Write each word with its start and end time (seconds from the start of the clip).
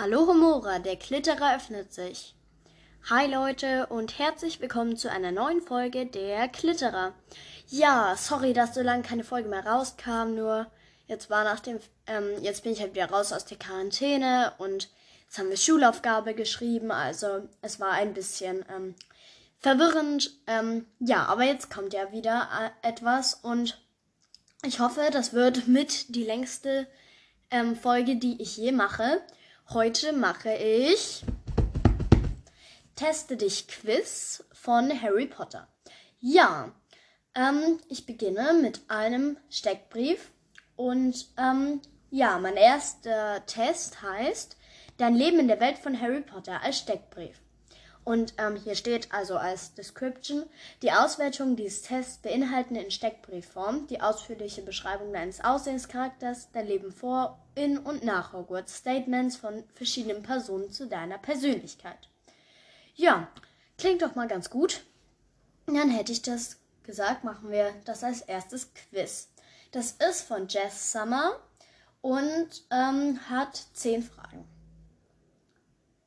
Alohomora, 0.00 0.78
der 0.78 0.96
Klitterer 0.96 1.56
öffnet 1.56 1.92
sich. 1.92 2.34
Hi 3.10 3.26
Leute 3.26 3.86
und 3.88 4.18
herzlich 4.18 4.58
willkommen 4.58 4.96
zu 4.96 5.10
einer 5.10 5.30
neuen 5.30 5.60
Folge 5.60 6.06
der 6.06 6.48
Klitterer. 6.48 7.12
Ja, 7.68 8.16
sorry, 8.16 8.54
dass 8.54 8.74
so 8.74 8.80
lange 8.80 9.02
keine 9.02 9.24
Folge 9.24 9.50
mehr 9.50 9.66
rauskam, 9.66 10.34
nur 10.34 10.68
jetzt 11.06 11.28
war 11.28 11.44
nach 11.44 11.60
dem, 11.60 11.80
ähm, 12.06 12.30
jetzt 12.40 12.62
bin 12.62 12.72
ich 12.72 12.80
halt 12.80 12.94
wieder 12.94 13.10
raus 13.10 13.30
aus 13.30 13.44
der 13.44 13.58
Quarantäne 13.58 14.54
und 14.56 14.88
jetzt 15.26 15.38
haben 15.38 15.50
wir 15.50 15.58
Schulaufgabe 15.58 16.32
geschrieben, 16.32 16.90
also 16.92 17.46
es 17.60 17.78
war 17.78 17.90
ein 17.90 18.14
bisschen 18.14 18.64
ähm, 18.74 18.94
verwirrend. 19.58 20.30
Ähm, 20.46 20.86
ja, 20.98 21.26
aber 21.26 21.44
jetzt 21.44 21.70
kommt 21.70 21.92
ja 21.92 22.10
wieder 22.10 22.48
äh, 22.82 22.88
etwas 22.88 23.34
und 23.34 23.78
ich 24.64 24.80
hoffe, 24.80 25.10
das 25.12 25.34
wird 25.34 25.68
mit 25.68 26.14
die 26.14 26.24
längste 26.24 26.86
ähm, 27.50 27.76
Folge, 27.76 28.16
die 28.16 28.40
ich 28.40 28.56
je 28.56 28.72
mache. 28.72 29.20
Heute 29.72 30.12
mache 30.12 30.52
ich 30.52 31.24
Teste 32.96 33.36
dich 33.36 33.68
Quiz 33.68 34.42
von 34.52 34.90
Harry 35.00 35.28
Potter. 35.28 35.68
Ja, 36.18 36.72
ähm, 37.36 37.78
ich 37.88 38.04
beginne 38.04 38.52
mit 38.60 38.80
einem 38.88 39.36
Steckbrief 39.48 40.32
und 40.74 41.28
ähm, 41.38 41.80
ja, 42.10 42.40
mein 42.40 42.56
erster 42.56 43.46
Test 43.46 44.02
heißt 44.02 44.56
Dein 44.96 45.14
Leben 45.14 45.38
in 45.38 45.46
der 45.46 45.60
Welt 45.60 45.78
von 45.78 46.00
Harry 46.00 46.22
Potter 46.22 46.60
als 46.62 46.78
Steckbrief. 46.78 47.40
Und 48.04 48.34
ähm, 48.38 48.56
hier 48.56 48.74
steht 48.74 49.12
also 49.12 49.36
als 49.36 49.74
Description, 49.74 50.44
die 50.82 50.90
Auswertungen 50.90 51.56
dieses 51.56 51.82
Tests 51.82 52.18
beinhalten 52.18 52.74
in 52.74 52.90
Steckbriefform 52.90 53.86
die 53.88 54.00
ausführliche 54.00 54.62
Beschreibung 54.62 55.12
deines 55.12 55.42
Aussehenscharakters, 55.44 56.48
dein 56.52 56.66
Leben 56.66 56.92
vor, 56.92 57.38
in 57.54 57.78
und 57.78 58.02
nach 58.02 58.32
Hogwarts, 58.32 58.76
Statements 58.76 59.36
von 59.36 59.64
verschiedenen 59.74 60.22
Personen 60.22 60.70
zu 60.70 60.86
deiner 60.86 61.18
Persönlichkeit. 61.18 62.08
Ja, 62.94 63.28
klingt 63.76 64.02
doch 64.02 64.14
mal 64.14 64.28
ganz 64.28 64.50
gut. 64.50 64.82
Dann 65.66 65.90
hätte 65.90 66.12
ich 66.12 66.22
das 66.22 66.56
gesagt, 66.82 67.22
machen 67.22 67.50
wir 67.50 67.72
das 67.84 68.02
als 68.02 68.22
erstes 68.22 68.72
Quiz. 68.74 69.28
Das 69.72 69.92
ist 69.92 70.22
von 70.22 70.48
Jess 70.48 70.90
Summer 70.90 71.38
und 72.00 72.48
ähm, 72.70 73.20
hat 73.28 73.62
zehn 73.74 74.02
Fragen. 74.02 74.48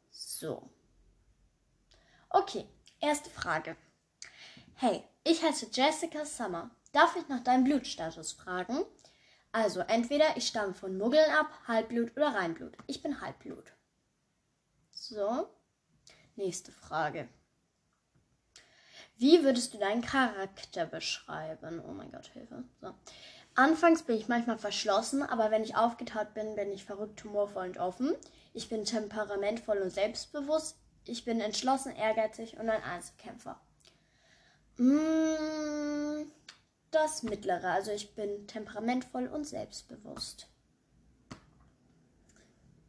So. 0.09 0.72
Okay, 2.35 2.67
erste 2.99 3.29
Frage. 3.29 3.77
Hey, 4.73 5.03
ich 5.23 5.43
heiße 5.43 5.67
Jessica 5.71 6.25
Summer. 6.25 6.71
Darf 6.91 7.15
ich 7.15 7.27
nach 7.27 7.43
deinem 7.43 7.63
Blutstatus 7.63 8.31
fragen? 8.31 8.83
Also, 9.51 9.81
entweder 9.81 10.35
ich 10.35 10.47
stamme 10.47 10.73
von 10.73 10.97
Muggeln 10.97 11.29
ab, 11.29 11.51
Halbblut 11.67 12.17
oder 12.17 12.33
Reinblut. 12.33 12.75
Ich 12.87 13.03
bin 13.03 13.21
Halbblut. 13.21 13.71
So, 14.89 15.47
nächste 16.35 16.71
Frage. 16.71 17.29
Wie 19.15 19.43
würdest 19.43 19.75
du 19.75 19.77
deinen 19.77 20.01
Charakter 20.01 20.87
beschreiben? 20.87 21.83
Oh 21.87 21.91
mein 21.91 22.11
Gott, 22.11 22.25
Hilfe. 22.33 22.63
So. 22.81 22.95
Anfangs 23.53 24.01
bin 24.01 24.17
ich 24.17 24.27
manchmal 24.27 24.57
verschlossen, 24.57 25.21
aber 25.21 25.51
wenn 25.51 25.63
ich 25.63 25.75
aufgetaut 25.75 26.33
bin, 26.33 26.55
bin 26.55 26.71
ich 26.71 26.83
verrückt, 26.83 27.23
humorvoll 27.23 27.67
und 27.67 27.77
offen. 27.77 28.15
Ich 28.53 28.69
bin 28.69 28.85
temperamentvoll 28.85 29.77
und 29.77 29.91
selbstbewusst. 29.91 30.82
Ich 31.05 31.25
bin 31.25 31.41
entschlossen, 31.41 31.95
ehrgeizig 31.95 32.57
und 32.57 32.69
ein 32.69 32.83
Einzelkämpfer. 32.83 33.59
Mm, 34.77 36.31
das 36.91 37.23
mittlere, 37.23 37.71
also 37.71 37.91
ich 37.91 38.15
bin 38.15 38.47
temperamentvoll 38.47 39.27
und 39.27 39.45
selbstbewusst. 39.45 40.47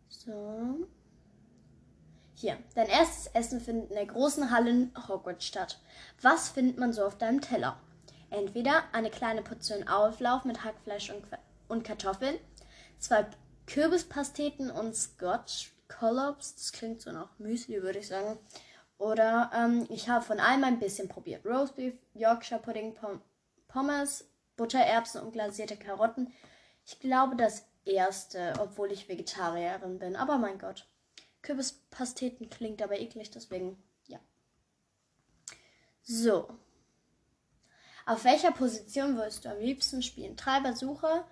So. 0.09 0.87
Hier, 2.35 2.59
dein 2.75 2.89
erstes 2.89 3.27
Essen 3.29 3.61
findet 3.61 3.91
in 3.91 3.97
der 3.97 4.07
großen 4.07 4.51
Halle 4.51 4.71
in 4.71 4.93
Hogwarts 5.09 5.47
statt. 5.47 5.81
Was 6.21 6.49
findet 6.49 6.79
man 6.79 6.93
so 6.93 7.05
auf 7.05 7.19
deinem 7.19 7.41
Teller? 7.41 7.79
Entweder 8.31 8.83
eine 8.93 9.11
kleine 9.11 9.43
Portion 9.43 9.87
Auflauf 9.87 10.45
mit 10.45 10.65
Hackfleisch 10.65 11.11
und, 11.11 11.25
und 11.69 11.85
Kartoffeln, 11.85 12.37
zwei 12.99 13.27
Kürbispasteten 13.67 14.71
und 14.71 14.97
Scotch 14.97 15.74
Collops. 15.99 16.55
Das 16.55 16.73
klingt 16.73 17.01
so 17.01 17.13
nach 17.13 17.39
Müsli, 17.39 17.83
würde 17.83 18.01
ich 18.01 18.09
sagen. 18.09 18.39
Oder 18.99 19.51
ähm, 19.55 19.87
ich 19.91 20.09
habe 20.09 20.25
von 20.25 20.41
allem 20.41 20.65
ein 20.65 20.79
bisschen 20.79 21.09
probiert. 21.09 21.45
Roastbeef, 21.45 21.95
Yorkshire 22.15 22.61
Pudding, 22.61 22.95
Pom 22.95 23.21
Pommes, 23.69 24.29
Buttererbsen 24.57 25.21
und 25.23 25.33
glasierte 25.33 25.77
Karotten. 25.77 26.33
Ich 26.87 27.01
glaube 27.01 27.35
das 27.35 27.67
erste, 27.85 28.55
obwohl 28.61 28.93
ich 28.93 29.09
Vegetarierin 29.09 29.99
bin. 29.99 30.17
Aber 30.17 30.39
mein 30.39 30.59
Gott. 30.59 30.87
Kürbispasteten 31.43 32.49
klingt 32.49 32.81
aber 32.81 32.99
eklig, 32.99 33.31
deswegen 33.31 33.83
ja. 34.07 34.21
So. 36.03 36.49
Auf 38.07 38.25
welcher 38.25 38.53
Position 38.53 39.17
würdest 39.17 39.45
du 39.45 39.51
am 39.51 39.59
liebsten 39.59 40.03
spielen? 40.03 40.37
Treiber, 40.37 40.75
Sucher, 40.75 41.27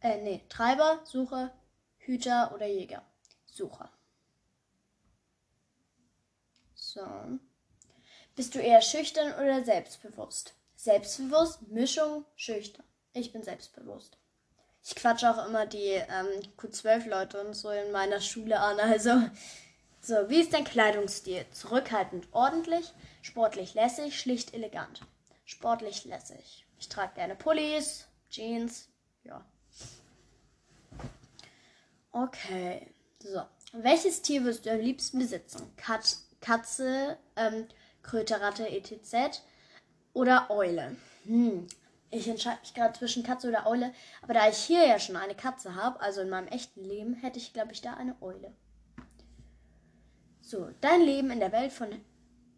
äh, 0.00 0.22
nee, 0.22 0.44
Treiber, 0.48 1.00
Sucher, 1.04 1.52
Hüter 1.98 2.52
oder 2.54 2.66
Jäger? 2.66 3.02
Sucher. 3.46 3.90
So. 6.98 7.38
Bist 8.34 8.56
du 8.56 8.58
eher 8.58 8.82
schüchtern 8.82 9.32
oder 9.34 9.64
selbstbewusst? 9.64 10.54
Selbstbewusst, 10.74 11.62
Mischung, 11.68 12.24
schüchtern. 12.34 12.84
Ich 13.12 13.32
bin 13.32 13.44
selbstbewusst. 13.44 14.18
Ich 14.84 14.96
quatsche 14.96 15.30
auch 15.30 15.46
immer 15.46 15.66
die 15.66 15.92
ähm, 15.92 16.26
Q12-Leute 16.56 17.40
und 17.40 17.54
so 17.54 17.70
in 17.70 17.92
meiner 17.92 18.20
Schule 18.20 18.58
an. 18.58 18.80
Also, 18.80 19.10
so, 20.00 20.28
wie 20.28 20.40
ist 20.40 20.52
dein 20.52 20.64
Kleidungsstil? 20.64 21.46
Zurückhaltend, 21.52 22.26
ordentlich, 22.32 22.92
sportlich, 23.22 23.74
lässig, 23.74 24.18
schlicht, 24.18 24.54
elegant. 24.54 25.02
Sportlich, 25.44 26.04
lässig. 26.04 26.66
Ich 26.80 26.88
trage 26.88 27.14
gerne 27.14 27.36
Pullis, 27.36 28.08
Jeans, 28.28 28.88
ja. 29.22 29.44
Okay, 32.10 32.92
so. 33.20 33.42
Welches 33.72 34.22
Tier 34.22 34.42
wirst 34.44 34.66
du 34.66 34.72
am 34.72 34.80
liebsten 34.80 35.18
besitzen? 35.18 35.70
Kat 35.76 36.16
Katze, 36.40 37.18
ähm, 37.36 37.66
Kröte, 38.02 38.34
etc. 38.34 39.40
Oder 40.12 40.50
Eule. 40.50 40.96
Hm. 41.24 41.66
Ich 42.10 42.26
entscheide 42.26 42.60
mich 42.60 42.72
gerade 42.72 42.98
zwischen 42.98 43.22
Katze 43.22 43.48
oder 43.48 43.66
Eule. 43.66 43.92
Aber 44.22 44.34
da 44.34 44.48
ich 44.48 44.56
hier 44.56 44.86
ja 44.86 44.98
schon 44.98 45.16
eine 45.16 45.34
Katze 45.34 45.74
habe, 45.74 46.00
also 46.00 46.22
in 46.22 46.30
meinem 46.30 46.48
echten 46.48 46.82
Leben, 46.82 47.14
hätte 47.14 47.38
ich, 47.38 47.52
glaube 47.52 47.72
ich, 47.72 47.82
da 47.82 47.94
eine 47.94 48.16
Eule. 48.22 48.54
So, 50.40 50.70
dein 50.80 51.02
Leben 51.02 51.30
in 51.30 51.40
der 51.40 51.52
Welt 51.52 51.72
von. 51.72 51.88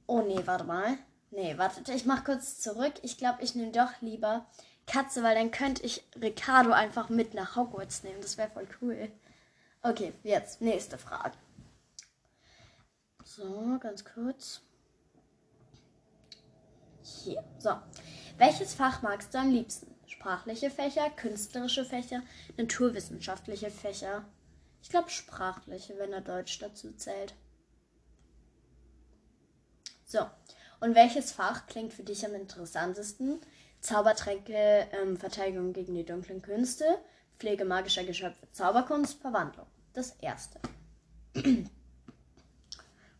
Oh 0.06 0.22
nee, 0.22 0.40
warte 0.44 0.64
mal. 0.64 0.96
Nee, 1.32 1.58
warte, 1.58 1.92
ich 1.92 2.06
mach 2.06 2.24
kurz 2.24 2.60
zurück. 2.60 2.94
Ich 3.02 3.18
glaube, 3.18 3.42
ich 3.42 3.54
nehme 3.54 3.72
doch 3.72 4.00
lieber 4.00 4.46
Katze, 4.86 5.22
weil 5.22 5.34
dann 5.34 5.50
könnte 5.50 5.82
ich 5.84 6.04
Ricardo 6.20 6.70
einfach 6.72 7.08
mit 7.08 7.34
nach 7.34 7.56
Hogwarts 7.56 8.04
nehmen. 8.04 8.20
Das 8.20 8.38
wäre 8.38 8.50
voll 8.50 8.68
cool. 8.80 9.10
Okay, 9.82 10.12
jetzt 10.22 10.60
nächste 10.60 10.98
Frage. 10.98 11.36
So, 13.36 13.78
ganz 13.78 14.04
kurz. 14.04 14.60
Hier. 17.00 17.44
So. 17.58 17.76
Welches 18.38 18.74
Fach 18.74 19.02
magst 19.02 19.32
du 19.32 19.38
am 19.38 19.52
liebsten? 19.52 19.94
Sprachliche 20.06 20.68
Fächer, 20.68 21.08
künstlerische 21.10 21.84
Fächer, 21.84 22.22
naturwissenschaftliche 22.56 23.70
Fächer? 23.70 24.24
Ich 24.82 24.88
glaube 24.88 25.10
sprachliche, 25.10 25.96
wenn 25.96 26.12
er 26.12 26.22
Deutsch 26.22 26.58
dazu 26.58 26.92
zählt. 26.94 27.34
So. 30.04 30.28
Und 30.80 30.96
welches 30.96 31.30
Fach 31.30 31.68
klingt 31.68 31.92
für 31.92 32.02
dich 32.02 32.26
am 32.26 32.34
interessantesten? 32.34 33.40
Zaubertränke, 33.80 34.88
ähm, 34.90 35.16
Verteidigung 35.16 35.72
gegen 35.72 35.94
die 35.94 36.04
dunklen 36.04 36.42
Künste, 36.42 36.98
Pflege 37.38 37.64
magischer 37.64 38.02
Geschöpfe, 38.02 38.50
Zauberkunst, 38.50 39.20
Verwandlung. 39.20 39.66
Das 39.92 40.16
erste. 40.20 40.58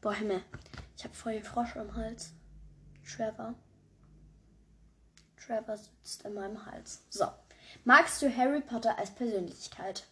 Boah, 0.01 0.15
Himmel. 0.15 0.43
Ich 0.97 1.05
habe 1.05 1.15
voll 1.15 1.35
den 1.35 1.45
Frosch 1.45 1.77
im 1.77 1.95
Hals. 1.95 2.33
Trevor. 3.05 3.55
Trevor 5.37 5.77
sitzt 5.77 6.25
in 6.25 6.35
meinem 6.35 6.65
Hals. 6.65 7.03
So. 7.11 7.27
Magst 7.85 8.23
du 8.23 8.35
Harry 8.35 8.63
Potter 8.63 8.99
als 8.99 9.11
Persönlichkeit? 9.15 10.07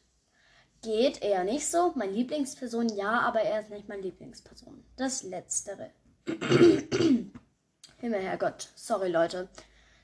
Geht 0.83 1.23
eher 1.23 1.43
nicht 1.45 1.67
so. 1.67 1.93
Mein 1.97 2.13
Lieblingsperson 2.13 2.91
ja, 2.91 3.21
aber 3.21 3.41
er 3.41 3.61
ist 3.61 3.71
nicht 3.71 3.89
meine 3.89 4.03
Lieblingsperson. 4.03 4.85
Das 4.97 5.23
Letztere. 5.23 5.91
Himmel, 6.27 8.23
Herrgott. 8.23 8.69
Sorry, 8.75 9.09
Leute. 9.09 9.49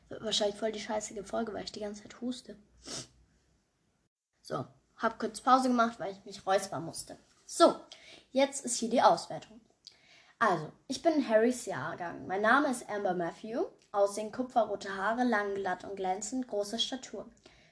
Wird 0.09 0.25
wahrscheinlich 0.25 0.57
voll 0.57 0.73
die 0.73 0.81
scheißige 0.81 1.27
Folge, 1.27 1.53
weil 1.53 1.65
ich 1.65 1.73
die 1.73 1.81
ganze 1.81 2.03
Zeit 2.03 2.21
huste. 2.23 2.57
So. 4.41 4.67
Hab 4.97 5.19
kurz 5.19 5.43
Pause 5.43 5.69
gemacht, 5.69 6.01
weil 6.01 6.13
ich 6.13 6.25
mich 6.25 6.47
räuspern 6.47 6.85
musste. 6.85 7.19
So. 7.45 7.77
Jetzt 8.33 8.65
ist 8.65 8.79
hier 8.79 8.91
die 8.91 9.03
Auswertung. 9.03 9.61
Also, 10.39 10.73
ich 10.89 11.01
bin 11.01 11.27
Harrys 11.29 11.65
Jahrgang. 11.65 12.27
Mein 12.27 12.43
Name 12.43 12.69
ist 12.69 12.89
Amber 12.91 13.15
Matthew. 13.15 13.65
Aussehen 13.93 14.33
kupferrote 14.33 14.95
Haare, 14.97 15.25
lang, 15.25 15.55
glatt 15.55 15.85
und 15.85 15.97
glänzend, 15.97 16.49
große 16.49 16.79
Statur. 16.79 17.27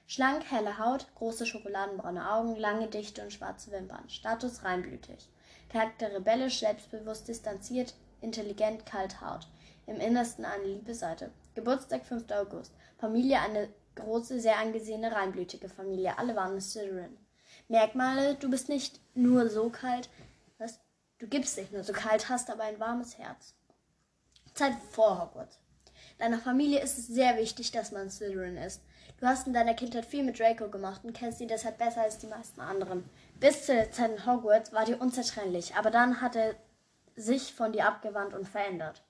Schlank, 0.07 0.43
helle 0.49 0.77
Haut, 0.77 1.07
große 1.15 1.45
schokoladenbraune 1.45 2.31
Augen, 2.31 2.55
lange, 2.55 2.87
dichte 2.87 3.21
und 3.21 3.33
schwarze 3.33 3.71
Wimpern. 3.71 4.09
Status 4.09 4.63
reinblütig. 4.63 5.29
Charakter 5.69 6.13
rebellisch, 6.13 6.59
selbstbewusst, 6.59 7.27
distanziert, 7.27 7.95
intelligent, 8.21 8.85
kalt, 8.85 9.19
hart. 9.21 9.47
Im 9.85 9.97
Innersten 9.97 10.45
eine 10.45 10.63
liebe 10.63 10.95
Seite. 10.95 11.31
Geburtstag 11.55 12.05
5. 12.05 12.31
August. 12.31 12.73
Familie 12.97 13.39
eine 13.41 13.69
große, 13.95 14.39
sehr 14.39 14.57
angesehene, 14.57 15.11
reinblütige 15.11 15.67
Familie. 15.67 16.17
Alle 16.17 16.35
waren 16.35 16.59
Slytherin. 16.59 17.17
Merkmale, 17.67 18.35
du 18.35 18.49
bist 18.49 18.69
nicht 18.69 18.99
nur 19.13 19.49
so 19.49 19.69
kalt? 19.69 20.09
Du 21.23 21.29
gibst 21.29 21.57
nicht 21.57 21.71
nur 21.71 21.85
so 21.85 21.93
kalt, 21.93 22.27
hast 22.27 22.49
aber 22.49 22.63
ein 22.63 22.81
warmes 22.81 23.17
Herz. 23.17 23.53
Zeit 24.55 24.73
vor 24.91 25.21
Hogwarts. 25.21 25.57
Deiner 26.19 26.37
Familie 26.37 26.81
ist 26.81 26.97
es 26.97 27.07
sehr 27.07 27.37
wichtig, 27.37 27.71
dass 27.71 27.93
man 27.93 28.11
Slytherin 28.11 28.57
ist. 28.57 28.81
Du 29.21 29.25
hast 29.25 29.47
in 29.47 29.53
deiner 29.53 29.73
Kindheit 29.73 30.05
viel 30.05 30.25
mit 30.25 30.37
Draco 30.37 30.67
gemacht 30.67 31.05
und 31.05 31.13
kennst 31.13 31.39
ihn 31.39 31.47
deshalb 31.47 31.77
besser 31.77 32.01
als 32.01 32.17
die 32.17 32.27
meisten 32.27 32.59
anderen. 32.59 33.09
Bis 33.39 33.65
zu 33.65 33.73
der 33.73 33.89
Zeit 33.89 34.11
in 34.11 34.25
Hogwarts 34.25 34.73
war 34.73 34.83
dir 34.83 34.99
unzertrennlich, 34.99 35.75
aber 35.75 35.91
dann 35.91 36.19
hat 36.19 36.35
er 36.35 36.55
sich 37.15 37.53
von 37.53 37.71
dir 37.71 37.87
abgewandt 37.87 38.33
und 38.33 38.49
verändert. 38.49 39.01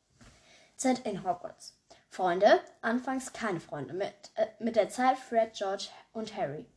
Zeit 0.76 1.00
in 1.08 1.24
Hogwarts. 1.24 1.76
Freunde, 2.12 2.60
anfangs 2.82 3.34
keine 3.34 3.60
Freunde, 3.60 3.96
mit, 3.96 4.14
äh, 4.36 4.46
mit 4.60 4.76
der 4.76 4.90
Zeit 4.90 5.18
Fred, 5.18 5.56
George 5.56 5.88
und 6.12 6.38
Harry. 6.38 6.68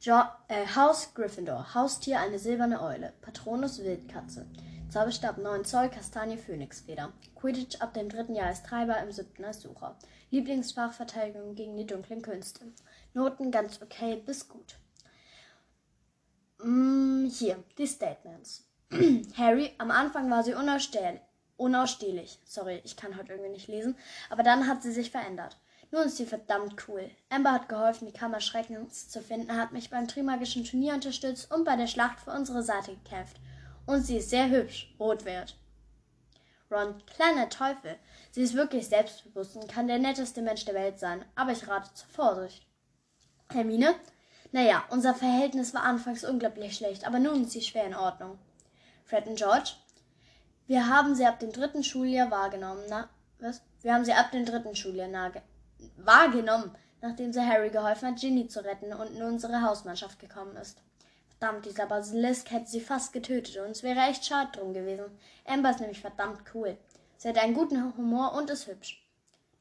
Jo 0.00 0.22
äh, 0.48 0.66
Haus 0.74 1.14
Gryffindor, 1.14 1.74
Haustier 1.74 2.20
eine 2.20 2.38
silberne 2.38 2.82
Eule, 2.82 3.12
Patronus 3.22 3.82
Wildkatze, 3.82 4.46
Zauberstab 4.90 5.38
9 5.38 5.64
Zoll, 5.64 5.88
Kastanie 5.88 6.36
Phönixfeder, 6.36 7.12
Quidditch 7.34 7.80
ab 7.80 7.94
dem 7.94 8.08
dritten 8.08 8.34
Jahr 8.34 8.48
als 8.48 8.62
Treiber, 8.62 8.98
im 8.98 9.10
siebten 9.10 9.44
als 9.44 9.62
Sucher, 9.62 9.96
Lieblingsfach 10.30 10.92
Verteidigung 10.92 11.54
gegen 11.54 11.76
die 11.76 11.86
dunklen 11.86 12.22
Künste, 12.22 12.72
Noten 13.14 13.50
ganz 13.50 13.80
okay 13.82 14.22
bis 14.24 14.48
gut. 14.48 14.76
Mm, 16.62 17.26
hier, 17.26 17.62
die 17.78 17.86
Statements. 17.86 18.64
Harry, 19.36 19.72
am 19.78 19.90
Anfang 19.90 20.30
war 20.30 20.44
sie 20.44 20.54
unausstehlich. 20.54 22.38
Sorry, 22.44 22.80
ich 22.84 22.96
kann 22.96 23.16
heute 23.16 23.32
irgendwie 23.32 23.52
nicht 23.52 23.68
lesen. 23.68 23.96
Aber 24.30 24.42
dann 24.42 24.68
hat 24.68 24.82
sie 24.82 24.92
sich 24.92 25.10
verändert. 25.10 25.58
Nun 25.96 26.08
ist 26.08 26.18
sie 26.18 26.26
verdammt 26.26 26.76
cool. 26.88 27.10
Amber 27.30 27.52
hat 27.52 27.70
geholfen, 27.70 28.06
die 28.06 28.12
Kammer 28.12 28.40
Schreckens 28.40 29.08
zu 29.08 29.22
finden, 29.22 29.56
hat 29.56 29.72
mich 29.72 29.88
beim 29.88 30.06
Trimagischen 30.06 30.62
Turnier 30.62 30.92
unterstützt 30.92 31.50
und 31.50 31.64
bei 31.64 31.74
der 31.74 31.86
Schlacht 31.86 32.20
für 32.20 32.32
unsere 32.32 32.62
Seite 32.62 32.94
gekämpft. 32.96 33.38
Und 33.86 34.02
sie 34.02 34.18
ist 34.18 34.28
sehr 34.28 34.50
hübsch, 34.50 34.94
rot 35.00 35.24
wird. 35.24 35.56
Ron, 36.70 37.02
kleiner 37.06 37.48
Teufel. 37.48 37.96
Sie 38.30 38.42
ist 38.42 38.52
wirklich 38.52 38.88
selbstbewusst 38.88 39.56
und 39.56 39.72
kann 39.72 39.86
der 39.86 39.98
netteste 39.98 40.42
Mensch 40.42 40.66
der 40.66 40.74
Welt 40.74 40.98
sein, 40.98 41.24
aber 41.34 41.52
ich 41.52 41.66
rate 41.66 41.94
zur 41.94 42.08
Vorsicht. 42.08 42.66
Hermine? 43.50 43.94
Naja, 44.52 44.84
unser 44.90 45.14
Verhältnis 45.14 45.72
war 45.72 45.84
anfangs 45.84 46.24
unglaublich 46.24 46.76
schlecht, 46.76 47.06
aber 47.06 47.20
nun 47.20 47.44
ist 47.44 47.52
sie 47.52 47.62
schwer 47.62 47.86
in 47.86 47.96
Ordnung. 47.96 48.38
Fred 49.06 49.26
und 49.28 49.38
George? 49.38 49.70
Wir 50.66 50.90
haben 50.90 51.14
sie 51.14 51.24
ab 51.24 51.40
dem 51.40 51.52
dritten 51.52 51.82
Schuljahr 51.82 52.30
wahrgenommen. 52.30 52.84
Na, 52.90 53.08
was? 53.38 53.62
Wir 53.80 53.94
haben 53.94 54.04
sie 54.04 54.12
ab 54.12 54.30
dem 54.30 54.44
dritten 54.44 54.76
Schuljahr 54.76 55.08
nage 55.08 55.40
wahrgenommen, 55.96 56.74
nachdem 57.00 57.32
sie 57.32 57.46
Harry 57.46 57.70
geholfen 57.70 58.08
hat, 58.08 58.20
Ginny 58.20 58.48
zu 58.48 58.64
retten 58.64 58.92
und 58.92 59.14
in 59.14 59.22
unsere 59.22 59.62
Hausmannschaft 59.62 60.18
gekommen 60.18 60.56
ist. 60.56 60.82
Verdammt, 61.38 61.66
dieser 61.66 61.86
Basilisk 61.86 62.50
hätte 62.50 62.70
sie 62.70 62.80
fast 62.80 63.12
getötet 63.12 63.58
und 63.58 63.70
es 63.70 63.82
wäre 63.82 64.00
echt 64.00 64.24
schade 64.24 64.50
drum 64.52 64.72
gewesen. 64.72 65.04
Amber 65.44 65.70
ist 65.70 65.80
nämlich 65.80 66.00
verdammt 66.00 66.42
cool. 66.54 66.76
Sie 67.18 67.28
hat 67.28 67.38
einen 67.38 67.54
guten 67.54 67.96
Humor 67.96 68.34
und 68.34 68.50
ist 68.50 68.66
hübsch. 68.66 69.02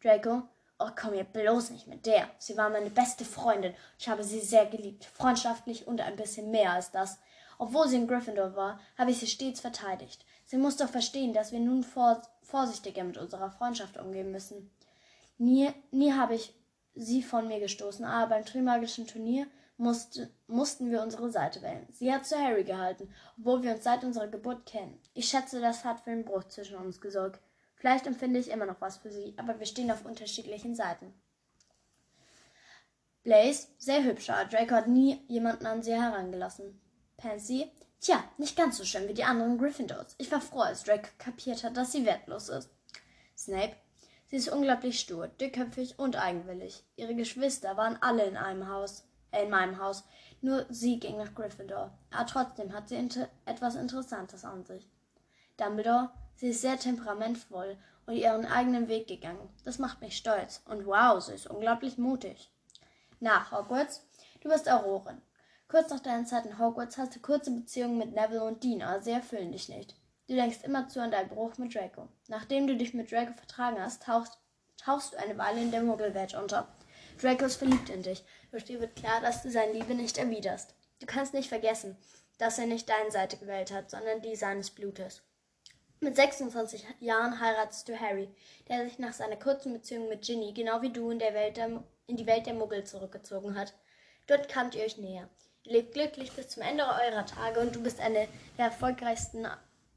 Draco, 0.02 0.44
oh, 0.80 0.90
komm 0.96 1.12
mir 1.12 1.24
bloß 1.24 1.72
nicht 1.72 1.88
mit 1.88 2.06
der. 2.06 2.30
Sie 2.38 2.56
war 2.58 2.70
meine 2.70 2.90
beste 2.90 3.26
Freundin. 3.26 3.74
Ich 3.98 4.08
habe 4.08 4.24
sie 4.24 4.40
sehr 4.40 4.66
geliebt, 4.66 5.06
freundschaftlich 5.06 5.88
und 5.88 6.02
ein 6.02 6.16
bisschen 6.16 6.52
mehr 6.52 6.72
als 6.72 6.92
das. 6.92 7.20
Obwohl 7.58 7.88
sie 7.88 7.96
in 7.96 8.08
Gryffindor 8.08 8.56
war, 8.56 8.80
habe 8.98 9.12
ich 9.12 9.20
sie 9.20 9.28
stets 9.28 9.62
verteidigt. 9.62 10.26
Sie 10.46 10.58
muss 10.58 10.78
doch 10.78 10.90
verstehen, 10.90 11.34
dass 11.34 11.52
wir 11.52 11.60
nun 11.60 11.84
vor 11.84 12.22
vorsichtiger 12.44 13.04
mit 13.04 13.18
unserer 13.18 13.50
Freundschaft 13.50 13.98
umgehen 13.98 14.32
müssen. 14.32 14.70
Nie, 15.38 15.72
nie 15.92 16.14
habe 16.14 16.36
ich 16.36 16.54
sie 16.94 17.24
von 17.24 17.48
mir 17.48 17.60
gestoßen, 17.60 18.06
aber 18.06 18.36
beim 18.36 18.46
Trimagischen 18.46 19.08
Turnier 19.08 19.48
musste, 19.78 20.30
mussten 20.48 20.92
wir 20.92 21.02
unsere 21.02 21.30
Seite 21.30 21.62
wählen. 21.62 21.88
Sie 21.92 22.12
hat 22.12 22.26
zu 22.26 22.38
Harry 22.38 22.64
gehalten, 22.64 23.14
obwohl 23.38 23.64
wir 23.64 23.74
uns 23.74 23.84
seit 23.84 24.04
unserer 24.04 24.28
Geburt 24.28 24.66
kennen. 24.66 25.00
Ich 25.14 25.28
schätze, 25.28 25.60
das 25.60 25.84
hat 25.84 26.02
für 26.02 26.12
einen 26.12 26.26
Bruch 26.26 26.46
zwischen 26.46 26.78
uns 26.78 27.02
gesorgt. 27.02 27.42
Vielleicht 27.76 28.08
empfinde 28.08 28.40
ich 28.40 28.50
immer 28.50 28.66
noch 28.66 28.80
was 28.80 28.98
für 28.98 29.12
sie, 29.12 29.34
aber 29.38 29.60
wir 29.60 29.66
stehen 29.66 29.92
auf 29.92 30.06
unterschiedlichen 30.06 30.76
Seiten. 30.76 31.14
Blaze, 33.24 33.68
sehr 33.78 34.04
hübscher. 34.04 34.46
Draco 34.46 34.76
hat 34.76 34.88
nie 34.88 35.20
jemanden 35.28 35.66
an 35.66 35.84
sie 35.84 35.94
herangelassen. 35.94 36.80
Pansy, 37.18 37.72
tja, 38.00 38.24
nicht 38.38 38.56
ganz 38.56 38.78
so 38.78 38.86
schön 38.86 39.08
wie 39.08 39.14
die 39.14 39.24
anderen 39.24 39.58
Gryffindors. 39.58 40.16
Ich 40.20 40.32
war 40.32 40.42
froh, 40.42 40.60
als 40.60 40.84
Draco 40.84 41.10
kapiert 41.18 41.64
hat, 41.64 41.76
dass 41.76 41.92
sie 41.92 42.06
wertlos 42.06 42.50
ist. 42.50 42.70
Snape, 43.38 43.76
Sie 44.36 44.40
ist 44.40 44.50
unglaublich 44.50 45.00
stur, 45.00 45.30
dickköpfig 45.30 45.98
und 45.98 46.18
eigenwillig. 46.18 46.84
Ihre 46.98 47.16
Geschwister 47.16 47.78
waren 47.78 47.98
alle 48.02 48.26
in 48.26 48.36
einem 48.36 48.68
Haus, 48.68 49.08
äh, 49.32 49.46
in 49.46 49.50
meinem 49.50 49.80
Haus. 49.80 50.04
Nur 50.42 50.66
sie 50.68 51.00
ging 51.00 51.16
nach 51.16 51.34
Gryffindor. 51.34 51.98
Aber 52.12 52.26
trotzdem 52.26 52.74
hat 52.74 52.90
sie 52.90 52.98
inter 52.98 53.30
etwas 53.46 53.76
Interessantes 53.76 54.44
an 54.44 54.66
sich. 54.66 54.90
Dumbledore, 55.56 56.10
sie 56.36 56.50
ist 56.50 56.60
sehr 56.60 56.78
temperamentvoll 56.78 57.78
und 58.08 58.16
ihren 58.16 58.46
eigenen 58.46 58.90
Weg 58.90 59.08
gegangen. 59.08 59.48
Das 59.64 59.80
macht 59.80 60.02
mich 60.02 60.18
stolz. 60.18 60.62
Und 60.66 60.86
wow, 60.86 61.24
sie 61.24 61.34
ist 61.34 61.48
unglaublich 61.48 61.98
mutig. 61.98 62.52
Nach 63.22 63.54
Hogwarts, 63.54 64.06
du 64.42 64.50
bist 64.50 64.70
Aurorin. 64.70 65.22
Kurz 65.70 65.92
nach 65.92 66.02
deiner 66.02 66.26
Zeit 66.26 66.46
in 66.46 66.60
Hogwarts 66.60 66.98
hast 66.98 67.16
du 67.16 67.22
kurze 67.22 67.52
Beziehungen 67.52 67.98
mit 67.98 68.14
Neville 68.14 68.44
und 68.44 68.66
aber 68.84 69.02
sie 69.02 69.12
erfüllen 69.12 69.54
dich 69.54 69.70
nicht. 69.70 69.96
Du 70.28 70.34
denkst 70.34 70.64
immer 70.64 70.88
zu 70.90 71.02
an 71.02 71.12
deinen 71.12 71.30
Bruch 71.30 71.58
mit 71.58 71.76
Draco. 71.76 72.08
Nachdem 72.28 72.66
du 72.66 72.76
dich 72.76 72.94
mit 72.94 73.12
Draco 73.12 73.34
vertragen 73.34 73.80
hast, 73.80 74.04
tauchst, 74.04 74.40
tauchst 74.78 75.14
du 75.14 75.18
eine 75.18 75.38
Weile 75.38 75.62
in 75.62 75.72
der 75.72 75.84
Muggelwelt 75.84 76.34
unter. 76.34 76.68
Draco 77.22 77.46
ist 77.46 77.58
verliebt 77.58 77.90
in 77.90 78.02
dich, 78.02 78.24
doch 78.52 78.62
dir 78.62 78.82
wird 78.82 78.96
klar, 78.96 79.22
dass 79.22 79.44
du 79.44 79.52
seine 79.52 79.74
Liebe 79.74 79.94
nicht 79.94 80.18
erwiderst. 80.18 80.74
Du 81.00 81.06
kannst 81.06 81.34
nicht 81.34 81.50
vergessen, 81.50 81.96
dass 82.40 82.58
er 82.58 82.66
nicht 82.66 82.90
deine 82.90 83.12
Seite 83.12 83.38
gewählt 83.38 83.72
hat, 83.72 83.92
sondern 83.92 84.22
die 84.22 84.36
seines 84.36 84.72
Blutes. 84.72 85.22
Mit 86.00 86.16
26 86.16 86.86
Jahren 87.00 87.40
heiratest 87.40 87.88
du 87.88 88.00
Harry, 88.00 88.30
der 88.68 88.84
sich 88.86 89.00
nach 89.00 89.14
seiner 89.14 89.38
kurzen 89.38 89.74
Beziehung 89.74 90.10
mit 90.10 90.24
Ginny, 90.24 90.54
genau 90.54 90.82
wie 90.82 90.92
du, 90.92 91.10
in, 91.10 91.20
der 91.20 91.34
Welt 91.34 91.58
der, 91.58 91.84
in 92.08 92.18
die 92.18 92.26
Welt 92.26 92.48
der 92.48 92.54
Muggel 92.54 92.84
zurückgezogen 92.84 93.58
hat. 93.58 93.74
Dort 94.28 94.50
kamt 94.50 94.76
ihr 94.76 94.84
euch 94.84 94.98
näher. 94.98 95.30
Ihr 95.64 95.74
lebt 95.74 95.94
glücklich 95.94 96.32
bis 96.34 96.50
zum 96.50 96.64
Ende 96.64 96.84
eurer 96.84 97.26
Tage 97.26 97.60
und 97.60 97.76
du 97.76 97.82
bist 97.82 98.00
eine 98.00 98.28
der 98.58 98.66
erfolgreichsten 98.66 99.48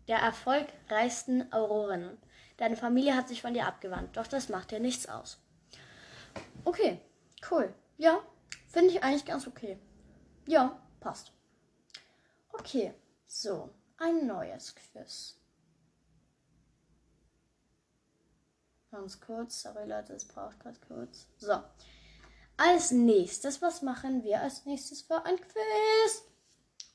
der 0.09 0.19
erfolgreichsten 0.19 1.53
Aurorinnen. 1.53 2.19
Deine 2.57 2.77
Familie 2.77 3.15
hat 3.15 3.29
sich 3.29 3.43
von 3.43 3.55
dir 3.55 3.67
abgewandt, 3.67 4.17
doch 4.17 4.27
das 4.27 4.49
macht 4.49 4.73
dir 4.73 4.81
nichts 4.81 5.09
aus. 5.09 5.39
Okay, 6.65 7.01
cool. 7.51 7.73
Ja, 7.99 8.21
finde 8.69 8.91
ich 8.91 9.03
eigentlich 9.03 9.27
ganz 9.27 9.47
okay. 9.47 9.79
Ja, 10.47 10.81
passt. 11.01 11.33
Okay, 12.53 12.95
so, 13.27 13.71
ein 13.99 14.27
neues 14.27 14.75
Quiz. 14.75 15.37
Ganz 18.91 19.21
kurz, 19.21 19.63
sorry 19.63 19.87
Leute, 19.87 20.15
es 20.15 20.27
braucht 20.27 20.59
gerade 20.61 20.79
kurz. 20.89 21.29
So, 21.37 21.63
als 22.57 22.91
nächstes, 22.91 23.61
was 23.61 23.83
machen 23.83 24.25
wir 24.25 24.41
als 24.41 24.65
nächstes 24.65 25.03
für 25.03 25.25
ein 25.25 25.37
Quiz? 25.37 26.25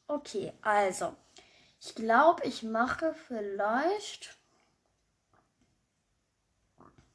Okay, 0.08 0.51
also, 0.62 1.15
ich 1.85 1.95
glaube, 1.95 2.45
ich 2.45 2.63
mache 2.63 3.13
vielleicht. 3.27 4.37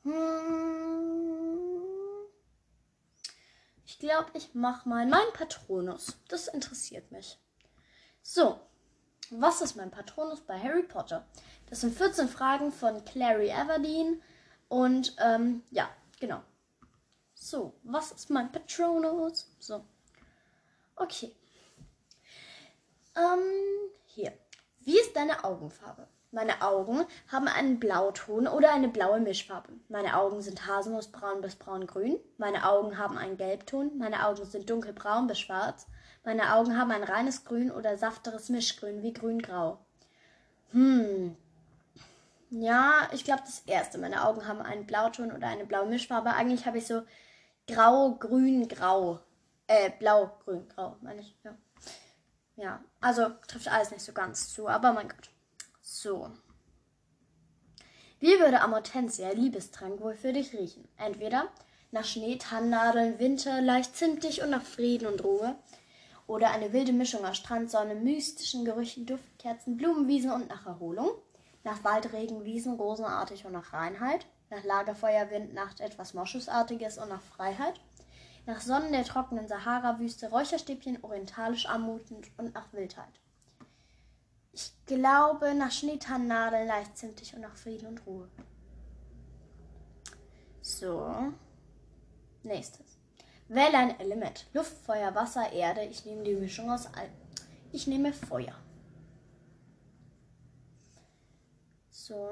Hm, 0.03 1.83
ich 3.87 3.99
glaube, 3.99 4.31
ich 4.35 4.55
mache 4.55 4.87
mal 4.87 5.07
meinen 5.07 5.33
Patronus. 5.33 6.19
Das 6.29 6.49
interessiert 6.49 7.11
mich. 7.11 7.39
So, 8.23 8.61
was 9.31 9.63
ist 9.63 9.77
mein 9.77 9.91
Patronus 9.91 10.43
bei 10.43 10.59
Harry 10.61 10.83
Potter? 10.83 11.27
Das 11.71 11.81
sind 11.81 11.97
14 11.97 12.29
Fragen 12.29 12.71
von 12.71 13.03
Clary 13.07 13.49
Everdeen. 13.49 14.23
Und 14.69 15.17
ähm, 15.19 15.63
ja, 15.71 15.89
genau. 16.21 16.43
So, 17.33 17.73
was 17.85 18.13
ist 18.13 18.29
mein 18.29 18.53
Patronus? 18.53 19.51
So. 19.61 19.83
Okay. 20.95 21.35
Ähm, 23.17 23.41
hier. 24.05 24.39
Wie 24.81 24.99
ist 24.99 25.17
deine 25.17 25.45
Augenfarbe? 25.45 26.09
Meine 26.31 26.61
Augen 26.61 27.07
haben 27.33 27.49
einen 27.49 27.81
Blauton 27.81 28.47
oder 28.47 28.73
eine 28.73 28.89
blaue 28.89 29.19
Mischfarbe. 29.19 29.73
Meine 29.89 30.19
Augen 30.19 30.43
sind 30.43 30.67
haselnussbraun 30.67 31.41
bis 31.41 31.57
braungrün. 31.57 32.19
Meine 32.37 32.69
Augen 32.69 32.99
haben 32.99 33.17
einen 33.17 33.39
Gelbton. 33.39 33.97
Meine 33.97 34.27
Augen 34.27 34.45
sind 34.45 34.69
dunkelbraun 34.69 35.27
bis 35.27 35.41
schwarz. 35.41 35.87
Meine 36.25 36.55
Augen 36.55 36.77
haben 36.77 36.91
ein 36.91 37.03
reines 37.05 37.47
Grün 37.47 37.71
oder 37.71 37.97
safteres 37.97 38.51
Mischgrün 38.51 39.03
wie 39.03 39.15
grün-grau. 39.15 39.79
Hm. 40.73 41.35
Ja, 42.51 43.09
ich 43.13 43.25
glaube 43.25 43.43
das 43.47 43.61
erste. 43.61 43.97
Meine 43.97 44.27
Augen 44.27 44.47
haben 44.47 44.61
einen 44.61 44.87
Blauton 44.87 45.33
oder 45.33 45.49
eine 45.49 45.65
blaue 45.65 45.87
Mischfarbe. 45.87 46.35
Eigentlich 46.35 46.67
habe 46.67 46.77
ich 46.77 46.87
so 46.87 47.03
grau, 47.67 48.17
grün, 48.17 48.69
grau. 48.69 49.21
Äh, 49.67 49.91
blau, 49.99 50.31
grün, 50.45 50.69
grau, 50.69 50.97
meine 51.01 51.23
ich. 51.23 51.35
Ja. 51.43 51.55
Ja, 52.59 52.83
also 53.01 53.29
trifft 53.47 53.69
alles 53.69 53.93
nicht 53.93 54.05
so 54.05 54.13
ganz 54.13 54.53
zu, 54.53 54.69
aber 54.69 54.93
mein 54.93 55.09
Gott. 55.09 55.31
So. 55.81 56.31
Wie 58.19 58.41
würde 58.41 58.61
Amortensia 58.61 59.31
Liebestrank 59.31 60.01
wohl 60.01 60.15
für 60.15 60.33
dich 60.33 60.53
riechen? 60.53 60.89
Entweder 60.97 61.49
nach 61.93 62.05
Schnee, 62.05 62.37
Tannennadeln, 62.37 63.21
Winter, 63.21 63.61
leicht 63.61 63.97
zimtig 63.97 64.43
und 64.43 64.51
nach 64.51 64.65
Frieden 64.65 65.07
und 65.07 65.23
Ruhe. 65.23 65.57
Oder 66.27 66.51
eine 66.51 66.73
wilde 66.73 66.93
Mischung 66.93 67.25
aus 67.25 67.37
Strandsonne, 67.37 67.95
mystischen 67.95 68.65
Gerüchen, 68.65 69.07
Duftkerzen, 69.07 69.77
Blumenwiesen 69.77 70.33
und 70.33 70.49
nach 70.49 70.67
Erholung. 70.67 71.11
Nach 71.63 71.85
Waldregen, 71.85 72.45
Wiesen, 72.45 72.75
rosenartig 72.75 73.47
und 73.47 73.53
nach 73.53 73.73
Reinheit. 73.73 74.27
Nach 74.51 74.65
Lagerfeuer, 74.65 75.31
Wind, 75.31 75.55
Nacht 75.55 75.81
etwas 75.81 76.13
Moschusartiges 76.13 76.99
und 76.99 77.09
nach 77.09 77.23
Freiheit. 77.23 77.81
Nach 78.49 78.63
Sonnen 78.63 78.93
der 78.93 79.05
trockenen 79.05 79.47
Sahara-Wüste, 79.47 80.31
Räucherstäbchen, 80.31 81.05
orientalisch 81.05 81.67
anmutend 81.67 82.29
und 82.39 82.55
nach 82.55 82.73
Wildheit. 82.73 83.21
Ich 84.53 84.73
glaube 84.87 85.55
nach 85.55 85.71
Schneetannennadeln, 85.71 86.67
leicht 86.67 86.97
zimtig 86.97 87.35
und 87.35 87.43
nach 87.43 87.55
Frieden 87.55 87.89
und 87.89 88.07
Ruhe. 88.07 88.27
So. 90.63 91.31
Nächstes. 92.43 92.97
Wähle 93.49 93.77
ein 93.77 94.01
Element. 94.01 94.47
Luft, 94.55 94.73
Feuer, 94.79 95.15
Wasser, 95.15 95.53
Erde. 95.53 95.85
Ich 95.85 96.07
nehme 96.07 96.25
die 96.25 96.35
Mischung 96.35 96.71
aus 96.71 96.87
allem. 96.95 97.13
Ich 97.71 97.87
nehme 97.87 98.15
Feuer. 98.15 98.55
So. 101.91 102.31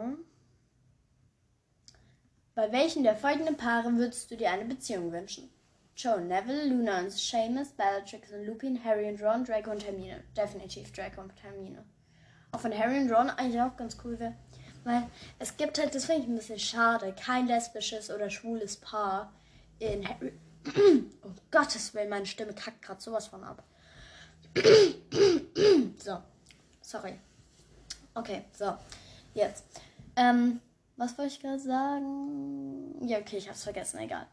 Bei 2.55 2.73
welchen 2.73 3.03
der 3.03 3.17
folgenden 3.17 3.59
Paare 3.59 3.95
würdest 3.97 4.31
du 4.31 4.39
dir 4.39 4.51
eine 4.51 4.65
Beziehung 4.65 5.13
wünschen? 5.13 5.51
Joe 5.97 6.21
Neville, 6.21 6.67
Luna 6.67 6.99
und 6.99 7.11
Seamus, 7.11 7.69
Bellatrix 7.71 8.31
und 8.31 8.45
Lupin, 8.45 8.85
Harry 8.85 9.09
und 9.09 9.23
Ron, 9.23 9.45
Draco 9.45 9.71
und 9.71 9.83
Hermine. 9.83 10.23
Definitiv 10.37 10.93
Draco 10.93 11.23
und 11.23 11.33
Hermine. 11.43 11.83
Auch 12.53 12.61
von 12.61 12.77
Harry 12.77 12.99
und 12.99 13.11
Ron 13.11 13.31
eigentlich 13.31 13.63
auch 13.63 13.75
ganz 13.77 13.97
cool 14.05 14.19
wäre. 14.19 14.35
Weil 14.85 15.09
es 15.39 15.57
gibt 15.57 15.79
halt, 15.79 15.95
das 15.95 16.05
finde 16.05 16.23
ich 16.23 16.29
ein 16.29 16.37
bisschen 16.37 16.59
schade, 16.59 17.15
kein 17.15 17.47
lesbisches 17.47 18.11
oder 18.11 18.29
schwules 18.29 18.77
Paar 18.77 19.33
in 19.79 20.07
Harry. 20.07 20.33
um 21.23 21.35
Gottes 21.51 21.95
Willen, 21.95 22.11
meine 22.11 22.27
Stimme 22.27 22.53
kackt 22.53 22.83
gerade 22.83 23.01
sowas 23.01 23.29
von 23.29 23.43
ab. 23.43 23.65
so, 25.97 26.19
sorry. 26.83 27.19
Okay, 28.15 28.45
so, 28.53 28.77
jetzt. 29.33 29.65
Ähm, 30.15 30.61
was 30.97 31.17
wollte 31.17 31.33
ich 31.33 31.41
gerade 31.41 31.59
sagen? 31.59 33.07
Ja, 33.07 33.19
okay, 33.19 33.39
ich 33.39 33.49
hab's 33.49 33.65
vergessen, 33.65 33.99
egal. 34.01 34.27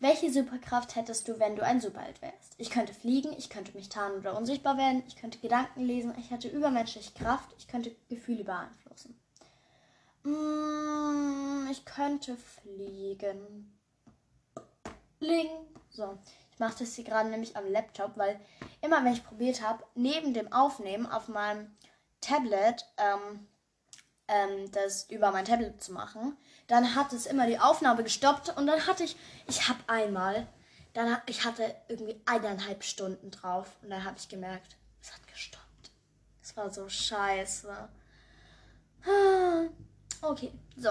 Welche 0.00 0.30
Superkraft 0.30 0.94
hättest 0.94 1.26
du, 1.26 1.40
wenn 1.40 1.56
du 1.56 1.64
ein 1.64 1.80
Superheld 1.80 2.22
wärst? 2.22 2.54
Ich 2.56 2.70
könnte 2.70 2.94
fliegen, 2.94 3.32
ich 3.36 3.50
könnte 3.50 3.76
mich 3.76 3.88
tarnen 3.88 4.18
oder 4.18 4.36
unsichtbar 4.36 4.76
werden, 4.76 5.02
ich 5.08 5.16
könnte 5.16 5.38
Gedanken 5.38 5.80
lesen, 5.80 6.14
ich 6.18 6.30
hätte 6.30 6.48
übermenschliche 6.48 7.12
Kraft, 7.14 7.52
ich 7.58 7.66
könnte 7.66 7.96
Gefühle 8.08 8.44
beeinflussen. 8.44 9.20
Mm, 10.22 11.68
ich 11.70 11.84
könnte 11.84 12.36
fliegen. 12.36 13.76
Ling. 15.18 15.48
So, 15.90 16.16
ich 16.52 16.60
mache 16.60 16.78
das 16.78 16.94
hier 16.94 17.04
gerade 17.04 17.28
nämlich 17.28 17.56
am 17.56 17.68
Laptop, 17.68 18.16
weil 18.16 18.38
immer 18.82 19.04
wenn 19.04 19.14
ich 19.14 19.24
probiert 19.24 19.62
habe, 19.62 19.82
neben 19.96 20.32
dem 20.32 20.52
Aufnehmen 20.52 21.06
auf 21.06 21.26
meinem 21.26 21.76
Tablet 22.20 22.86
ähm, 22.98 23.48
ähm, 24.28 24.70
das 24.72 25.04
über 25.10 25.32
mein 25.32 25.44
Tablet 25.44 25.82
zu 25.82 25.92
machen, 25.92 26.36
dann 26.66 26.94
hat 26.94 27.12
es 27.12 27.26
immer 27.26 27.46
die 27.46 27.58
Aufnahme 27.58 28.02
gestoppt 28.02 28.56
und 28.56 28.66
dann 28.66 28.86
hatte 28.86 29.04
ich, 29.04 29.16
ich 29.46 29.68
habe 29.68 29.80
einmal, 29.86 30.46
dann 30.92 31.18
ich 31.26 31.44
hatte 31.44 31.74
irgendwie 31.88 32.20
eineinhalb 32.26 32.84
Stunden 32.84 33.30
drauf 33.30 33.76
und 33.82 33.90
dann 33.90 34.04
habe 34.04 34.16
ich 34.18 34.28
gemerkt, 34.28 34.76
es 35.00 35.12
hat 35.12 35.26
gestoppt. 35.26 35.90
Es 36.42 36.56
war 36.56 36.70
so 36.70 36.88
scheiße. 36.88 37.88
Ah, 39.06 39.64
okay, 40.22 40.52
so. 40.76 40.90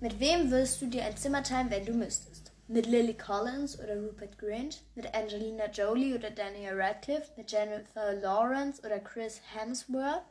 Mit 0.00 0.18
wem 0.18 0.50
willst 0.50 0.82
du 0.82 0.86
dir 0.86 1.04
ein 1.04 1.16
Zimmer 1.16 1.42
teilen, 1.42 1.70
wenn 1.70 1.86
du 1.86 1.92
müsstest? 1.92 2.50
Mit 2.68 2.86
Lily 2.86 3.16
Collins 3.16 3.78
oder 3.78 3.96
Rupert 3.96 4.38
Grint? 4.38 4.82
Mit 4.94 5.14
Angelina 5.14 5.66
Jolie 5.66 6.14
oder 6.14 6.30
Daniel 6.30 6.80
Radcliffe? 6.80 7.30
Mit 7.36 7.50
Jennifer 7.50 8.14
Lawrence 8.14 8.80
oder 8.84 8.98
Chris 8.98 9.40
Hemsworth? 9.54 10.24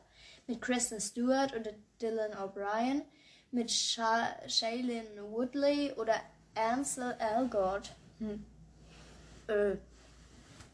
Mit 0.46 0.60
Kristen 0.60 1.00
Stewart 1.00 1.54
oder 1.54 1.72
Dylan 2.00 2.32
O'Brien? 2.34 3.02
mit 3.52 3.70
Sha 3.70 4.34
Shailene 4.48 5.22
Woodley 5.30 5.92
oder 5.92 6.14
Ansel 6.54 7.14
Elgort. 7.18 7.94
Hm. 8.18 8.44
Äh, 9.46 9.76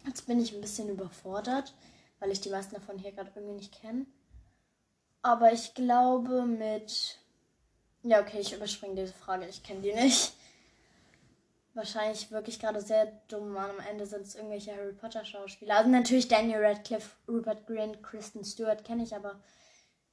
jetzt 0.06 0.26
bin 0.26 0.40
ich 0.40 0.54
ein 0.54 0.60
bisschen 0.60 0.88
überfordert, 0.88 1.74
weil 2.20 2.30
ich 2.30 2.40
die 2.40 2.50
meisten 2.50 2.74
davon 2.74 2.98
hier 2.98 3.12
gerade 3.12 3.30
irgendwie 3.34 3.56
nicht 3.56 3.80
kenne. 3.80 4.06
Aber 5.22 5.52
ich 5.52 5.74
glaube 5.74 6.46
mit. 6.46 7.18
Ja, 8.02 8.20
okay, 8.20 8.38
ich 8.40 8.54
überspringe 8.54 8.94
diese 8.94 9.12
Frage. 9.12 9.46
Ich 9.48 9.62
kenne 9.62 9.80
die 9.82 9.92
nicht. 9.92 10.32
Wahrscheinlich 11.78 12.32
wirklich 12.32 12.58
gerade 12.58 12.80
sehr 12.80 13.06
dumm. 13.28 13.56
Am 13.56 13.78
Ende 13.78 14.04
sind 14.04 14.22
es 14.22 14.34
irgendwelche 14.34 14.74
Harry 14.74 14.92
Potter 14.92 15.24
Schauspieler. 15.24 15.76
Also 15.76 15.88
natürlich 15.88 16.26
Daniel 16.26 16.66
Radcliffe, 16.66 17.14
Rupert 17.28 17.68
Grint, 17.68 18.02
Kristen 18.02 18.44
Stewart 18.44 18.82
kenne 18.84 19.04
ich, 19.04 19.14
aber 19.14 19.38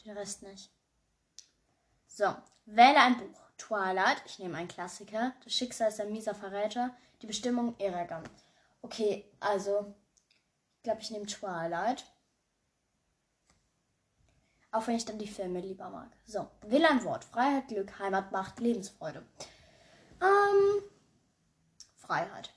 den 0.05 0.15
Rest 0.15 0.43
nicht. 0.43 0.69
So, 2.05 2.25
wähle 2.67 2.97
ein 2.97 3.17
Buch. 3.17 3.41
Twilight, 3.57 4.21
ich 4.27 4.37
nehme 4.37 4.57
einen 4.57 4.67
Klassiker. 4.67 5.33
Das 5.43 5.53
Schicksal 5.53 5.87
ist 5.87 5.99
ein 5.99 6.11
mieser 6.11 6.35
Verräter. 6.35 6.95
Die 7.23 7.27
Bestimmung 7.27 7.73
Eragon. 7.79 8.21
Okay, 8.83 9.25
also, 9.39 9.95
ich 10.77 10.83
glaube, 10.83 11.01
ich 11.01 11.09
nehme 11.09 11.25
Twilight. 11.25 12.05
Auch 14.71 14.85
wenn 14.85 14.97
ich 14.97 15.05
dann 15.05 15.17
die 15.17 15.27
Filme 15.27 15.61
lieber 15.61 15.89
mag. 15.89 16.11
So, 16.27 16.47
wähle 16.61 16.89
ein 16.89 17.03
Wort. 17.05 17.23
Freiheit, 17.23 17.69
Glück, 17.69 17.97
Heimat, 17.97 18.31
Macht, 18.31 18.59
Lebensfreude. 18.59 19.25
Ähm, 20.21 20.83
Freiheit. 22.05 22.53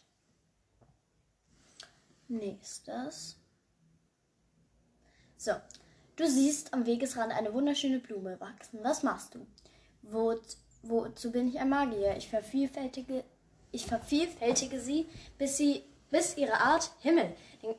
Nächstes. 2.29 3.37
So, 5.37 5.53
Du 6.19 6.27
siehst 6.27 6.75
am 6.75 6.85
Wegesrand 6.85 7.33
eine 7.33 7.55
wunderschöne 7.55 8.01
Blume 8.01 8.41
wachsen. 8.41 8.81
Was 8.83 9.05
machst 9.05 9.37
du? 9.37 9.47
Wo, 10.03 10.35
wozu 10.83 11.31
bin 11.31 11.47
ich 11.47 11.61
ein 11.61 11.69
Magier? 11.69 12.17
Ich 12.17 12.29
vervielfältige, 12.29 13.23
ich 13.71 13.87
vervielfältige 13.87 14.81
sie, 14.81 15.09
bis 15.39 15.57
sie, 15.57 15.85
bis 16.11 16.37
ihre 16.37 16.61
Art, 16.61 16.91
Himmel, 17.03 17.37
den, 17.63 17.77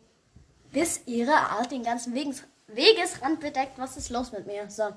bis 0.71 1.01
ihre 1.05 1.33
Art 1.33 1.73
den 1.73 1.83
ganzen 1.83 2.13
Weges, 2.13 2.43
Wegesrand 2.67 3.41
bedeckt. 3.41 3.77
Was 3.77 3.97
ist 3.97 4.09
los 4.09 4.31
mit 4.31 4.47
mir? 4.47 4.69
So. 4.69 4.87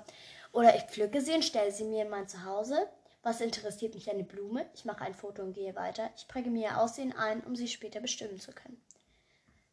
Oder 0.52 0.76
ich 0.76 0.82
pflücke 0.82 1.20
sie 1.20 1.32
und 1.32 1.44
stelle 1.44 1.72
sie 1.72 1.84
mir 1.84 2.04
in 2.04 2.10
mein 2.10 2.28
Zuhause. 2.28 2.86
Was 3.22 3.40
interessiert 3.40 3.94
mich 3.94 4.10
eine 4.10 4.24
Blume? 4.24 4.66
Ich 4.74 4.84
mache 4.84 5.04
ein 5.04 5.14
Foto 5.14 5.42
und 5.42 5.52
gehe 5.52 5.74
weiter. 5.76 6.10
Ich 6.16 6.26
präge 6.28 6.50
mir 6.50 6.70
ihr 6.70 6.80
Aussehen 6.80 7.12
ein, 7.12 7.42
um 7.44 7.54
sie 7.54 7.68
später 7.68 8.00
bestimmen 8.00 8.40
zu 8.40 8.52
können. 8.52 8.80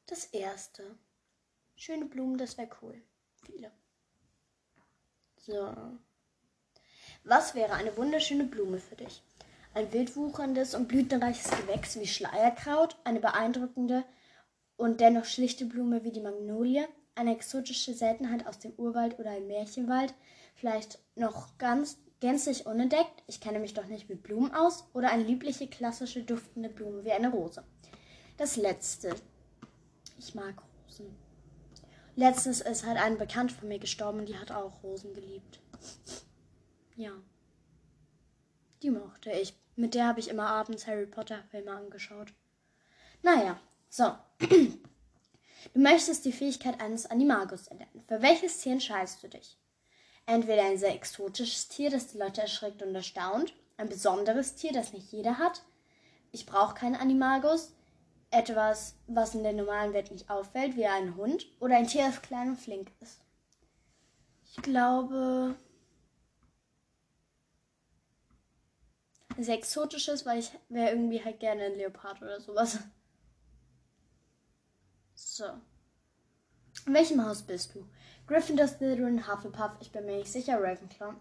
Das 0.06 0.26
erste. 0.26 0.98
Schöne 1.76 2.06
Blumen, 2.06 2.38
das 2.38 2.58
wäre 2.58 2.70
cool 2.82 3.02
viele. 3.50 3.72
So. 5.38 5.74
Was 7.24 7.56
wäre 7.56 7.74
eine 7.74 7.96
wunderschöne 7.98 8.46
Blume 8.46 8.80
für 8.80 8.96
dich? 8.96 9.24
Ein 9.74 9.92
wildwucherndes 9.92 10.76
und 10.76 10.88
blütenreiches 10.88 11.52
Gewächs 11.52 12.00
wie 12.00 12.08
Schleierkraut, 12.08 12.98
eine 13.04 13.20
beeindruckende 13.20 14.04
und 14.78 15.00
dennoch 15.00 15.26
schlichte 15.26 15.66
Blume 15.66 16.04
wie 16.04 16.12
die 16.12 16.22
Magnolie, 16.22 16.88
eine 17.16 17.36
exotische 17.36 17.94
Seltenheit 17.94 18.48
aus 18.48 18.60
dem 18.60 18.72
Urwald 18.74 19.20
oder 19.20 19.32
ein 19.32 19.48
Märchenwald, 19.48 20.14
vielleicht 20.56 21.00
noch 21.16 21.58
ganz 21.58 21.98
gänzlich 22.20 22.66
unentdeckt, 22.66 23.24
ich 23.28 23.42
kenne 23.42 23.60
mich 23.60 23.74
doch 23.74 23.86
nicht 23.86 24.10
mit 24.10 24.24
Blumen 24.24 24.54
aus, 24.54 24.86
oder 24.94 25.12
eine 25.12 25.24
liebliche, 25.24 25.68
klassische, 25.68 26.24
duftende 26.24 26.70
Blume 26.70 27.06
wie 27.06 27.12
eine 27.12 27.30
Rose. 27.32 27.64
Das 28.38 28.56
letzte. 28.56 29.16
Ich 30.18 30.36
mag 30.36 30.56
Rosen. 30.86 31.16
Letztens 32.16 32.62
ist 32.62 32.86
halt 32.86 32.98
ein 32.98 33.18
Bekannt 33.18 33.52
von 33.52 33.68
mir 33.68 33.80
gestorben 33.80 34.26
die 34.26 34.38
hat 34.38 34.52
auch 34.52 34.84
Rosen 34.84 35.14
geliebt. 35.14 35.60
Ja. 36.96 37.12
Die 38.82 38.90
mochte 38.90 39.32
ich. 39.32 39.54
Mit 39.76 39.94
der 39.94 40.08
habe 40.08 40.20
ich 40.20 40.30
immer 40.30 40.48
abends 40.48 40.88
Harry 40.88 41.06
Potter 41.06 41.44
Filme 41.52 41.72
angeschaut. 41.72 42.34
Naja, 43.22 43.60
so. 43.90 44.14
Du 45.74 45.82
möchtest 45.82 46.24
die 46.24 46.32
Fähigkeit 46.32 46.80
eines 46.80 47.06
Animagus 47.06 47.68
erlernen. 47.68 48.04
Für 48.08 48.22
welches 48.22 48.60
Tier 48.60 48.72
entscheidest 48.72 49.22
du 49.22 49.28
dich? 49.28 49.58
Entweder 50.30 50.64
ein 50.64 50.78
sehr 50.78 50.94
exotisches 50.94 51.70
Tier, 51.70 51.90
das 51.90 52.06
die 52.06 52.20
Leute 52.20 52.42
erschreckt 52.42 52.84
und 52.84 52.94
erstaunt, 52.94 53.52
ein 53.78 53.90
besonderes 53.90 54.54
Tier, 54.54 54.72
das 54.72 54.94
nicht 54.94 55.12
jeder 55.12 55.40
hat. 55.40 55.64
Ich 56.32 56.46
brauche 56.46 56.76
keinen 56.76 56.96
Animagus 56.96 57.74
etwas, 58.30 58.94
was 59.08 59.34
in 59.34 59.42
der 59.42 59.54
normalen 59.54 59.92
Welt 59.92 60.12
nicht 60.12 60.30
auffällt, 60.30 60.76
wie 60.76 60.86
ein 60.86 61.16
Hund 61.16 61.48
oder 61.60 61.78
ein 61.78 61.88
Tier, 61.88 62.06
das 62.06 62.22
klein 62.22 62.50
und 62.50 62.58
flink 62.58 62.92
ist? 63.02 63.22
Ich 64.46 64.62
glaube. 64.62 65.56
sehr 69.40 69.56
exotisches, 69.56 70.28
weil 70.28 70.40
ich 70.40 70.52
wäre 70.68 70.92
irgendwie 70.92 71.24
halt 71.26 71.40
gerne 71.40 71.64
ein 71.64 71.76
Leopard 71.76 72.22
oder 72.22 72.40
sowas. 72.40 72.78
So. 75.16 75.46
In 76.90 76.96
welchem 76.96 77.24
Haus 77.24 77.44
bist 77.44 77.76
du? 77.76 77.86
Gryffindor, 78.26 78.68
Slytherin, 78.68 79.28
Hufflepuff. 79.28 79.74
Ich 79.80 79.92
bin 79.92 80.08
mir 80.08 80.18
nicht 80.18 80.32
sicher. 80.32 80.60
Ravenclaw. 80.60 81.14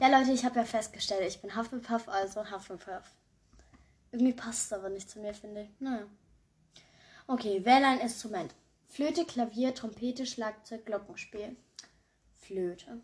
Ja, 0.00 0.08
Leute, 0.08 0.32
ich 0.32 0.44
habe 0.44 0.58
ja 0.58 0.64
festgestellt, 0.64 1.22
ich 1.28 1.40
bin 1.40 1.56
Hufflepuff, 1.56 2.08
also 2.08 2.50
Hufflepuff. 2.50 3.08
Irgendwie 4.10 4.32
passt 4.32 4.66
es 4.66 4.72
aber 4.72 4.88
nicht 4.88 5.08
zu 5.08 5.20
mir, 5.20 5.32
finde 5.32 5.62
ich. 5.62 5.68
Naja. 5.78 6.06
Okay, 7.28 7.64
wähle 7.64 7.86
ein 7.86 8.00
Instrument. 8.00 8.52
Flöte, 8.88 9.24
Klavier, 9.24 9.72
Trompete, 9.76 10.26
Schlagzeug, 10.26 10.84
Glockenspiel. 10.86 11.54
Flöte. 12.40 13.00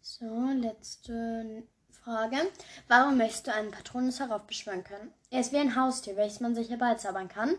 So, 0.00 0.46
letzte 0.54 1.64
Frage. 1.90 2.38
Warum 2.88 3.18
möchtest 3.18 3.46
du 3.46 3.52
einen 3.52 3.72
Patronus 3.72 4.20
heraufbeschwören 4.20 4.84
können? 4.84 5.12
Er 5.28 5.40
ist 5.40 5.52
wie 5.52 5.58
ein 5.58 5.76
Haustier, 5.76 6.16
welches 6.16 6.40
man 6.40 6.54
sich 6.54 6.70
herbeizaubern 6.70 7.28
kann. 7.28 7.58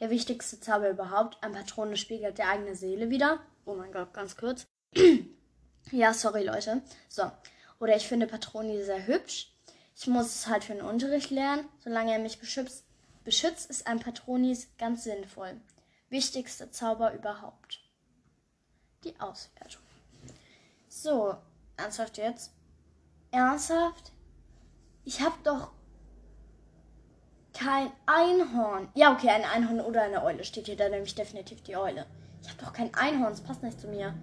Der 0.00 0.10
wichtigste 0.10 0.58
Zauber 0.58 0.90
überhaupt. 0.90 1.38
Ein 1.42 1.52
Patronus 1.52 2.00
spiegelt 2.00 2.38
die 2.38 2.42
eigene 2.42 2.74
Seele 2.74 3.10
wieder. 3.10 3.40
Oh 3.66 3.74
mein 3.74 3.92
Gott, 3.92 4.14
ganz 4.14 4.36
kurz. 4.36 4.66
ja, 5.92 6.14
sorry, 6.14 6.42
Leute. 6.42 6.82
So. 7.08 7.30
Oder 7.78 7.96
ich 7.96 8.08
finde 8.08 8.26
Patroni 8.26 8.82
sehr 8.82 9.06
hübsch. 9.06 9.54
Ich 9.94 10.06
muss 10.06 10.26
es 10.26 10.46
halt 10.46 10.64
für 10.64 10.72
den 10.72 10.82
Unterricht 10.82 11.30
lernen. 11.30 11.68
Solange 11.84 12.12
er 12.12 12.18
mich 12.18 12.38
beschützt, 12.38 12.84
beschützt 13.24 13.68
ist 13.68 13.86
ein 13.86 14.00
Patronis 14.00 14.68
ganz 14.78 15.04
sinnvoll. 15.04 15.60
Wichtigster 16.08 16.72
Zauber 16.72 17.12
überhaupt. 17.12 17.80
Die 19.04 19.18
Auswertung. 19.20 19.82
So, 20.88 21.36
ernsthaft 21.76 22.16
jetzt? 22.16 22.52
Ernsthaft? 23.30 24.12
Ich 25.04 25.20
hab 25.20 25.42
doch 25.44 25.72
kein 27.62 27.92
Einhorn. 28.06 28.88
Ja, 28.94 29.12
okay, 29.12 29.28
ein 29.28 29.44
Einhorn 29.44 29.80
oder 29.80 30.02
eine 30.02 30.24
Eule 30.24 30.44
steht 30.44 30.66
hier 30.66 30.76
da 30.76 30.88
nämlich 30.88 31.14
definitiv 31.14 31.62
die 31.62 31.76
Eule. 31.76 32.06
Ich 32.42 32.48
hab 32.48 32.58
doch 32.58 32.72
kein 32.72 32.94
Einhorn, 32.94 33.32
es 33.32 33.42
passt 33.42 33.62
nicht 33.62 33.80
zu 33.80 33.88
mir. 33.88 34.14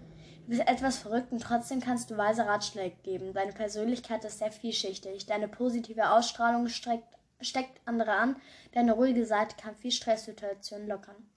Du 0.46 0.50
bist 0.50 0.67
etwas 0.67 0.98
verrückt 0.98 1.32
und 1.32 1.41
trotzdem 1.41 1.79
kannst 1.79 2.10
du 2.10 2.17
weise 2.17 2.46
Ratschläge 2.46 2.96
geben. 3.03 3.34
Deine 3.34 3.51
Persönlichkeit 3.51 4.25
ist 4.25 4.39
sehr 4.39 4.51
vielschichtig. 4.51 5.25
Deine 5.27 5.48
positive 5.48 6.12
Ausstrahlung 6.12 6.67
streckt, 6.67 7.08
steckt 7.41 7.79
andere 7.86 8.13
an. 8.13 8.38
Deine 8.74 8.94
ruhige 8.94 9.25
Seite 9.25 9.56
kann 9.62 9.75
viel 9.75 9.91
Stresssituationen 9.91 10.88
lockern. 10.88 11.29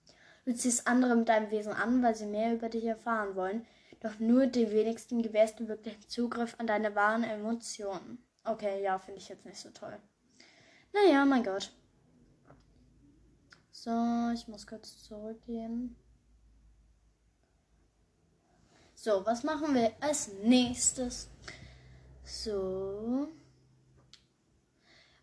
Du 0.47 0.55
ziehst 0.55 0.87
andere 0.87 1.17
mit 1.17 1.29
deinem 1.29 1.51
Wesen 1.51 1.73
an, 1.73 2.03
weil 2.03 2.15
sie 2.15 2.27
mehr 2.27 2.55
über 2.55 2.69
dich 2.69 2.87
erfahren 2.87 3.37
wollen 3.37 3.67
doch 4.01 4.19
nur 4.19 4.47
den 4.47 4.71
wenigsten 4.71 5.23
gewährst 5.23 5.61
du 5.61 5.69
wirklich 5.69 6.09
Zugriff 6.09 6.55
an 6.59 6.67
deine 6.67 6.95
wahren 6.95 7.23
Emotionen. 7.23 8.25
Okay, 8.45 8.83
ja, 8.83 8.99
finde 8.99 9.21
ich 9.21 9.29
jetzt 9.29 9.45
nicht 9.45 9.59
so 9.59 9.69
toll. 9.71 9.97
Naja, 10.93 11.25
mein 11.27 11.45
Gott. 11.45 11.71
So, 13.83 14.31
ich 14.35 14.47
muss 14.47 14.67
kurz 14.67 15.05
zurückgehen. 15.05 15.97
So, 18.95 19.25
was 19.25 19.43
machen 19.43 19.75
wir 19.75 19.95
als 20.01 20.29
nächstes? 20.43 21.31
So. 22.23 23.29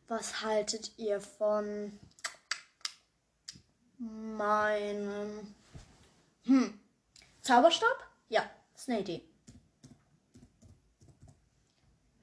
Was 0.08 0.42
haltet 0.42 0.92
ihr 0.98 1.22
von 1.22 2.00
meinem 4.00 5.54
hm, 6.46 6.80
Zauberstab? 7.42 8.08
Ja, 8.28 8.50
ist. 8.74 9.22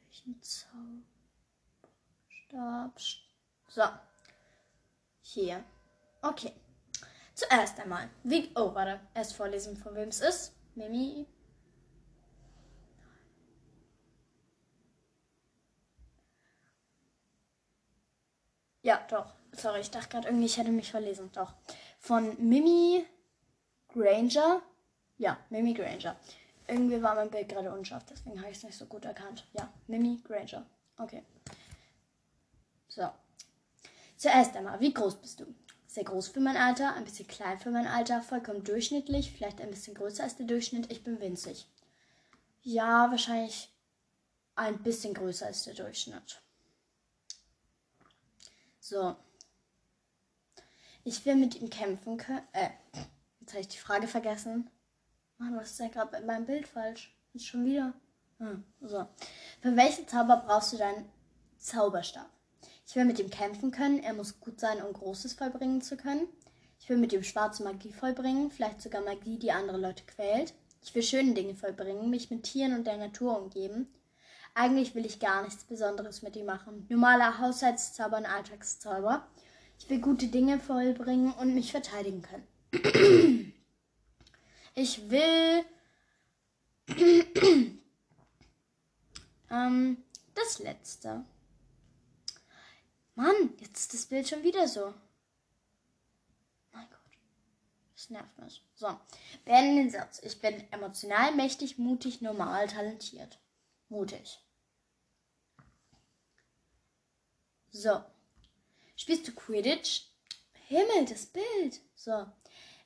Welchen 0.08 0.42
Zauberstab? 2.50 2.98
So. 3.68 3.84
Hier. 5.22 5.64
Okay. 6.24 6.52
Zuerst 7.34 7.78
einmal. 7.80 8.08
Wie. 8.22 8.50
Oh, 8.54 8.74
warte. 8.74 9.00
Erst 9.14 9.34
vorlesen, 9.34 9.76
von 9.76 9.94
wem 9.94 10.08
es 10.08 10.20
ist. 10.20 10.52
Mimi. 10.74 11.26
Ja, 18.82 19.04
doch. 19.10 19.34
Sorry, 19.52 19.80
ich 19.80 19.90
dachte 19.90 20.08
gerade 20.08 20.28
irgendwie, 20.28 20.46
ich 20.46 20.56
hätte 20.56 20.70
mich 20.70 20.90
verlesen. 20.90 21.30
Doch. 21.32 21.52
Von 21.98 22.36
Mimi 22.38 23.04
Granger. 23.88 24.62
Ja, 25.18 25.38
Mimi 25.50 25.74
Granger. 25.74 26.16
Irgendwie 26.66 27.02
war 27.02 27.14
mein 27.14 27.30
Bild 27.30 27.50
gerade 27.50 27.70
unscharf, 27.70 28.04
deswegen 28.04 28.40
habe 28.40 28.50
ich 28.50 28.56
es 28.56 28.64
nicht 28.64 28.78
so 28.78 28.86
gut 28.86 29.04
erkannt. 29.04 29.46
Ja, 29.52 29.70
Mimi 29.86 30.22
Granger. 30.24 30.64
Okay. 30.98 31.22
So. 32.88 33.10
Zuerst 34.16 34.56
einmal, 34.56 34.80
wie 34.80 34.94
groß 34.94 35.16
bist 35.16 35.40
du? 35.40 35.54
Sehr 35.94 36.02
groß 36.02 36.26
für 36.26 36.40
mein 36.40 36.56
Alter, 36.56 36.96
ein 36.96 37.04
bisschen 37.04 37.28
klein 37.28 37.60
für 37.60 37.70
mein 37.70 37.86
Alter, 37.86 38.20
vollkommen 38.20 38.64
durchschnittlich, 38.64 39.30
vielleicht 39.30 39.60
ein 39.60 39.70
bisschen 39.70 39.94
größer 39.94 40.24
als 40.24 40.34
der 40.34 40.44
Durchschnitt. 40.44 40.90
Ich 40.90 41.04
bin 41.04 41.20
winzig. 41.20 41.68
Ja, 42.62 43.12
wahrscheinlich 43.12 43.72
ein 44.56 44.82
bisschen 44.82 45.14
größer 45.14 45.46
als 45.46 45.62
der 45.62 45.74
Durchschnitt. 45.74 46.42
So. 48.80 49.14
Ich 51.04 51.24
will 51.26 51.36
mit 51.36 51.54
ihm 51.60 51.70
kämpfen 51.70 52.16
können. 52.16 52.42
Äh, 52.50 52.70
jetzt 53.38 53.52
habe 53.52 53.60
ich 53.60 53.68
die 53.68 53.78
Frage 53.78 54.08
vergessen. 54.08 54.68
Mann, 55.38 55.56
was 55.56 55.70
ist 55.70 55.78
denn 55.78 55.92
gerade 55.92 56.16
mit 56.16 56.26
meinem 56.26 56.46
Bild 56.46 56.66
falsch? 56.66 57.16
Ist 57.34 57.46
schon 57.46 57.64
wieder. 57.64 57.94
Hm, 58.38 58.64
so. 58.80 59.06
Für 59.60 59.76
welchen 59.76 60.08
Zauber 60.08 60.42
brauchst 60.44 60.72
du 60.72 60.76
deinen 60.76 61.08
Zauberstab? 61.56 62.33
Ich 62.86 62.96
will 62.96 63.04
mit 63.04 63.18
ihm 63.18 63.30
kämpfen 63.30 63.70
können. 63.70 64.02
Er 64.02 64.14
muss 64.14 64.40
gut 64.40 64.60
sein, 64.60 64.82
um 64.82 64.92
Großes 64.92 65.34
vollbringen 65.34 65.80
zu 65.80 65.96
können. 65.96 66.28
Ich 66.80 66.88
will 66.88 66.98
mit 66.98 67.12
ihm 67.12 67.22
schwarze 67.22 67.62
Magie 67.64 67.92
vollbringen, 67.92 68.50
vielleicht 68.50 68.82
sogar 68.82 69.00
Magie, 69.00 69.38
die 69.38 69.52
andere 69.52 69.78
Leute 69.78 70.04
quält. 70.04 70.52
Ich 70.82 70.94
will 70.94 71.02
schöne 71.02 71.32
Dinge 71.32 71.54
vollbringen, 71.54 72.10
mich 72.10 72.30
mit 72.30 72.42
Tieren 72.42 72.74
und 72.74 72.86
der 72.86 72.98
Natur 72.98 73.40
umgeben. 73.40 73.88
Eigentlich 74.54 74.94
will 74.94 75.06
ich 75.06 75.18
gar 75.18 75.42
nichts 75.42 75.64
Besonderes 75.64 76.22
mit 76.22 76.36
ihm 76.36 76.46
machen. 76.46 76.86
Normaler 76.90 77.38
Haushaltszauber 77.38 78.18
und 78.18 78.26
Alltagszauber. 78.26 79.26
Ich 79.78 79.88
will 79.88 80.00
gute 80.00 80.26
Dinge 80.28 80.60
vollbringen 80.60 81.32
und 81.32 81.54
mich 81.54 81.72
verteidigen 81.72 82.22
können. 82.22 83.52
Ich 84.76 85.08
will 85.08 85.64
ähm, 89.48 89.96
das 90.34 90.58
letzte. 90.58 91.24
Mann, 93.14 93.54
jetzt 93.60 93.78
ist 93.78 93.94
das 93.94 94.06
Bild 94.06 94.28
schon 94.28 94.42
wieder 94.42 94.66
so. 94.66 94.92
Mein 96.72 96.88
Gott. 96.90 97.18
Das 97.94 98.10
nervt 98.10 98.38
mich. 98.38 98.62
So, 98.74 98.88
beenden 99.44 99.76
den 99.76 99.90
Satz. 99.90 100.20
Ich 100.22 100.40
bin 100.40 100.64
emotional, 100.72 101.32
mächtig, 101.34 101.78
mutig, 101.78 102.20
normal, 102.20 102.66
talentiert. 102.68 103.38
Mutig. 103.88 104.40
So. 107.70 108.02
Spielst 108.96 109.28
du 109.28 109.32
Quidditch? 109.32 110.06
Himmel, 110.68 111.04
das 111.06 111.26
Bild. 111.26 111.80
So. 111.94 112.26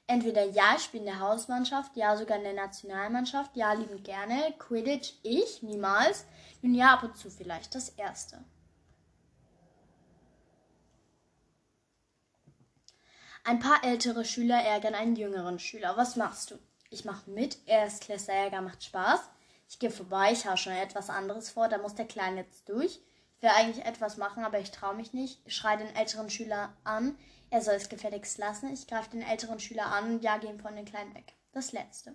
Entweder 0.06 0.44
ja, 0.44 0.74
ich 0.76 0.84
spiele 0.84 1.02
in 1.04 1.10
der 1.10 1.20
Hausmannschaft, 1.20 1.96
ja, 1.96 2.16
sogar 2.16 2.38
in 2.38 2.44
der 2.44 2.54
Nationalmannschaft, 2.54 3.56
ja, 3.56 3.72
liebend 3.74 4.04
gerne. 4.04 4.54
Quidditch, 4.58 5.14
ich, 5.22 5.62
niemals. 5.62 6.24
Nun 6.62 6.74
ja, 6.74 6.94
ab 6.94 7.02
und 7.02 7.16
zu 7.16 7.30
vielleicht. 7.30 7.74
Das 7.74 7.90
erste. 7.90 8.42
Ein 13.48 13.60
paar 13.60 13.82
ältere 13.82 14.26
Schüler 14.26 14.62
ärgern 14.62 14.94
einen 14.94 15.16
jüngeren 15.16 15.58
Schüler. 15.58 15.96
Was 15.96 16.16
machst 16.16 16.50
du? 16.50 16.58
Ich 16.90 17.06
mache 17.06 17.30
mit. 17.30 17.66
Erstklässler 17.66 18.34
Ärger 18.34 18.60
macht 18.60 18.84
Spaß. 18.84 19.20
Ich 19.70 19.78
gehe 19.78 19.90
vorbei, 19.90 20.32
ich 20.32 20.44
habe 20.44 20.58
schon 20.58 20.74
etwas 20.74 21.08
anderes 21.08 21.48
vor, 21.48 21.66
da 21.68 21.78
muss 21.78 21.94
der 21.94 22.06
Kleine 22.06 22.42
jetzt 22.42 22.68
durch. 22.68 23.00
Ich 23.36 23.42
will 23.42 23.48
eigentlich 23.48 23.86
etwas 23.86 24.18
machen, 24.18 24.44
aber 24.44 24.58
ich 24.58 24.70
traue 24.70 24.94
mich 24.94 25.14
nicht. 25.14 25.40
Ich 25.46 25.56
schreie 25.56 25.78
den 25.78 25.96
älteren 25.96 26.28
Schüler 26.28 26.76
an. 26.84 27.16
Er 27.48 27.62
soll 27.62 27.76
es 27.76 27.88
gefälligst 27.88 28.36
lassen. 28.36 28.70
Ich 28.70 28.86
greife 28.86 29.08
den 29.12 29.22
älteren 29.22 29.60
Schüler 29.60 29.86
an 29.86 30.16
und 30.16 30.22
jage 30.22 30.46
ihn 30.46 30.60
von 30.60 30.76
den 30.76 30.84
Kleinen 30.84 31.14
weg. 31.14 31.32
Das 31.52 31.72
letzte. 31.72 32.14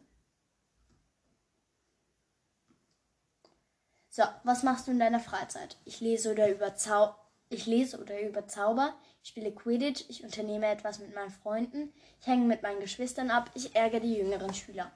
So, 4.07 4.21
was 4.43 4.61
machst 4.61 4.85
du 4.85 4.91
in 4.91 4.99
deiner 4.99 5.19
Freizeit? 5.19 5.77
Ich 5.83 5.99
lese 5.99 6.31
oder 6.31 6.47
über 6.51 6.75
Zau 6.75 7.15
ich 7.53 7.65
lese 7.65 7.99
oder 7.99 8.19
über 8.21 8.47
Zauber, 8.47 8.95
ich 9.23 9.29
spiele 9.29 9.53
Quidditch, 9.53 10.03
ich 10.09 10.23
unternehme 10.23 10.67
etwas 10.67 10.99
mit 10.99 11.15
meinen 11.15 11.29
Freunden, 11.29 11.93
ich 12.19 12.27
hänge 12.27 12.45
mit 12.45 12.61
meinen 12.61 12.81
Geschwistern 12.81 13.31
ab, 13.31 13.49
ich 13.55 13.73
ärgere 13.73 14.01
die 14.01 14.15
jüngeren 14.15 14.53
Schüler. 14.53 14.91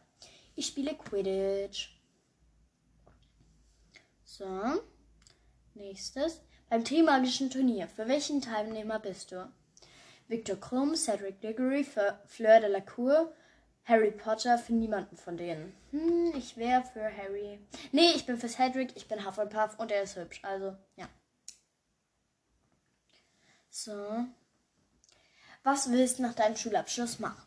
Ich 0.55 0.67
spiele 0.67 0.95
Quidditch. 0.95 1.97
So, 4.25 4.81
nächstes. 5.75 6.41
Beim 6.69 6.83
Trimagischen 6.83 7.49
Turnier, 7.49 7.87
für 7.87 8.09
welchen 8.09 8.41
Teilnehmer 8.41 8.99
bist 8.99 9.31
du? 9.31 9.49
Victor 10.27 10.57
Krumm, 10.57 10.95
Cedric 10.95 11.39
Diggory, 11.39 11.85
Fleur 11.85 12.59
de 12.59 12.69
la 12.69 12.81
Cour, 12.81 13.31
Harry 13.85 14.11
Potter 14.11 14.57
für 14.57 14.73
niemanden 14.73 15.15
von 15.15 15.37
denen. 15.37 15.73
Hm, 15.91 16.33
ich 16.35 16.57
wäre 16.57 16.83
für 16.83 17.05
Harry. 17.05 17.59
Nee, 17.93 18.11
ich 18.13 18.25
bin 18.25 18.37
für 18.37 18.49
Cedric, 18.49 18.97
ich 18.97 19.07
bin 19.07 19.25
Hufflepuff 19.25 19.79
und 19.79 19.89
er 19.89 20.03
ist 20.03 20.17
hübsch. 20.17 20.41
Also, 20.43 20.75
ja. 20.97 21.07
So. 23.69 24.25
Was 25.63 25.91
willst 25.91 26.19
du 26.19 26.23
nach 26.23 26.33
deinem 26.33 26.55
Schulabschluss 26.55 27.19
machen? 27.19 27.41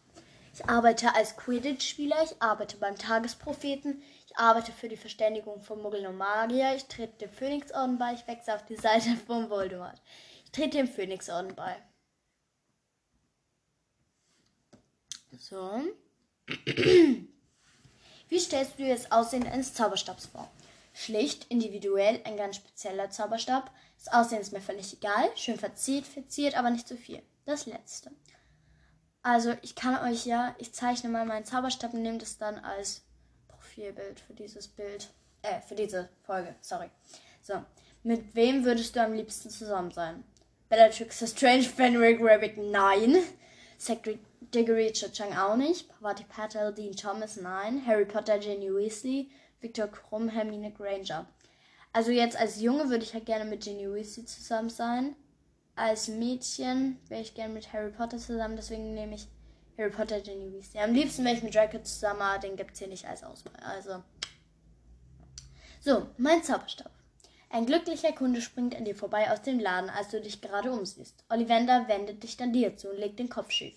Ich 0.53 0.69
arbeite 0.69 1.15
als 1.15 1.37
Quidditch-Spieler, 1.37 2.23
ich 2.25 2.43
arbeite 2.43 2.77
beim 2.77 2.97
Tagespropheten, 2.97 4.03
ich 4.27 4.37
arbeite 4.37 4.73
für 4.73 4.89
die 4.89 4.97
Verständigung 4.97 5.63
von 5.63 5.81
Muggeln 5.81 6.07
und 6.07 6.19
Magier, 6.19 6.75
ich 6.75 6.85
trete 6.87 7.19
dem 7.19 7.31
Phönixorden 7.31 7.99
bei, 7.99 8.15
ich 8.15 8.27
wechsle 8.27 8.55
auf 8.55 8.67
die 8.67 8.77
Seite 8.77 9.17
von 9.27 9.49
Voldemort. 9.49 10.01
Ich 10.45 10.51
trete 10.51 10.79
dem 10.79 10.89
Phönixorden 10.89 11.55
bei. 11.55 11.77
So. 15.39 15.83
Wie 18.29 18.39
stellst 18.39 18.79
du 18.79 18.85
dir 18.85 18.95
das 18.95 19.11
Aussehen 19.11 19.47
eines 19.47 19.75
Zauberstabs 19.75 20.27
vor? 20.27 20.51
Schlicht, 20.93 21.47
individuell, 21.49 22.21
ein 22.25 22.37
ganz 22.37 22.57
spezieller 22.57 23.11
Zauberstab. 23.11 23.71
Das 24.03 24.15
Aussehen 24.15 24.41
ist 24.41 24.53
mir 24.53 24.63
völlig 24.63 24.95
egal. 24.95 25.31
Schön 25.37 25.59
verziert, 25.59 26.07
verziert, 26.07 26.57
aber 26.57 26.71
nicht 26.71 26.89
zu 26.89 26.97
viel. 26.97 27.23
Das 27.45 27.67
letzte. 27.67 28.11
Also, 29.23 29.55
ich 29.61 29.75
kann 29.75 30.11
euch 30.11 30.25
ja, 30.25 30.55
ich 30.59 30.73
zeichne 30.73 31.11
mal 31.11 31.27
meinen 31.27 31.45
Zauberstab 31.45 31.93
und 31.93 32.01
nehme 32.01 32.17
das 32.17 32.39
dann 32.39 32.59
als 32.59 33.03
Profilbild 33.49 34.19
für 34.21 34.33
dieses 34.33 34.69
Bild. 34.69 35.11
Äh, 35.43 35.61
für 35.61 35.75
diese 35.75 36.09
Folge, 36.23 36.55
sorry. 36.63 36.91
So. 37.43 37.63
Mit 38.03 38.35
wem 38.35 38.65
würdest 38.65 38.97
du 38.97 39.03
am 39.03 39.13
liebsten 39.13 39.51
zusammen 39.51 39.91
sein? 39.91 40.25
Bellatrix 40.71 41.23
Strange, 41.31 41.65
Fenric 41.65 42.19
Rabbit, 42.23 42.57
nein. 42.57 43.19
Cedric 43.79 44.21
Diggory 44.55 44.93
Chang 44.93 45.37
auch 45.37 45.57
nicht. 45.57 45.91
Pavati 45.91 46.25
Patel, 46.25 46.73
Dean 46.73 46.97
Thomas, 46.97 47.37
nein. 47.37 47.85
Harry 47.87 48.07
Potter, 48.07 48.39
Ginny 48.39 48.75
Weasley, 48.75 49.31
Victor 49.61 49.89
Krumm, 49.89 50.31
Hermine 50.31 50.73
Granger. 50.73 51.27
Also 51.93 52.11
jetzt 52.11 52.37
als 52.37 52.61
Junge 52.61 52.89
würde 52.89 53.05
ich 53.05 53.15
halt 53.15 53.27
gerne 53.27 53.45
mit 53.45 53.65
Ginny 53.65 53.93
Weasley 53.93 54.25
zusammen 54.25 54.71
sein. 54.71 55.17
Als 55.75 56.09
Mädchen 56.09 56.99
wäre 57.09 57.23
ich 57.23 57.35
gerne 57.35 57.55
mit 57.55 57.73
Harry 57.73 57.91
Potter 57.91 58.19
zusammen, 58.19 58.57
deswegen 58.57 58.95
nehme 58.95 59.15
ich 59.15 59.29
Harry 59.79 59.91
Potter, 59.91 60.21
Ginny 60.21 60.53
Weasley. 60.53 60.83
Am 60.83 60.93
liebsten 60.93 61.25
wäre 61.25 61.35
ich 61.35 61.43
mit 61.43 61.55
Draco 61.55 61.79
zusammen, 61.83 62.21
aber 62.21 62.39
den 62.39 62.57
gibt 62.57 62.73
es 62.73 62.79
hier 62.79 62.89
nicht 62.89 63.07
als 63.07 63.25
Auswahl. 63.25 63.57
Also. 63.63 64.03
So, 65.81 66.07
mein 66.19 66.43
Zauberstab. 66.43 66.93
Ein 67.49 67.67
glücklicher 67.67 68.13
Kunde 68.13 68.43
springt 68.43 68.77
an 68.77 68.85
dir 68.85 68.95
vorbei 68.95 69.31
aus 69.31 69.43
dem 69.43 69.59
Laden, 69.59 69.91
als 69.91 70.09
du 70.11 70.21
dich 70.21 70.41
gerade 70.41 70.71
umsiehst. 70.71 71.25
Ollivander 71.31 71.89
wendet 71.89 72.23
dich 72.23 72.37
dann 72.37 72.53
dir 72.53 72.77
zu 72.77 72.91
und 72.91 72.99
legt 72.99 73.19
den 73.19 73.29
Kopf 73.29 73.51
schief. 73.51 73.75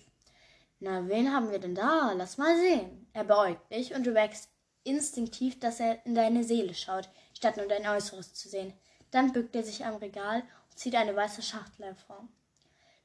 Na, 0.78 1.08
wen 1.08 1.32
haben 1.32 1.50
wir 1.50 1.58
denn 1.58 1.74
da? 1.74 2.12
Lass 2.14 2.38
mal 2.38 2.56
sehen. 2.56 3.08
Er 3.14 3.24
beäugt 3.24 3.72
dich 3.72 3.94
und 3.94 4.04
du 4.04 4.12
merkst 4.12 4.48
instinktiv, 4.84 5.58
dass 5.58 5.80
er 5.80 6.04
in 6.04 6.14
deine 6.14 6.44
Seele 6.44 6.74
schaut, 6.74 7.08
statt 7.34 7.56
nur 7.58 7.66
dein 7.66 7.86
Äußeres 7.86 8.32
zu 8.32 8.48
sehen. 8.48 8.72
Dann 9.10 9.32
bückt 9.32 9.54
er 9.54 9.62
sich 9.62 9.84
am 9.84 9.96
Regal 9.96 10.40
und 10.40 10.78
zieht 10.78 10.94
eine 10.94 11.14
weiße 11.14 11.42
Schachtel 11.42 11.84
hervor. 11.84 12.26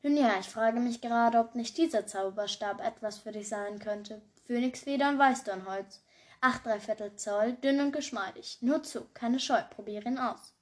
Nun 0.01 0.15
ja, 0.15 0.39
ich 0.39 0.47
frage 0.47 0.79
mich 0.79 1.01
gerade, 1.01 1.39
ob 1.39 1.55
nicht 1.55 1.77
dieser 1.77 2.07
Zauberstab 2.07 2.79
etwas 2.81 3.17
für 3.17 3.33
dich 3.33 3.49
sein 3.49 3.79
könnte. 3.79 4.21
Phönixfeder 4.47 5.09
und 5.09 5.19
Weißdornholz. 5.19 6.01
Acht 6.41 6.65
Dreiviertel 6.65 7.15
Zoll, 7.17 7.53
dünn 7.53 7.81
und 7.81 7.91
geschmeidig. 7.91 8.59
Nur 8.61 8.81
zu, 8.81 9.05
keine 9.13 9.41
Scheu, 9.41 9.61
probiere 9.69 10.05
ihn 10.05 10.17
aus. 10.17 10.53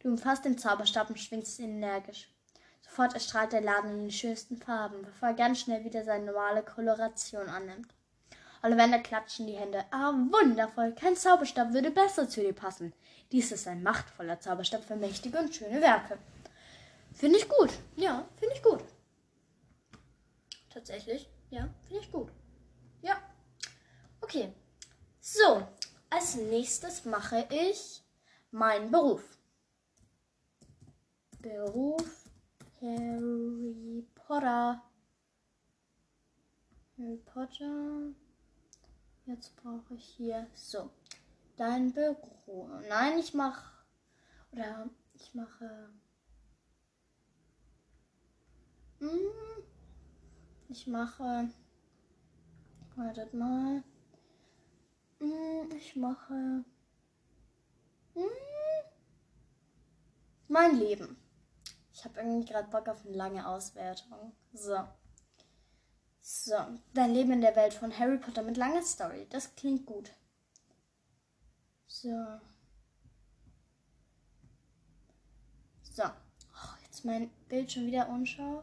Du 0.00 0.08
umfasst 0.08 0.46
den 0.46 0.56
Zauberstab 0.56 1.10
und 1.10 1.20
schwingst 1.20 1.58
ihn 1.58 1.82
energisch. 1.82 2.32
Sofort 2.80 3.12
erstrahlt 3.12 3.52
der 3.52 3.60
Laden 3.60 3.90
in 3.90 3.98
den 4.04 4.10
schönsten 4.10 4.56
Farben, 4.56 5.02
bevor 5.02 5.28
er 5.28 5.34
ganz 5.34 5.60
schnell 5.60 5.84
wieder 5.84 6.02
seine 6.04 6.24
normale 6.24 6.62
Koloration 6.62 7.48
annimmt. 7.48 7.92
Ollivander 8.62 8.98
klatschen 8.98 9.46
die 9.46 9.56
Hände. 9.56 9.84
Ah, 9.90 10.12
wundervoll! 10.12 10.92
Kein 10.94 11.16
Zauberstab 11.16 11.72
würde 11.72 11.90
besser 11.90 12.28
zu 12.28 12.40
dir 12.40 12.52
passen. 12.52 12.92
Dies 13.30 13.52
ist 13.52 13.68
ein 13.68 13.82
machtvoller 13.82 14.40
Zauberstab 14.40 14.84
für 14.84 14.96
mächtige 14.96 15.38
und 15.38 15.54
schöne 15.54 15.80
Werke. 15.80 16.18
Finde 17.12 17.38
ich 17.38 17.48
gut. 17.48 17.70
Ja, 17.96 18.28
finde 18.36 18.54
ich 18.54 18.62
gut. 18.62 18.82
Tatsächlich. 20.70 21.28
Ja, 21.50 21.68
finde 21.86 22.02
ich 22.02 22.12
gut. 22.12 22.30
Ja. 23.02 23.16
Okay. 24.20 24.52
So, 25.20 25.66
als 26.10 26.36
nächstes 26.36 27.04
mache 27.04 27.46
ich 27.50 28.02
meinen 28.50 28.90
Beruf. 28.90 29.38
Beruf 31.40 32.24
Harry 32.80 34.06
Potter. 34.14 34.82
Harry 36.96 37.16
Potter. 37.24 38.14
Jetzt 39.28 39.54
brauche 39.56 39.92
ich 39.92 40.04
hier 40.16 40.46
so 40.54 40.90
dein 41.58 41.92
Büro. 41.92 42.66
Nein, 42.88 43.18
ich 43.18 43.34
mache 43.34 43.70
oder 44.52 44.88
ich 45.12 45.34
mache. 45.34 45.90
Hm, 49.00 49.10
ich 50.70 50.86
mache. 50.86 51.50
Wartet 52.96 53.34
mal. 53.34 53.82
Hm, 55.18 55.72
ich 55.76 55.94
mache. 55.94 56.64
Hm, 58.14 58.30
mein 60.48 60.78
Leben. 60.78 61.18
Ich 61.92 62.02
habe 62.06 62.18
irgendwie 62.18 62.50
gerade 62.50 62.70
Bock 62.70 62.88
auf 62.88 63.04
eine 63.04 63.14
lange 63.14 63.46
Auswertung. 63.46 64.32
So. 64.54 64.88
So. 66.30 66.52
Dein 66.92 67.14
Leben 67.14 67.32
in 67.32 67.40
der 67.40 67.56
Welt 67.56 67.72
von 67.72 67.98
Harry 67.98 68.18
Potter 68.18 68.42
mit 68.42 68.58
langer 68.58 68.82
Story. 68.82 69.26
Das 69.30 69.56
klingt 69.56 69.86
gut. 69.86 70.12
So. 71.86 72.10
So. 75.82 76.02
Oh, 76.02 76.74
jetzt 76.82 77.06
mein 77.06 77.30
Bild 77.48 77.72
schon 77.72 77.86
wieder 77.86 78.10
unscharf. 78.10 78.62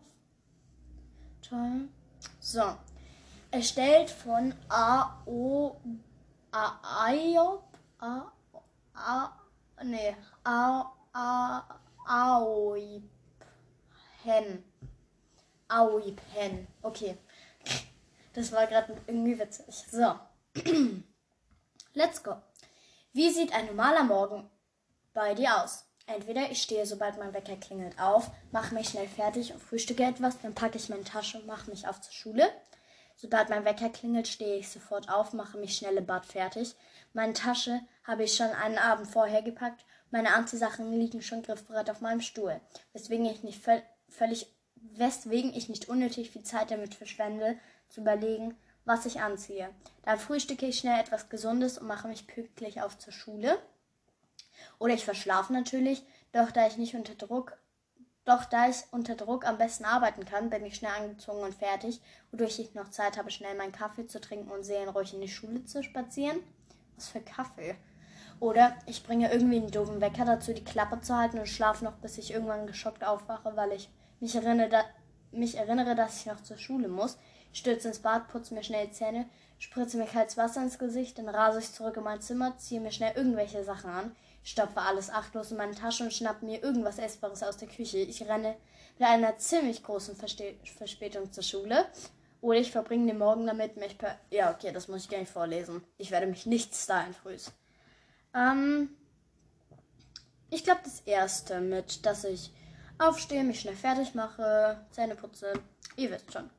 Toll. 1.42 1.90
So. 2.40 2.78
Erstellt 3.50 4.12
von 4.12 4.54
A 4.70 5.24
O 5.26 5.76
A 6.52 6.80
A 8.94 9.42
nee 9.84 10.16
A 10.44 10.94
A 11.14 11.80
Aoi 12.06 13.02
Pen. 14.22 14.64
Aui 15.68 16.12
Pen. 16.12 16.68
Okay. 16.84 17.18
Das 18.36 18.52
war 18.52 18.68
gerade 18.68 18.96
irgendwie 19.08 19.40
witzig. 19.40 19.86
So. 19.90 20.20
Let's 21.94 22.22
go. 22.22 22.36
Wie 23.14 23.30
sieht 23.30 23.54
ein 23.56 23.68
normaler 23.68 24.04
Morgen 24.04 24.50
bei 25.14 25.34
dir 25.34 25.64
aus? 25.64 25.86
Entweder 26.06 26.52
ich 26.52 26.62
stehe, 26.62 26.86
sobald 26.86 27.18
mein 27.18 27.34
Wecker 27.34 27.56
klingelt, 27.56 27.98
auf, 27.98 28.30
mache 28.52 28.76
mich 28.76 28.90
schnell 28.90 29.08
fertig 29.08 29.54
und 29.54 29.62
frühstücke 29.64 30.04
etwas, 30.04 30.40
dann 30.42 30.54
packe 30.54 30.78
ich 30.78 30.90
meine 30.90 31.06
Tasche 31.06 31.40
und 31.40 31.48
mache 31.48 31.70
mich 31.72 31.88
auf 31.88 32.02
zur 32.02 32.12
Schule. 32.12 32.52
Sobald 33.16 33.50
mein 33.50 33.64
Wecker 33.64 33.90
klingelt, 33.90 34.28
stehe 34.28 34.58
ich 34.58 34.70
sofort 34.70 35.10
auf, 35.10 35.32
mache 35.32 35.58
mich 35.58 35.78
schnell 35.78 35.96
im 35.96 36.06
Bad 36.06 36.26
fertig. 36.26 36.76
Meine 37.14 37.34
Tasche 37.34 37.80
habe 38.04 38.26
ich 38.26 38.36
schon 38.36 38.50
einen 38.50 38.78
Abend 38.78 39.08
vorher 39.08 39.42
gepackt. 39.42 39.86
Meine 40.12 40.36
Anziehsachen 40.36 40.92
liegen 41.00 41.22
schon 41.22 41.42
griffbereit 41.42 41.90
auf 41.90 42.02
meinem 42.02 42.22
Stuhl, 42.22 42.60
weswegen 42.92 43.26
ich 43.26 43.44
nicht 43.44 43.64
völlig, 44.10 44.54
weswegen 44.76 45.54
ich 45.54 45.70
nicht 45.70 45.88
unnötig 45.88 46.30
viel 46.30 46.44
Zeit 46.44 46.70
damit 46.70 46.94
verschwende, 46.94 47.58
zu 47.90 48.02
überlegen, 48.02 48.56
was 48.86 49.06
ich 49.06 49.22
anziehe. 49.22 49.70
Dann 50.04 50.20
frühstücke 50.20 50.66
ich 50.66 50.80
schnell 50.80 51.00
etwas 51.00 51.30
Gesundes 51.30 51.78
und 51.78 51.88
mache 51.88 52.08
mich 52.08 52.28
pünktlich 52.28 52.82
auf 52.82 52.98
zur 52.98 53.14
Schule. 53.14 53.58
Oder 54.80 54.94
ich 54.94 55.06
verschlafe 55.06 55.54
natürlich, 55.54 56.04
doch 56.32 56.52
da 56.52 56.68
ich 56.68 56.78
nicht 56.78 56.96
unter 56.96 57.16
Druck, 57.16 57.58
doch 58.26 58.46
da 58.46 58.70
ich 58.70 58.78
unter 58.92 59.16
Druck 59.16 59.46
am 59.46 59.58
besten 59.58 59.86
arbeiten 59.86 60.26
kann, 60.26 60.50
bin 60.50 60.66
ich 60.66 60.76
schnell 60.76 60.92
angezogen 60.92 61.44
und 61.44 61.54
fertig, 61.54 62.02
wodurch 62.32 62.60
ich 62.60 62.74
noch 62.74 62.90
Zeit 62.90 63.18
habe, 63.18 63.30
schnell 63.30 63.56
meinen 63.56 63.72
Kaffee 63.72 64.08
zu 64.08 64.20
trinken 64.20 64.52
und 64.52 64.64
seelenruhig 64.64 65.14
in 65.14 65.22
die 65.22 65.28
Schule 65.28 65.64
zu 65.66 65.84
spazieren. 65.84 66.40
Was 66.96 67.10
für 67.10 67.22
Kaffee? 67.22 67.76
Oder 68.40 68.76
ich 68.86 69.04
bringe 69.04 69.32
irgendwie 69.32 69.58
einen 69.58 69.72
doofen 69.72 70.02
Wecker 70.02 70.26
dazu, 70.26 70.54
die 70.54 70.64
Klappe 70.64 71.00
zu 71.02 71.16
halten 71.16 71.40
und 71.40 71.48
schlafe 71.48 71.86
noch, 71.86 71.94
bis 71.98 72.18
ich 72.18 72.32
irgendwann 72.32 72.68
geschockt 72.68 73.06
aufwache, 73.06 73.56
weil 73.56 73.72
ich 73.72 73.90
mich 74.20 74.36
erinnere, 74.36 74.70
da, 74.70 74.84
mich 75.32 75.58
erinnere, 75.58 75.96
dass 75.96 76.20
ich 76.20 76.26
noch 76.26 76.42
zur 76.42 76.58
Schule 76.58 76.88
muss. 76.88 77.18
Stürze 77.56 77.88
ins 77.88 78.00
Bad, 78.00 78.28
putze 78.28 78.54
mir 78.54 78.64
schnell 78.64 78.88
die 78.88 78.92
Zähne, 78.92 79.30
spritze 79.60 79.98
mir 79.98 80.06
kaltes 80.06 80.36
Wasser 80.36 80.62
ins 80.62 80.78
Gesicht, 80.78 81.18
dann 81.18 81.30
rase 81.30 81.60
ich 81.60 81.72
zurück 81.72 81.96
in 81.96 82.04
mein 82.04 82.20
Zimmer, 82.20 82.58
ziehe 82.58 82.82
mir 82.82 82.92
schnell 82.92 83.14
irgendwelche 83.16 83.64
Sachen 83.64 83.90
an, 83.90 84.16
stopfe 84.44 84.82
alles 84.82 85.10
achtlos 85.10 85.52
in 85.52 85.58
meine 85.58 85.74
Tasche 85.74 86.04
und 86.04 86.14
schnappe 86.14 86.46
mir 86.46 86.62
irgendwas 86.62 87.00
Essbares 87.00 87.44
aus 87.44 87.56
der 87.56 87.70
Küche. 87.70 88.00
Ich 88.00 88.22
renne 88.28 88.58
mit 89.00 89.08
einer 89.08 89.38
ziemlich 89.38 89.84
großen 89.84 90.18
Verste 90.18 90.56
Verspätung 90.78 91.32
zur 91.32 91.44
Schule. 91.44 91.86
Oder 92.42 92.60
ich 92.60 92.72
verbringe 92.72 93.08
den 93.08 93.18
Morgen 93.18 93.48
damit, 93.48 93.78
mich 93.78 93.98
per. 93.98 94.20
Ja, 94.30 94.52
okay, 94.52 94.74
das 94.74 94.90
muss 94.90 95.04
ich 95.04 95.10
gar 95.10 95.20
nicht 95.20 95.32
vorlesen. 95.32 95.82
Ich 95.98 96.12
werde 96.12 96.28
mich 96.28 96.46
nicht 96.46 96.76
stylen 96.76 97.14
frühs. 97.14 97.54
Ähm, 98.36 98.90
ich 100.50 100.66
glaube, 100.66 100.82
das 100.84 101.00
erste 101.06 101.62
mit, 101.62 102.06
dass 102.06 102.26
ich 102.26 102.52
aufstehe, 103.00 103.46
mich 103.46 103.62
schnell 103.62 103.78
fertig 103.78 104.14
mache, 104.14 104.86
Zähne 104.92 105.16
putze. 105.16 105.54
Ihr 105.96 106.12
wisst 106.12 106.34
schon. 106.34 106.50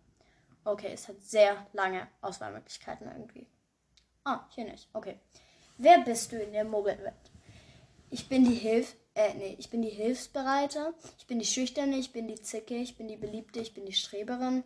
Okay, 0.66 0.90
es 0.92 1.09
hat 1.09 1.22
sehr 1.22 1.66
lange 1.72 2.09
Auswahlmöglichkeiten 2.20 3.07
irgendwie. 3.07 3.46
Ah, 4.24 4.44
hier 4.50 4.64
nicht. 4.64 4.88
Okay. 4.92 5.20
Wer 5.79 6.00
bist 6.00 6.33
du 6.33 6.42
in 6.42 6.52
der 6.52 6.64
Mogelwelt? 6.64 7.14
Ich 8.11 8.29
bin 8.29 8.44
die 8.44 8.55
Hilf 8.55 8.96
äh, 9.16 9.33
nee, 9.33 9.57
ich 9.59 9.70
bin 9.70 9.81
die 9.81 9.88
Hilfsbereite, 9.88 10.92
ich 11.16 11.26
bin 11.26 11.38
die 11.38 11.46
Schüchterne, 11.46 11.96
ich 11.96 12.12
bin 12.12 12.29
die 12.29 12.40
Zicke, 12.40 12.74
ich 12.74 12.98
bin 12.98 13.09
die 13.09 13.16
Beliebte, 13.16 13.61
ich 13.61 13.72
bin 13.72 13.87
die 13.87 13.94
Streberin. 13.94 14.62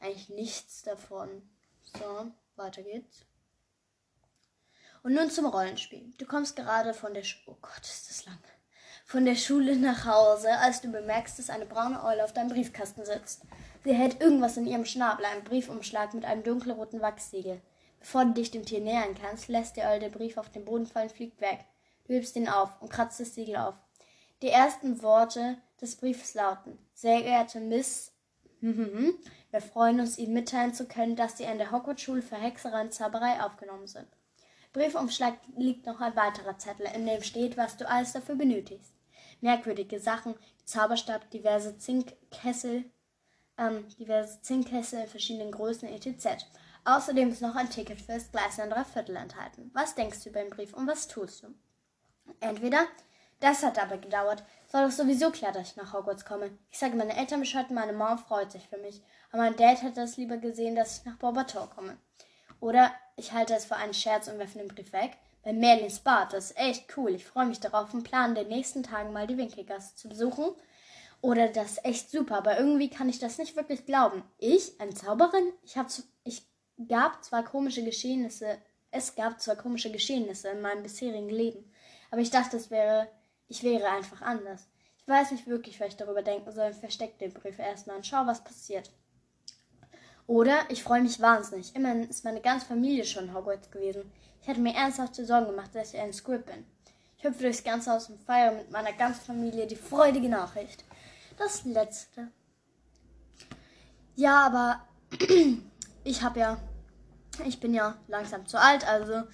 Eigentlich 0.00 0.28
nichts 0.28 0.82
davon. 0.82 1.28
So, 1.84 2.32
weiter 2.56 2.82
geht's. 2.82 3.24
Und 5.04 5.14
nun 5.14 5.30
zum 5.30 5.46
Rollenspiel. 5.46 6.12
Du 6.18 6.26
kommst 6.26 6.56
gerade 6.56 6.94
von 6.94 7.14
der 7.14 7.22
Schule. 7.22 7.56
Oh 7.56 7.58
Gott, 7.62 7.82
ist 7.82 8.10
das 8.10 8.26
lang. 8.26 8.38
Von 9.04 9.24
der 9.24 9.36
Schule 9.36 9.76
nach 9.76 10.04
Hause, 10.04 10.50
als 10.58 10.80
du 10.80 10.90
bemerkst, 10.90 11.38
dass 11.38 11.50
eine 11.50 11.66
braune 11.66 12.02
Eule 12.02 12.24
auf 12.24 12.32
deinem 12.32 12.48
Briefkasten 12.48 13.04
sitzt. 13.04 13.42
Sie 13.84 13.94
hält 13.94 14.20
irgendwas 14.20 14.56
in 14.56 14.66
ihrem 14.66 14.84
Schnabel, 14.84 15.24
einen 15.24 15.44
Briefumschlag 15.44 16.14
mit 16.14 16.24
einem 16.24 16.42
dunkelroten 16.42 17.00
Wachssiegel. 17.00 17.60
Bevor 17.98 18.24
du 18.24 18.32
dich 18.32 18.50
dem 18.50 18.64
Tier 18.64 18.80
nähern 18.80 19.14
kannst, 19.14 19.48
lässt 19.48 19.76
die 19.76 19.82
Eule 19.82 20.00
den 20.00 20.12
Brief 20.12 20.36
auf 20.36 20.50
den 20.50 20.64
Boden 20.64 20.86
fallen 20.86 21.10
fliegt 21.10 21.40
weg. 21.40 21.64
Du 22.04 22.14
hebst 22.14 22.36
ihn 22.36 22.48
auf 22.48 22.70
und 22.80 22.90
kratzt 22.90 23.20
das 23.20 23.34
Siegel 23.34 23.56
auf. 23.56 23.74
Die 24.42 24.48
ersten 24.48 25.02
Worte 25.02 25.58
des 25.80 25.96
Briefes 25.96 26.34
lauten: 26.34 26.78
Sehr 26.94 27.22
geehrte 27.22 27.60
Miss, 27.60 28.12
wir 28.60 29.60
freuen 29.60 29.98
uns, 29.98 30.18
Ihnen 30.18 30.34
mitteilen 30.34 30.72
zu 30.72 30.86
können, 30.86 31.16
dass 31.16 31.36
Sie 31.36 31.46
an 31.46 31.58
der 31.58 31.72
Hogwarts-Schule 31.72 32.22
für 32.22 32.36
Hexerei 32.36 32.82
und 32.82 32.94
Zauberei 32.94 33.42
aufgenommen 33.42 33.88
sind. 33.88 34.06
Briefumschlag 34.72 35.34
liegt 35.56 35.86
noch 35.86 36.00
ein 36.00 36.14
weiterer 36.14 36.56
Zettel, 36.58 36.86
in 36.94 37.04
dem 37.04 37.22
steht, 37.22 37.56
was 37.56 37.76
du 37.76 37.88
alles 37.88 38.12
dafür 38.12 38.36
benötigst. 38.36 38.94
Merkwürdige 39.40 39.98
Sachen, 39.98 40.36
Zauberstab, 40.64 41.28
diverse 41.30 41.76
Zinkkessel, 41.76 42.84
ähm, 43.62 43.88
diverse 43.98 44.40
Zinkkessel 44.42 45.02
in 45.02 45.08
verschiedenen 45.08 45.52
Größen, 45.52 45.88
etc. 45.88 46.44
Außerdem 46.84 47.30
ist 47.30 47.42
noch 47.42 47.54
ein 47.54 47.70
Ticket 47.70 48.00
fürs 48.00 48.30
Gleis 48.30 48.58
ein 48.58 48.70
Dreiviertel 48.70 49.16
enthalten. 49.16 49.70
Was 49.72 49.94
denkst 49.94 50.24
du 50.24 50.30
über 50.30 50.40
den 50.40 50.50
Brief 50.50 50.74
und 50.74 50.86
was 50.86 51.08
tust 51.08 51.44
du? 51.44 51.54
Entweder 52.40 52.86
das 53.40 53.64
hat 53.64 53.82
aber 53.82 53.98
gedauert. 53.98 54.44
Es 54.68 54.72
war 54.72 54.84
doch 54.84 54.92
sowieso 54.92 55.30
klar, 55.30 55.50
dass 55.50 55.70
ich 55.70 55.76
nach 55.76 55.92
Hogwarts 55.92 56.24
komme. 56.24 56.56
Ich 56.70 56.78
sage 56.78 56.96
meine 56.96 57.16
Eltern 57.16 57.40
Bescheid 57.40 57.70
meine 57.70 57.92
Mom 57.92 58.18
freut 58.18 58.52
sich 58.52 58.68
für 58.68 58.78
mich. 58.78 59.02
Aber 59.30 59.42
mein 59.42 59.56
Dad 59.56 59.82
hätte 59.82 60.00
es 60.02 60.16
lieber 60.16 60.36
gesehen, 60.36 60.76
dass 60.76 60.98
ich 60.98 61.04
nach 61.04 61.16
Barbator 61.16 61.68
komme. 61.70 61.96
Oder 62.60 62.92
ich 63.16 63.32
halte 63.32 63.54
es 63.54 63.64
für 63.64 63.76
einen 63.76 63.94
Scherz 63.94 64.28
und 64.28 64.38
werfe 64.38 64.58
den 64.58 64.68
Brief 64.68 64.92
weg. 64.92 65.18
Bei 65.42 65.52
Merlins 65.52 65.98
Bad, 65.98 66.32
das 66.32 66.52
ist 66.52 66.56
echt 66.56 66.96
cool. 66.96 67.10
Ich 67.16 67.26
freue 67.26 67.46
mich 67.46 67.58
darauf 67.58 67.92
und 67.92 68.04
plane 68.04 68.28
in 68.28 68.34
den 68.46 68.56
nächsten 68.56 68.84
Tagen 68.84 69.12
mal 69.12 69.26
die 69.26 69.36
Winkelgasse 69.36 69.96
zu 69.96 70.08
besuchen. 70.08 70.54
Oder 71.22 71.48
das 71.48 71.72
ist 71.72 71.84
echt 71.86 72.10
super, 72.10 72.36
aber 72.36 72.58
irgendwie 72.58 72.90
kann 72.90 73.08
ich 73.08 73.18
das 73.18 73.38
nicht 73.38 73.56
wirklich 73.56 73.86
glauben. 73.86 74.22
Ich, 74.38 74.78
eine 74.78 74.92
Zauberin? 74.92 75.52
Ich, 75.62 75.78
hab, 75.78 75.86
ich 76.24 76.42
gab 76.88 77.24
zwar 77.24 77.44
komische 77.44 77.82
Geschehnisse, 77.82 78.58
es 78.90 79.14
gab 79.14 79.40
zwar 79.40 79.56
komische 79.56 79.90
Geschehnisse 79.90 80.48
in 80.50 80.60
meinem 80.60 80.82
bisherigen 80.82 81.30
Leben, 81.30 81.72
aber 82.10 82.20
ich 82.20 82.30
dachte, 82.30 82.58
es 82.58 82.70
wäre 82.70 83.08
ich 83.52 83.62
wäre 83.62 83.90
einfach 83.90 84.22
anders. 84.22 84.66
Ich 84.96 85.06
weiß 85.06 85.32
nicht 85.32 85.46
wirklich, 85.46 85.78
was 85.78 85.88
ich 85.88 85.96
darüber 85.96 86.22
denken 86.22 86.50
soll 86.52 86.72
verstecke 86.72 87.18
den 87.18 87.34
Brief 87.34 87.58
erstmal 87.58 87.96
und 87.96 88.06
schau, 88.06 88.26
was 88.26 88.42
passiert. 88.42 88.90
Oder 90.26 90.58
ich 90.70 90.82
freue 90.82 91.02
mich 91.02 91.20
wahnsinnig. 91.20 91.76
Immerhin 91.76 92.08
ist 92.08 92.24
meine 92.24 92.40
ganze 92.40 92.64
Familie 92.64 93.04
schon 93.04 93.34
Hogwarts 93.34 93.70
gewesen. 93.70 94.10
Ich 94.40 94.48
hatte 94.48 94.60
mir 94.60 94.74
ernsthafte 94.74 95.26
Sorgen 95.26 95.48
gemacht, 95.48 95.74
dass 95.74 95.92
ich 95.92 96.00
ein 96.00 96.14
Squib 96.14 96.46
bin. 96.46 96.64
Ich 97.18 97.24
hüpfe 97.24 97.42
durchs 97.42 97.62
ganze 97.62 97.90
Haus 97.90 98.08
und 98.08 98.22
feiere 98.22 98.52
mit 98.52 98.70
meiner 98.70 98.94
ganzen 98.94 99.20
Familie 99.20 99.66
die 99.66 99.76
freudige 99.76 100.30
Nachricht. 100.30 100.82
Das 101.36 101.64
letzte. 101.64 102.30
Ja, 104.14 104.46
aber 104.46 104.86
ich 106.04 106.22
habe 106.22 106.40
ja, 106.40 106.58
ich 107.44 107.60
bin 107.60 107.74
ja 107.74 107.96
langsam 108.08 108.46
zu 108.46 108.60
alt, 108.60 108.86
also 108.86 109.24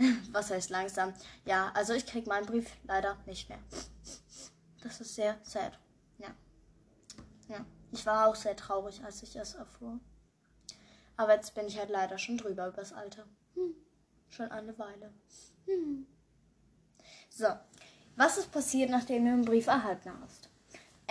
Was 0.32 0.50
heißt 0.50 0.70
langsam? 0.70 1.12
Ja, 1.44 1.72
also 1.74 1.92
ich 1.92 2.06
krieg 2.06 2.26
meinen 2.26 2.46
Brief 2.46 2.70
leider 2.84 3.16
nicht 3.26 3.48
mehr. 3.48 3.58
Das 4.82 5.00
ist 5.00 5.14
sehr 5.14 5.38
sad. 5.42 5.78
Ja. 6.18 6.28
Ja. 7.48 7.66
Ich 7.92 8.06
war 8.06 8.26
auch 8.26 8.34
sehr 8.34 8.56
traurig, 8.56 9.02
als 9.04 9.22
ich 9.22 9.36
es 9.36 9.54
erfuhr. 9.54 10.00
Aber 11.16 11.34
jetzt 11.34 11.54
bin 11.54 11.66
ich 11.66 11.78
halt 11.78 11.90
leider 11.90 12.16
schon 12.18 12.38
drüber 12.38 12.68
übers 12.68 12.92
Alter. 12.92 13.26
Hm. 13.54 13.74
Schon 14.28 14.50
eine 14.50 14.78
Weile. 14.78 15.12
Hm. 15.66 16.06
So. 17.28 17.48
Was 18.16 18.38
ist 18.38 18.52
passiert, 18.52 18.90
nachdem 18.90 19.24
du 19.24 19.30
einen 19.30 19.44
Brief 19.44 19.66
erhalten 19.66 20.12
hast? 20.22 20.49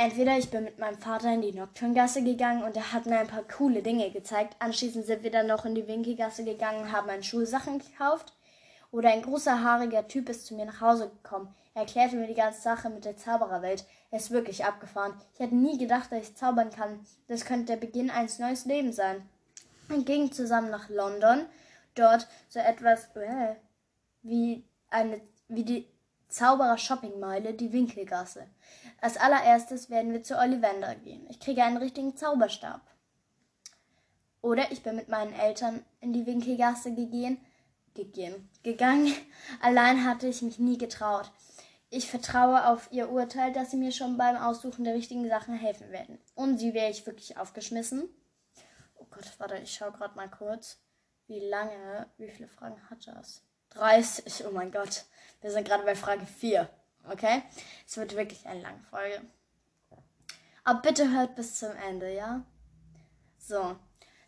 Entweder 0.01 0.37
ich 0.37 0.49
bin 0.49 0.63
mit 0.63 0.79
meinem 0.79 0.97
Vater 0.97 1.33
in 1.33 1.41
die 1.41 1.51
Nocturngasse 1.51 2.23
gegangen 2.23 2.63
und 2.63 2.77
er 2.77 2.93
hat 2.93 3.05
mir 3.05 3.19
ein 3.19 3.27
paar 3.27 3.43
coole 3.43 3.81
Dinge 3.81 4.09
gezeigt. 4.11 4.55
Anschließend 4.59 5.05
sind 5.05 5.23
wir 5.23 5.29
dann 5.29 5.47
noch 5.47 5.65
in 5.65 5.75
die 5.75 5.89
Winkelgasse 5.89 6.45
gegangen 6.45 6.83
und 6.83 6.91
haben 6.93 7.07
meine 7.07 7.21
Schulsachen 7.21 7.79
gekauft. 7.79 8.31
Oder 8.93 9.09
ein 9.09 9.21
großer 9.21 9.61
haariger 9.61 10.07
Typ 10.07 10.29
ist 10.29 10.45
zu 10.45 10.55
mir 10.55 10.63
nach 10.63 10.79
Hause 10.79 11.09
gekommen. 11.09 11.53
Er 11.73 11.81
erklärte 11.81 12.15
mir 12.15 12.27
die 12.27 12.33
ganze 12.33 12.61
Sache 12.61 12.89
mit 12.89 13.03
der 13.03 13.17
Zaubererwelt. 13.17 13.83
Er 14.09 14.19
ist 14.19 14.31
wirklich 14.31 14.63
abgefahren. 14.63 15.15
Ich 15.33 15.41
hätte 15.41 15.55
nie 15.55 15.77
gedacht, 15.77 16.13
dass 16.13 16.29
ich 16.29 16.37
zaubern 16.37 16.69
kann. 16.69 17.05
Das 17.27 17.43
könnte 17.43 17.65
der 17.65 17.85
Beginn 17.85 18.09
eines 18.09 18.39
neuen 18.39 18.57
Lebens 18.63 18.95
sein. 18.95 19.27
Wir 19.89 20.01
gingen 20.05 20.31
zusammen 20.31 20.71
nach 20.71 20.87
London. 20.87 21.45
Dort 21.95 22.25
so 22.47 22.59
etwas 22.59 23.13
äh, 23.17 23.55
wie 24.21 24.63
eine 24.89 25.19
wie 25.49 25.65
die 25.65 25.87
Zauberer 26.29 26.77
Shoppingmeile, 26.77 27.53
die 27.53 27.73
Winkelgasse. 27.73 28.47
Als 29.01 29.17
allererstes 29.17 29.89
werden 29.89 30.13
wir 30.13 30.23
zu 30.23 30.37
Ollivander 30.37 30.95
gehen. 30.95 31.27
Ich 31.29 31.39
kriege 31.39 31.63
einen 31.63 31.77
richtigen 31.77 32.15
Zauberstab. 32.15 32.81
Oder 34.41 34.71
ich 34.71 34.83
bin 34.83 34.95
mit 34.95 35.09
meinen 35.09 35.33
Eltern 35.33 35.83
in 35.99 36.13
die 36.13 36.25
Winkelgasse 36.25 36.93
gegangen 36.93 37.43
gegeben, 37.93 38.49
gegangen. 38.63 39.13
Allein 39.61 40.05
hatte 40.05 40.27
ich 40.27 40.41
mich 40.41 40.59
nie 40.59 40.77
getraut. 40.77 41.31
Ich 41.89 42.09
vertraue 42.09 42.67
auf 42.67 42.91
ihr 42.91 43.09
Urteil, 43.09 43.51
dass 43.51 43.71
sie 43.71 43.77
mir 43.77 43.91
schon 43.91 44.17
beim 44.17 44.35
Aussuchen 44.35 44.83
der 44.83 44.93
richtigen 44.93 45.27
Sachen 45.27 45.55
helfen 45.55 45.91
werden. 45.91 46.19
Und 46.35 46.59
sie 46.59 46.73
wäre 46.73 46.91
ich 46.91 47.05
wirklich 47.07 47.37
aufgeschmissen. 47.37 48.07
Oh 48.95 49.05
Gott, 49.09 49.33
warte, 49.39 49.57
ich 49.57 49.73
schaue 49.73 49.91
gerade 49.91 50.15
mal 50.15 50.29
kurz, 50.29 50.79
wie 51.25 51.39
lange, 51.39 52.07
wie 52.17 52.29
viele 52.29 52.47
Fragen 52.47 52.79
hat 52.89 53.07
das? 53.07 53.43
30, 53.71 54.45
oh 54.47 54.51
mein 54.51 54.71
Gott. 54.71 55.05
Wir 55.41 55.51
sind 55.51 55.67
gerade 55.67 55.83
bei 55.83 55.95
Frage 55.95 56.25
4. 56.25 56.69
Okay? 57.09 57.43
Es 57.87 57.97
wird 57.97 58.15
wirklich 58.15 58.45
eine 58.45 58.61
lange 58.61 58.81
Folge. 58.89 59.21
Aber 60.63 60.81
bitte 60.81 61.11
hört 61.11 61.35
bis 61.35 61.55
zum 61.59 61.71
Ende, 61.87 62.13
ja? 62.13 62.45
So. 63.37 63.75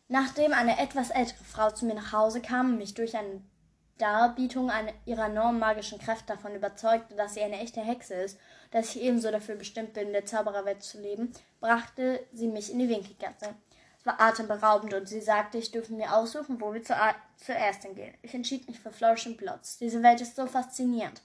Nachdem 0.07 0.53
eine 0.53 0.79
etwas 0.79 1.09
ältere 1.09 1.43
Frau 1.43 1.71
zu 1.71 1.85
mir 1.85 1.93
nach 1.93 2.11
Hause 2.11 2.41
kam 2.41 2.71
und 2.71 2.77
mich 2.77 2.93
durch 2.93 3.15
einen 3.15 3.49
Darbietung 3.97 4.71
ihrer 5.05 5.27
enormen 5.27 5.59
magischen 5.59 5.99
Kräfte 5.99 6.33
davon 6.33 6.55
überzeugte, 6.55 7.15
dass 7.15 7.35
sie 7.35 7.41
eine 7.41 7.59
echte 7.59 7.81
Hexe 7.81 8.15
ist, 8.15 8.39
dass 8.71 8.95
ich 8.95 9.01
ebenso 9.01 9.29
dafür 9.29 9.55
bestimmt 9.55 9.93
bin, 9.93 10.07
in 10.07 10.13
der 10.13 10.25
Zaubererwelt 10.25 10.81
zu 10.81 10.99
leben, 10.99 11.31
brachte 11.59 12.25
sie 12.33 12.47
mich 12.47 12.71
in 12.71 12.79
die 12.79 12.89
Winkelgasse. 12.89 13.53
Es 14.01 14.05
war 14.07 14.19
atemberaubend 14.19 14.95
und 14.95 15.07
sie 15.07 15.21
sagte, 15.21 15.59
ich 15.59 15.69
dürfe 15.69 15.93
mir 15.93 16.15
aussuchen, 16.15 16.59
wo 16.59 16.73
wir 16.73 16.81
zuerst 16.81 17.83
hingehen. 17.83 18.15
Ich 18.23 18.33
entschied 18.33 18.67
mich 18.67 18.79
für 18.79 18.91
Flourish 18.91 19.27
and 19.27 19.37
Plots. 19.37 19.77
Diese 19.77 20.01
Welt 20.01 20.19
ist 20.21 20.35
so 20.35 20.47
faszinierend. 20.47 21.21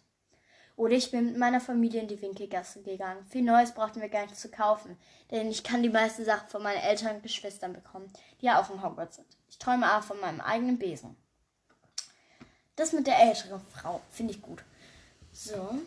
Oder 0.77 0.93
ich 0.93 1.11
bin 1.11 1.25
mit 1.25 1.39
meiner 1.39 1.63
Familie 1.63 2.03
in 2.03 2.09
die 2.09 2.21
Winkelgasse 2.21 2.83
gegangen. 2.83 3.25
Viel 3.31 3.45
Neues 3.45 3.73
brauchten 3.73 4.03
wir 4.03 4.11
gar 4.11 4.27
nicht 4.27 4.37
zu 4.37 4.51
kaufen, 4.51 4.99
denn 5.31 5.49
ich 5.49 5.65
kann 5.65 5.83
die 5.83 5.89
meisten 5.89 6.27
Sachen 6.27 6.51
von 6.51 6.63
meinen 6.63 6.83
Eltern 6.83 7.17
und 7.17 7.23
Geschwistern 7.23 7.73
bekommen, 7.73 8.13
die 8.43 8.45
ja 8.45 8.61
auch 8.61 8.69
in 8.69 8.83
Hogwarts 8.83 9.17
sind. 9.17 9.39
Ich 9.49 9.59
träume 9.59 9.97
auch 9.97 10.03
von 10.03 10.21
meinem 10.21 10.43
eigenen 10.43 10.79
Besen. 10.79 11.17
Das 12.75 12.93
mit 12.93 13.07
der 13.07 13.19
älteren 13.21 13.63
Frau 13.73 14.03
finde 14.11 14.35
ich 14.35 14.43
gut. 14.43 14.63
So. 15.33 15.79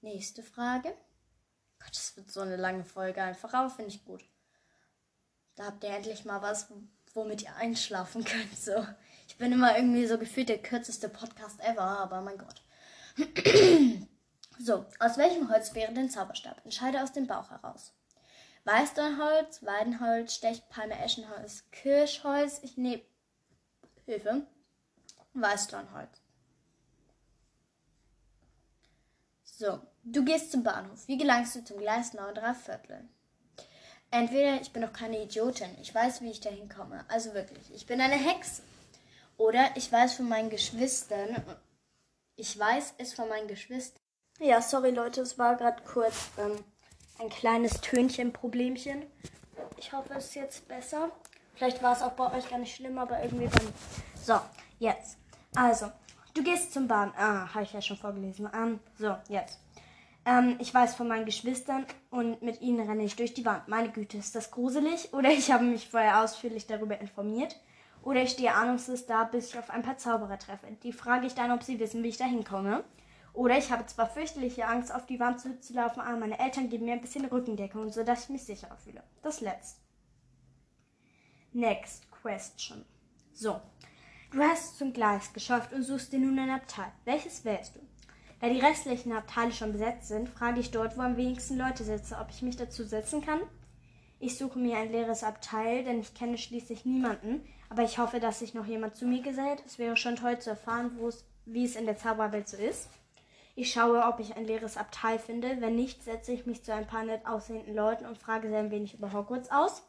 Nächste 0.00 0.44
Frage. 0.44 0.94
Das 1.88 2.16
wird 2.16 2.30
so 2.30 2.40
eine 2.40 2.56
lange 2.56 2.84
Folge 2.84 3.22
einfach, 3.22 3.52
aber 3.54 3.70
finde 3.70 3.90
ich 3.90 4.04
gut. 4.04 4.24
Da 5.56 5.66
habt 5.66 5.84
ihr 5.84 5.90
endlich 5.90 6.24
mal 6.24 6.42
was, 6.42 6.68
womit 7.14 7.42
ihr 7.42 7.54
einschlafen 7.56 8.24
könnt. 8.24 8.56
So. 8.58 8.86
Ich 9.28 9.38
bin 9.38 9.52
immer 9.52 9.76
irgendwie 9.76 10.06
so 10.06 10.18
gefühlt 10.18 10.48
der 10.48 10.62
kürzeste 10.62 11.08
Podcast 11.08 11.60
ever, 11.60 11.82
aber 11.82 12.20
mein 12.20 12.38
Gott. 12.38 12.62
so, 14.58 14.84
aus 14.98 15.16
welchem 15.16 15.50
Holz 15.50 15.74
wäre 15.74 15.92
denn 15.92 16.10
Zauberstab? 16.10 16.60
Entscheide 16.64 17.02
aus 17.02 17.12
dem 17.12 17.26
Bauch 17.26 17.50
heraus. 17.50 17.92
Weißdornholz, 18.64 19.64
Weidenholz, 19.64 20.34
Stechpalme, 20.34 20.98
Eschenholz, 20.98 21.64
Kirschholz. 21.70 22.60
Ich 22.62 22.76
nehme 22.76 23.02
Hilfe. 24.06 24.46
Weißdornholz. 25.34 26.20
So, 29.44 29.80
du 30.04 30.24
gehst 30.24 30.52
zum 30.52 30.62
Bahnhof. 30.62 31.06
Wie 31.06 31.18
gelangst 31.18 31.56
du 31.56 31.64
zum 31.64 31.78
Gleis 31.78 32.14
9 32.14 32.34
3 32.34 32.54
Viertel? 32.54 33.08
Entweder 34.10 34.60
ich 34.60 34.72
bin 34.72 34.82
doch 34.82 34.92
keine 34.92 35.22
Idiotin, 35.22 35.76
ich 35.82 35.92
weiß, 35.92 36.22
wie 36.22 36.30
ich 36.30 36.40
da 36.40 36.50
hinkomme. 36.50 37.04
Also 37.08 37.34
wirklich, 37.34 37.74
ich 37.74 37.86
bin 37.86 38.00
eine 38.00 38.14
Hexe. 38.14 38.62
Oder 39.36 39.70
ich 39.74 39.90
weiß 39.90 40.14
von 40.14 40.28
meinen 40.28 40.50
Geschwistern, 40.50 41.42
ich 42.36 42.56
weiß 42.56 42.94
es 42.98 43.12
von 43.12 43.28
meinen 43.28 43.48
Geschwistern. 43.48 44.00
Ja, 44.38 44.62
sorry 44.62 44.90
Leute, 44.90 45.22
es 45.22 45.38
war 45.38 45.56
gerade 45.56 45.82
kurz 45.82 46.30
ähm, 46.38 46.56
ein 47.18 47.28
kleines 47.28 47.80
Tönchen-Problemchen. 47.80 49.02
Ich 49.78 49.92
hoffe, 49.92 50.14
es 50.14 50.26
ist 50.26 50.34
jetzt 50.34 50.68
besser. 50.68 51.10
Vielleicht 51.54 51.82
war 51.82 51.92
es 51.92 52.02
auch 52.02 52.12
bei 52.12 52.36
euch 52.36 52.48
gar 52.48 52.58
nicht 52.58 52.74
schlimm, 52.74 52.98
aber 52.98 53.22
irgendwie 53.22 53.46
mir. 53.46 53.50
So, 54.20 54.40
jetzt. 54.78 55.18
Also, 55.54 55.90
du 56.34 56.42
gehst 56.42 56.72
zum 56.72 56.88
Bahn. 56.88 57.12
Ah, 57.16 57.52
habe 57.54 57.64
ich 57.64 57.72
ja 57.72 57.80
schon 57.80 57.96
vorgelesen. 57.96 58.48
Ähm, 58.52 58.80
so, 58.98 59.16
jetzt. 59.28 59.60
Ähm, 60.26 60.56
ich 60.58 60.72
weiß 60.72 60.94
von 60.94 61.08
meinen 61.08 61.26
Geschwistern 61.26 61.86
und 62.10 62.42
mit 62.42 62.60
ihnen 62.60 62.86
renne 62.88 63.04
ich 63.04 63.16
durch 63.16 63.34
die 63.34 63.44
Wand. 63.44 63.68
Meine 63.68 63.90
Güte, 63.90 64.16
ist 64.16 64.34
das 64.34 64.50
gruselig? 64.50 65.10
Oder 65.12 65.30
ich 65.30 65.50
habe 65.52 65.64
mich 65.64 65.88
vorher 65.88 66.22
ausführlich 66.22 66.66
darüber 66.66 67.00
informiert. 67.00 67.56
Oder 68.02 68.22
ich 68.22 68.30
stehe 68.30 68.54
ahnungslos 68.54 69.06
da, 69.06 69.24
bis 69.24 69.48
ich 69.48 69.58
auf 69.58 69.70
ein 69.70 69.82
paar 69.82 69.96
Zauberer 69.96 70.38
treffe. 70.38 70.66
Die 70.82 70.92
frage 70.92 71.26
ich 71.26 71.34
dann, 71.34 71.50
ob 71.50 71.62
sie 71.62 71.78
wissen, 71.80 72.02
wie 72.02 72.08
ich 72.08 72.18
da 72.18 72.24
hinkomme. 72.24 72.84
Oder 73.32 73.58
ich 73.58 73.72
habe 73.72 73.86
zwar 73.86 74.08
fürchterliche 74.08 74.66
Angst, 74.66 74.94
auf 74.94 75.06
die 75.06 75.18
Wand 75.18 75.40
zurückzulaufen, 75.40 76.00
aber 76.00 76.18
meine 76.18 76.38
Eltern 76.38 76.68
geben 76.68 76.84
mir 76.84 76.92
ein 76.92 77.00
bisschen 77.00 77.24
Rückendeckung, 77.24 77.90
sodass 77.90 78.24
ich 78.24 78.28
mich 78.28 78.44
sicherer 78.44 78.76
fühle. 78.76 79.02
Das 79.22 79.40
letzte. 79.40 79.80
Next 81.52 82.06
question. 82.10 82.84
So, 83.32 83.60
du 84.30 84.40
hast 84.40 84.72
es 84.72 84.78
zum 84.78 84.92
Gleis 84.92 85.32
geschafft 85.32 85.72
und 85.72 85.82
suchst 85.82 86.12
dir 86.12 86.20
nun 86.20 86.38
ein 86.38 86.50
Abteil. 86.50 86.92
Welches 87.04 87.44
wählst 87.44 87.74
du? 87.74 87.80
Da 88.44 88.50
die 88.50 88.60
restlichen 88.60 89.12
Abteile 89.12 89.52
schon 89.52 89.72
besetzt 89.72 90.08
sind, 90.08 90.28
frage 90.28 90.60
ich 90.60 90.70
dort, 90.70 90.98
wo 90.98 91.00
am 91.00 91.16
wenigsten 91.16 91.56
Leute 91.56 91.82
sitzen, 91.82 92.16
ob 92.20 92.28
ich 92.28 92.42
mich 92.42 92.58
dazu 92.58 92.84
setzen 92.84 93.24
kann. 93.24 93.40
Ich 94.20 94.36
suche 94.36 94.58
mir 94.58 94.76
ein 94.76 94.92
leeres 94.92 95.24
Abteil, 95.24 95.82
denn 95.82 95.98
ich 95.98 96.12
kenne 96.12 96.36
schließlich 96.36 96.84
niemanden, 96.84 97.40
aber 97.70 97.84
ich 97.84 97.96
hoffe, 97.96 98.20
dass 98.20 98.40
sich 98.40 98.52
noch 98.52 98.66
jemand 98.66 98.96
zu 98.96 99.06
mir 99.06 99.22
gesellt. 99.22 99.62
Es 99.64 99.78
wäre 99.78 99.96
schon 99.96 100.16
toll 100.16 100.40
zu 100.40 100.50
erfahren, 100.50 100.90
wie 101.46 101.64
es 101.64 101.74
in 101.74 101.86
der 101.86 101.96
Zauberwelt 101.96 102.46
so 102.46 102.58
ist. 102.58 102.90
Ich 103.56 103.72
schaue, 103.72 104.04
ob 104.04 104.20
ich 104.20 104.36
ein 104.36 104.44
leeres 104.44 104.76
Abteil 104.76 105.18
finde. 105.18 105.62
Wenn 105.62 105.76
nicht, 105.76 106.04
setze 106.04 106.32
ich 106.32 106.44
mich 106.44 106.62
zu 106.62 106.74
ein 106.74 106.86
paar 106.86 107.06
nett 107.06 107.24
aussehenden 107.24 107.74
Leuten 107.74 108.04
und 108.04 108.18
frage 108.18 108.48
sie 108.48 108.56
ein 108.56 108.70
wenig 108.70 108.92
über 108.92 109.14
Hogwarts 109.14 109.50
aus. 109.50 109.82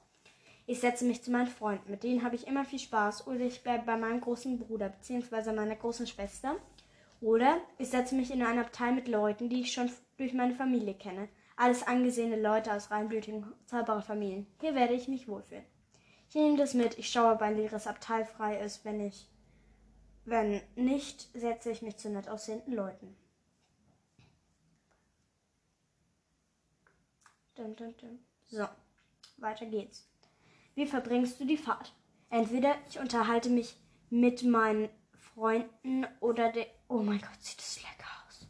Ich 0.66 0.80
setze 0.80 1.04
mich 1.04 1.22
zu 1.22 1.30
meinen 1.30 1.48
Freunden, 1.48 1.92
mit 1.92 2.04
denen 2.04 2.24
habe 2.24 2.38
ich 2.38 2.48
immer 2.48 2.64
viel 2.64 2.80
Spaß. 2.80 3.28
Oder 3.28 3.42
ich 3.42 3.64
bleibe 3.64 3.86
bei 3.86 3.98
meinem 3.98 4.22
großen 4.22 4.58
Bruder 4.60 4.88
bzw. 4.88 5.52
meiner 5.52 5.76
großen 5.76 6.08
Schwester. 6.08 6.56
Oder 7.22 7.60
ich 7.78 7.90
setze 7.90 8.16
mich 8.16 8.32
in 8.32 8.44
ein 8.44 8.60
Abteil 8.60 8.94
mit 8.94 9.08
Leuten, 9.08 9.50
die 9.50 9.62
ich 9.62 9.72
schon 9.72 9.92
durch 10.18 10.34
meine 10.34 10.56
Familie 10.56 10.94
kenne. 10.94 11.30
Alles 11.56 11.88
angesehene 11.88 12.40
Leute 12.40 12.74
aus 12.74 12.92
reinblütigen 12.92 13.46
Zaubererfamilien. 13.66 14.46
Hier 14.60 14.76
werde 14.76 14.94
ich 14.94 15.08
mich 15.08 15.28
wohlfühlen. 15.28 15.64
Ich 16.30 16.36
nehme 16.36 16.58
das 16.58 16.74
mit. 16.74 16.98
Ich 16.98 17.10
schaue, 17.10 17.34
ob 17.34 17.42
ein 17.42 17.56
leeres 17.56 17.88
Abteil 17.88 18.26
frei 18.26 18.60
ist. 18.60 18.84
Wenn 18.84 19.00
ich, 19.00 19.30
wenn 20.26 20.62
nicht, 20.76 21.30
setze 21.34 21.72
ich 21.72 21.82
mich 21.82 21.98
zu 21.98 22.10
nett 22.10 22.28
aussehenden 22.28 22.74
Leuten. 22.74 23.16
Dun, 27.56 27.76
dun, 27.78 27.96
dun. 27.98 28.20
So, 28.48 28.66
weiter 29.38 29.66
geht's. 29.66 30.10
Wie 30.76 30.86
verbringst 30.86 31.40
du 31.40 31.46
die 31.46 31.58
Fahrt? 31.58 31.94
Entweder 32.30 32.76
ich 32.90 33.00
unterhalte 33.00 33.50
mich 33.50 33.78
mit 34.10 34.44
meinen 34.44 34.90
Freunden 35.14 36.06
oder 36.20 36.52
der. 36.52 36.68
Oh 36.88 37.00
mein 37.00 37.20
Gott, 37.20 37.42
sieht 37.42 37.58
das 37.58 37.82
lecker 37.82 38.10
aus. 38.28 38.48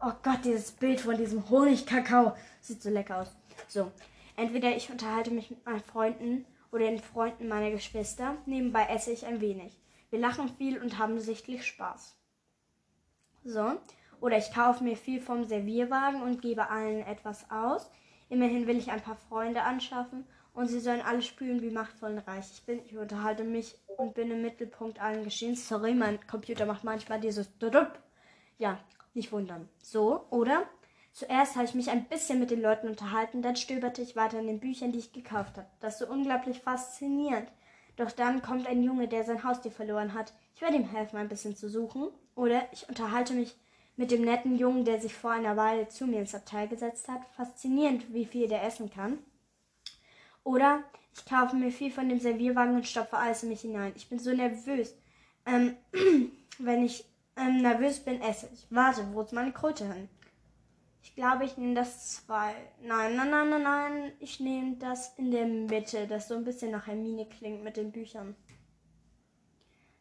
Oh 0.00 0.12
Gott, 0.22 0.44
dieses 0.44 0.72
Bild 0.72 1.00
von 1.00 1.16
diesem 1.16 1.48
Honigkakao 1.50 2.34
sieht 2.60 2.82
so 2.82 2.88
lecker 2.88 3.20
aus. 3.20 3.28
So, 3.68 3.92
entweder 4.36 4.74
ich 4.74 4.90
unterhalte 4.90 5.30
mich 5.30 5.50
mit 5.50 5.64
meinen 5.66 5.80
Freunden 5.80 6.46
oder 6.72 6.86
den 6.86 7.00
Freunden 7.00 7.48
meiner 7.48 7.70
Geschwister. 7.70 8.36
Nebenbei 8.46 8.86
esse 8.86 9.12
ich 9.12 9.26
ein 9.26 9.40
wenig. 9.40 9.76
Wir 10.08 10.18
lachen 10.18 10.48
viel 10.56 10.80
und 10.80 10.98
haben 10.98 11.20
sichtlich 11.20 11.66
Spaß. 11.66 12.16
So, 13.44 13.78
oder 14.20 14.38
ich 14.38 14.52
kaufe 14.52 14.82
mir 14.84 14.96
viel 14.96 15.20
vom 15.20 15.44
Servierwagen 15.44 16.22
und 16.22 16.42
gebe 16.42 16.68
allen 16.68 17.02
etwas 17.06 17.50
aus. 17.50 17.90
Immerhin 18.28 18.66
will 18.66 18.76
ich 18.76 18.90
ein 18.90 19.02
paar 19.02 19.16
Freunde 19.16 19.62
anschaffen 19.62 20.26
und 20.54 20.68
sie 20.68 20.80
sollen 20.80 21.00
alle 21.00 21.22
spüren, 21.22 21.62
wie 21.62 21.70
machtvoll 21.70 22.12
und 22.12 22.18
reich 22.20 22.50
ich 22.52 22.62
bin. 22.64 22.80
Ich 22.86 22.96
unterhalte 22.96 23.44
mich 23.44 23.76
und 24.00 24.14
bin 24.14 24.30
im 24.30 24.40
Mittelpunkt 24.42 25.00
allen 25.00 25.24
Geschehens. 25.24 25.68
Sorry, 25.68 25.94
mein 25.94 26.26
Computer 26.26 26.64
macht 26.64 26.84
manchmal 26.84 27.20
dieses 27.20 27.50
Ja, 28.58 28.78
nicht 29.12 29.30
wundern. 29.30 29.68
So, 29.82 30.24
oder? 30.30 30.62
Zuerst 31.12 31.56
habe 31.56 31.66
ich 31.66 31.74
mich 31.74 31.90
ein 31.90 32.06
bisschen 32.06 32.38
mit 32.38 32.50
den 32.50 32.62
Leuten 32.62 32.88
unterhalten, 32.88 33.42
dann 33.42 33.56
stöberte 33.56 34.00
ich 34.00 34.16
weiter 34.16 34.38
in 34.38 34.46
den 34.46 34.60
Büchern, 34.60 34.92
die 34.92 35.00
ich 35.00 35.12
gekauft 35.12 35.58
habe. 35.58 35.66
Das 35.80 35.94
ist 35.94 36.06
so 36.06 36.12
unglaublich 36.12 36.60
faszinierend. 36.60 37.48
Doch 37.96 38.10
dann 38.12 38.40
kommt 38.40 38.66
ein 38.66 38.82
Junge, 38.82 39.08
der 39.08 39.24
sein 39.24 39.44
Haustier 39.44 39.72
verloren 39.72 40.14
hat. 40.14 40.32
Ich 40.54 40.62
werde 40.62 40.76
ihm 40.76 40.88
helfen, 40.88 41.18
ein 41.18 41.28
bisschen 41.28 41.56
zu 41.56 41.68
suchen. 41.68 42.08
Oder 42.34 42.62
ich 42.72 42.88
unterhalte 42.88 43.34
mich 43.34 43.54
mit 43.96 44.10
dem 44.10 44.22
netten 44.22 44.56
Jungen, 44.56 44.86
der 44.86 45.00
sich 45.00 45.14
vor 45.14 45.32
einer 45.32 45.56
Weile 45.56 45.88
zu 45.88 46.06
mir 46.06 46.20
ins 46.20 46.34
Abteil 46.34 46.68
gesetzt 46.68 47.08
hat. 47.08 47.20
Faszinierend, 47.36 48.14
wie 48.14 48.24
viel 48.24 48.48
der 48.48 48.62
essen 48.62 48.88
kann. 48.88 49.18
Oder 50.44 50.84
ich 51.14 51.24
kaufe 51.24 51.56
mir 51.56 51.70
viel 51.70 51.90
von 51.90 52.08
dem 52.08 52.20
Servierwagen 52.20 52.76
und 52.76 52.86
stopfe 52.86 53.16
alles 53.16 53.42
in 53.42 53.48
mich 53.48 53.62
hinein. 53.62 53.92
Ich 53.96 54.08
bin 54.08 54.18
so 54.18 54.32
nervös. 54.32 54.94
Ähm, 55.46 55.76
wenn 56.58 56.84
ich 56.84 57.04
ähm, 57.36 57.62
nervös 57.62 58.00
bin, 58.00 58.20
esse 58.20 58.48
ich. 58.52 58.66
Warte, 58.70 59.12
wo 59.12 59.22
ist 59.22 59.32
meine 59.32 59.52
Kröte 59.52 59.92
hin? 59.92 60.08
Ich 61.02 61.14
glaube, 61.14 61.44
ich 61.44 61.56
nehme 61.56 61.74
das 61.74 62.16
zwei. 62.16 62.54
Nein, 62.82 63.16
nein, 63.16 63.30
nein, 63.30 63.50
nein, 63.50 63.62
nein. 63.62 64.12
Ich 64.20 64.38
nehme 64.40 64.76
das 64.76 65.16
in 65.16 65.30
der 65.30 65.46
Mitte, 65.46 66.06
das 66.06 66.28
so 66.28 66.34
ein 66.34 66.44
bisschen 66.44 66.70
nach 66.70 66.86
Hermine 66.86 67.26
klingt 67.26 67.64
mit 67.64 67.76
den 67.76 67.90
Büchern. 67.90 68.36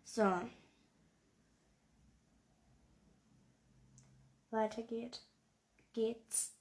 So. 0.04 0.42
Weiter 4.52 4.84
geht. 4.84 5.22
Geht's. 5.94 6.59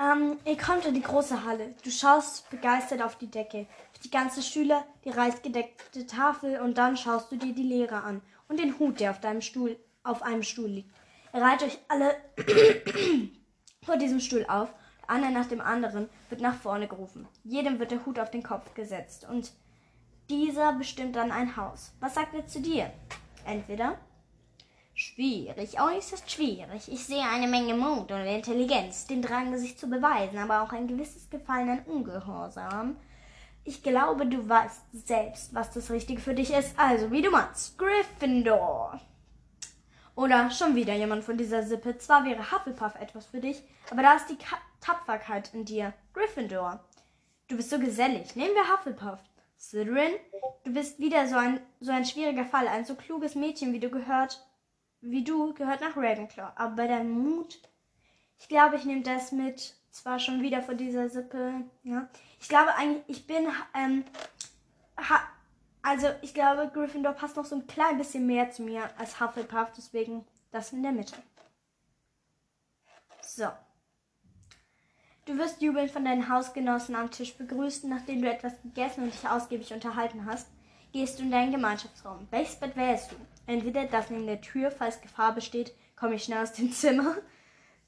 Ähm, 0.00 0.38
ihr 0.44 0.56
kommt 0.56 0.86
in 0.86 0.94
die 0.94 1.02
große 1.02 1.44
Halle. 1.44 1.74
Du 1.82 1.90
schaust 1.90 2.48
begeistert 2.50 3.02
auf 3.02 3.16
die 3.16 3.30
Decke, 3.30 3.66
auf 3.92 3.98
die 3.98 4.10
ganzen 4.10 4.42
Schüler, 4.42 4.84
die 5.04 5.10
reich 5.10 5.42
gedeckte 5.42 6.06
Tafel 6.06 6.60
und 6.60 6.78
dann 6.78 6.96
schaust 6.96 7.32
du 7.32 7.36
dir 7.36 7.52
die 7.52 7.64
Lehrer 7.64 8.04
an 8.04 8.22
und 8.46 8.60
den 8.60 8.78
Hut, 8.78 9.00
der 9.00 9.10
auf 9.10 9.20
deinem 9.20 9.40
Stuhl, 9.40 9.76
auf 10.04 10.22
einem 10.22 10.44
Stuhl 10.44 10.68
liegt. 10.68 10.94
Ihr 11.34 11.42
reiht 11.42 11.64
euch 11.64 11.78
alle 11.88 12.14
vor 13.84 13.96
diesem 13.96 14.20
Stuhl 14.20 14.46
auf. 14.48 14.72
Einer 15.08 15.30
nach 15.30 15.46
dem 15.46 15.60
anderen 15.60 16.08
wird 16.28 16.42
nach 16.42 16.54
vorne 16.54 16.86
gerufen. 16.86 17.26
Jedem 17.42 17.80
wird 17.80 17.90
der 17.90 18.04
Hut 18.06 18.20
auf 18.20 18.30
den 18.30 18.42
Kopf 18.42 18.74
gesetzt 18.74 19.26
und 19.28 19.52
dieser 20.28 20.74
bestimmt 20.74 21.16
dann 21.16 21.32
ein 21.32 21.56
Haus. 21.56 21.92
Was 21.98 22.14
sagt 22.14 22.34
er 22.34 22.46
zu 22.46 22.60
dir? 22.60 22.92
Entweder 23.46 23.98
Schwierig, 24.98 25.80
äußerst 25.80 26.28
schwierig. 26.28 26.88
Ich 26.88 27.04
sehe 27.04 27.22
eine 27.22 27.46
Menge 27.46 27.74
Mut 27.74 28.10
und 28.10 28.26
Intelligenz, 28.26 29.06
den 29.06 29.22
Drang, 29.22 29.56
sich 29.56 29.78
zu 29.78 29.88
beweisen, 29.88 30.38
aber 30.38 30.60
auch 30.60 30.72
ein 30.72 30.88
gewisses 30.88 31.30
Gefallen 31.30 31.68
an 31.68 31.84
Ungehorsam. 31.86 32.96
Ich 33.62 33.84
glaube, 33.84 34.26
du 34.26 34.48
weißt 34.48 35.06
selbst, 35.06 35.54
was 35.54 35.70
das 35.70 35.92
Richtige 35.92 36.20
für 36.20 36.34
dich 36.34 36.52
ist. 36.52 36.76
Also, 36.76 37.12
wie 37.12 37.22
du 37.22 37.30
meinst, 37.30 37.78
Gryffindor. 37.78 39.00
Oder 40.16 40.50
schon 40.50 40.74
wieder 40.74 40.94
jemand 40.94 41.22
von 41.22 41.38
dieser 41.38 41.62
Sippe. 41.62 41.96
Zwar 41.98 42.24
wäre 42.24 42.50
Hufflepuff 42.50 42.96
etwas 42.96 43.26
für 43.26 43.38
dich, 43.38 43.62
aber 43.92 44.02
da 44.02 44.16
ist 44.16 44.28
die 44.28 44.36
Ka 44.36 44.56
Tapferkeit 44.80 45.54
in 45.54 45.64
dir. 45.64 45.94
Gryffindor. 46.12 46.80
Du 47.46 47.56
bist 47.56 47.70
so 47.70 47.78
gesellig. 47.78 48.34
Nehmen 48.34 48.56
wir 48.56 48.72
Hufflepuff. 48.72 49.20
Slytherin, 49.60 50.14
du 50.64 50.72
bist 50.72 50.98
wieder 50.98 51.28
so 51.28 51.36
ein, 51.36 51.60
so 51.78 51.92
ein 51.92 52.04
schwieriger 52.04 52.44
Fall. 52.44 52.66
Ein 52.66 52.84
so 52.84 52.96
kluges 52.96 53.36
Mädchen, 53.36 53.72
wie 53.72 53.80
du 53.80 53.90
gehört 53.90 54.44
wie 55.00 55.24
du, 55.24 55.54
gehört 55.54 55.80
nach 55.80 55.96
Ravenclaw. 55.96 56.52
Aber 56.56 56.76
bei 56.76 56.86
deinem 56.86 57.10
Mut, 57.10 57.60
ich 58.38 58.48
glaube, 58.48 58.76
ich 58.76 58.84
nehme 58.84 59.02
das 59.02 59.32
mit. 59.32 59.74
Zwar 59.90 60.18
schon 60.18 60.42
wieder 60.42 60.62
von 60.62 60.76
dieser 60.76 61.08
Sippe, 61.08 61.62
ja. 61.82 62.08
Ich 62.40 62.48
glaube 62.48 62.74
eigentlich, 62.74 63.02
ich 63.08 63.26
bin, 63.26 63.48
ähm, 63.74 64.04
ha, 64.96 65.20
also 65.82 66.08
ich 66.20 66.34
glaube, 66.34 66.70
Gryffindor 66.72 67.14
passt 67.14 67.36
noch 67.36 67.46
so 67.46 67.56
ein 67.56 67.66
klein 67.66 67.98
bisschen 67.98 68.26
mehr 68.26 68.50
zu 68.50 68.62
mir 68.62 68.90
als 68.98 69.18
Hufflepuff, 69.18 69.72
deswegen 69.76 70.24
das 70.50 70.72
in 70.72 70.82
der 70.82 70.92
Mitte. 70.92 71.16
So. 73.22 73.48
Du 75.24 75.36
wirst 75.36 75.60
jubelnd 75.60 75.90
von 75.90 76.04
deinen 76.04 76.28
Hausgenossen 76.28 76.94
am 76.94 77.10
Tisch 77.10 77.36
begrüßt, 77.36 77.84
nachdem 77.84 78.22
du 78.22 78.30
etwas 78.30 78.60
gegessen 78.62 79.04
und 79.04 79.12
dich 79.12 79.28
ausgiebig 79.28 79.72
unterhalten 79.72 80.26
hast, 80.26 80.48
gehst 80.92 81.18
du 81.18 81.22
in 81.22 81.30
deinen 81.30 81.52
Gemeinschaftsraum. 81.52 82.26
Welches 82.30 82.56
Bett 82.56 82.76
wählst 82.76 83.12
du? 83.12 83.16
Entweder 83.48 83.86
das 83.86 84.10
neben 84.10 84.26
der 84.26 84.42
Tür, 84.42 84.70
falls 84.70 85.00
Gefahr 85.00 85.34
besteht, 85.34 85.72
komme 85.96 86.16
ich 86.16 86.24
schnell 86.24 86.42
aus 86.42 86.52
dem 86.52 86.70
Zimmer. 86.70 87.16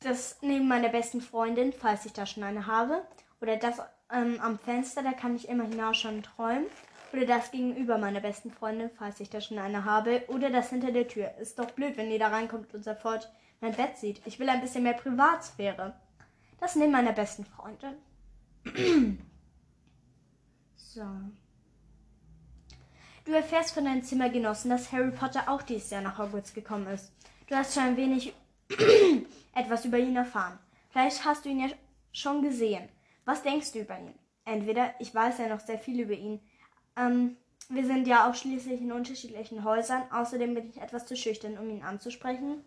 Das 0.01 0.39
neben 0.41 0.67
meiner 0.67 0.89
besten 0.89 1.21
Freundin, 1.21 1.75
falls 1.75 2.07
ich 2.07 2.15
da 2.15 2.25
schon 2.25 2.45
eine 2.45 2.67
habe. 2.67 3.03
Oder 3.43 3.59
das 3.59 3.79
ähm, 4.11 4.41
am 4.41 4.59
Fenster, 4.59 5.03
da 5.03 5.13
kann 5.13 5.37
ich 5.37 5.51
immer 5.51 5.65
hinausschauen 5.65 6.17
und 6.17 6.23
träumen. 6.25 6.65
Oder 7.13 7.27
das 7.27 7.51
gegenüber 7.51 7.99
meiner 7.99 8.21
besten 8.21 8.51
Freundin, 8.51 8.89
falls 8.99 9.21
ich 9.21 9.29
da 9.29 9.43
schon 9.43 9.59
eine 9.59 9.85
habe. 9.85 10.23
Oder 10.29 10.49
das 10.49 10.71
hinter 10.71 10.93
der 10.93 11.07
Tür. 11.07 11.35
Ist 11.39 11.59
doch 11.59 11.71
blöd, 11.73 11.99
wenn 11.99 12.19
da 12.19 12.29
reinkommt 12.29 12.73
und 12.73 12.83
sofort 12.83 13.31
mein 13.61 13.75
Bett 13.75 13.99
sieht. 13.99 14.23
Ich 14.25 14.39
will 14.39 14.49
ein 14.49 14.63
bisschen 14.63 14.85
mehr 14.85 14.95
Privatsphäre. 14.95 15.95
Das 16.59 16.75
neben 16.75 16.93
meiner 16.93 17.13
besten 17.13 17.45
Freundin. 17.45 17.97
so. 20.77 21.05
Du 23.31 23.37
erfährst 23.37 23.75
von 23.75 23.85
deinen 23.85 24.03
Zimmergenossen, 24.03 24.71
dass 24.71 24.91
Harry 24.91 25.13
Potter 25.13 25.49
auch 25.49 25.63
dieses 25.63 25.91
Jahr 25.91 26.03
nach 26.03 26.19
Hogwarts 26.19 26.53
gekommen 26.53 26.89
ist. 26.89 27.13
Du 27.47 27.55
hast 27.55 27.75
schon 27.75 27.85
ein 27.85 27.97
wenig 27.97 28.35
etwas 29.55 29.85
über 29.85 29.99
ihn 29.99 30.17
erfahren. 30.17 30.59
Vielleicht 30.89 31.25
hast 31.25 31.45
du 31.45 31.49
ihn 31.49 31.61
ja 31.61 31.69
schon 32.13 32.43
gesehen. 32.43 32.89
Was 33.25 33.45
denkst 33.45 33.71
du 33.71 33.79
über 33.79 33.97
ihn? 34.01 34.19
Entweder 34.45 34.95
ich 34.99 35.15
weiß 35.15 35.39
ja 35.39 35.47
noch 35.47 35.61
sehr 35.61 35.79
viel 35.79 36.01
über 36.01 36.15
ihn. 36.15 36.41
Ähm, 36.97 37.37
wir 37.69 37.87
sind 37.87 38.09
ja 38.09 38.29
auch 38.29 38.35
schließlich 38.35 38.81
in 38.81 38.91
unterschiedlichen 38.91 39.63
Häusern. 39.63 40.11
Außerdem 40.11 40.55
bin 40.55 40.69
ich 40.69 40.81
etwas 40.81 41.07
zu 41.07 41.15
schüchtern, 41.15 41.57
um 41.57 41.71
ihn 41.71 41.85
anzusprechen. 41.85 42.65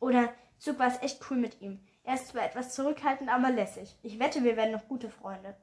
Oder 0.00 0.34
Zug 0.58 0.80
war 0.80 0.88
es 0.88 1.00
echt 1.00 1.20
cool 1.30 1.36
mit 1.36 1.60
ihm. 1.60 1.78
Er 2.02 2.14
ist 2.14 2.26
zwar 2.26 2.44
etwas 2.44 2.74
zurückhaltend, 2.74 3.30
aber 3.30 3.52
lässig. 3.52 3.94
Ich 4.02 4.18
wette, 4.18 4.42
wir 4.42 4.56
werden 4.56 4.72
noch 4.72 4.88
gute 4.88 5.10
Freunde. 5.10 5.54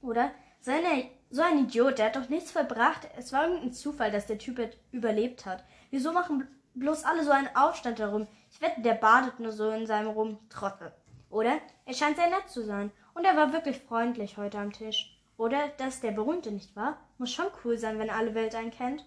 Oder? 0.00 0.30
So, 0.60 0.70
eine, 0.70 1.10
so 1.30 1.42
ein 1.42 1.58
Idiot, 1.58 1.98
der 1.98 2.06
hat 2.06 2.16
doch 2.16 2.28
nichts 2.28 2.50
verbracht. 2.50 3.08
Es 3.16 3.32
war 3.32 3.46
irgendein 3.46 3.72
Zufall, 3.72 4.10
dass 4.10 4.26
der 4.26 4.38
Typ 4.38 4.60
überlebt 4.92 5.46
hat. 5.46 5.64
Wieso 5.90 6.12
machen 6.12 6.48
bloß 6.74 7.04
alle 7.04 7.24
so 7.24 7.30
einen 7.30 7.54
Aufstand 7.54 7.98
darum? 7.98 8.26
Ich 8.50 8.60
wette, 8.60 8.80
der 8.80 8.94
badet 8.94 9.38
nur 9.38 9.52
so 9.52 9.70
in 9.70 9.86
seinem 9.86 10.08
Rum. 10.08 10.38
Trottel. 10.48 10.92
Oder? 11.30 11.58
Er 11.84 11.94
scheint 11.94 12.16
sehr 12.16 12.30
nett 12.30 12.48
zu 12.48 12.64
sein. 12.64 12.90
Und 13.14 13.24
er 13.24 13.36
war 13.36 13.52
wirklich 13.52 13.78
freundlich 13.78 14.38
heute 14.38 14.58
am 14.58 14.72
Tisch. 14.72 15.18
Oder 15.36 15.68
dass 15.76 16.00
der 16.00 16.12
Berühmte 16.12 16.50
nicht 16.50 16.74
war. 16.74 16.98
Muss 17.18 17.32
schon 17.32 17.46
cool 17.64 17.76
sein, 17.78 17.98
wenn 17.98 18.10
alle 18.10 18.34
Welt 18.34 18.54
einen 18.54 18.70
kennt. 18.70 19.04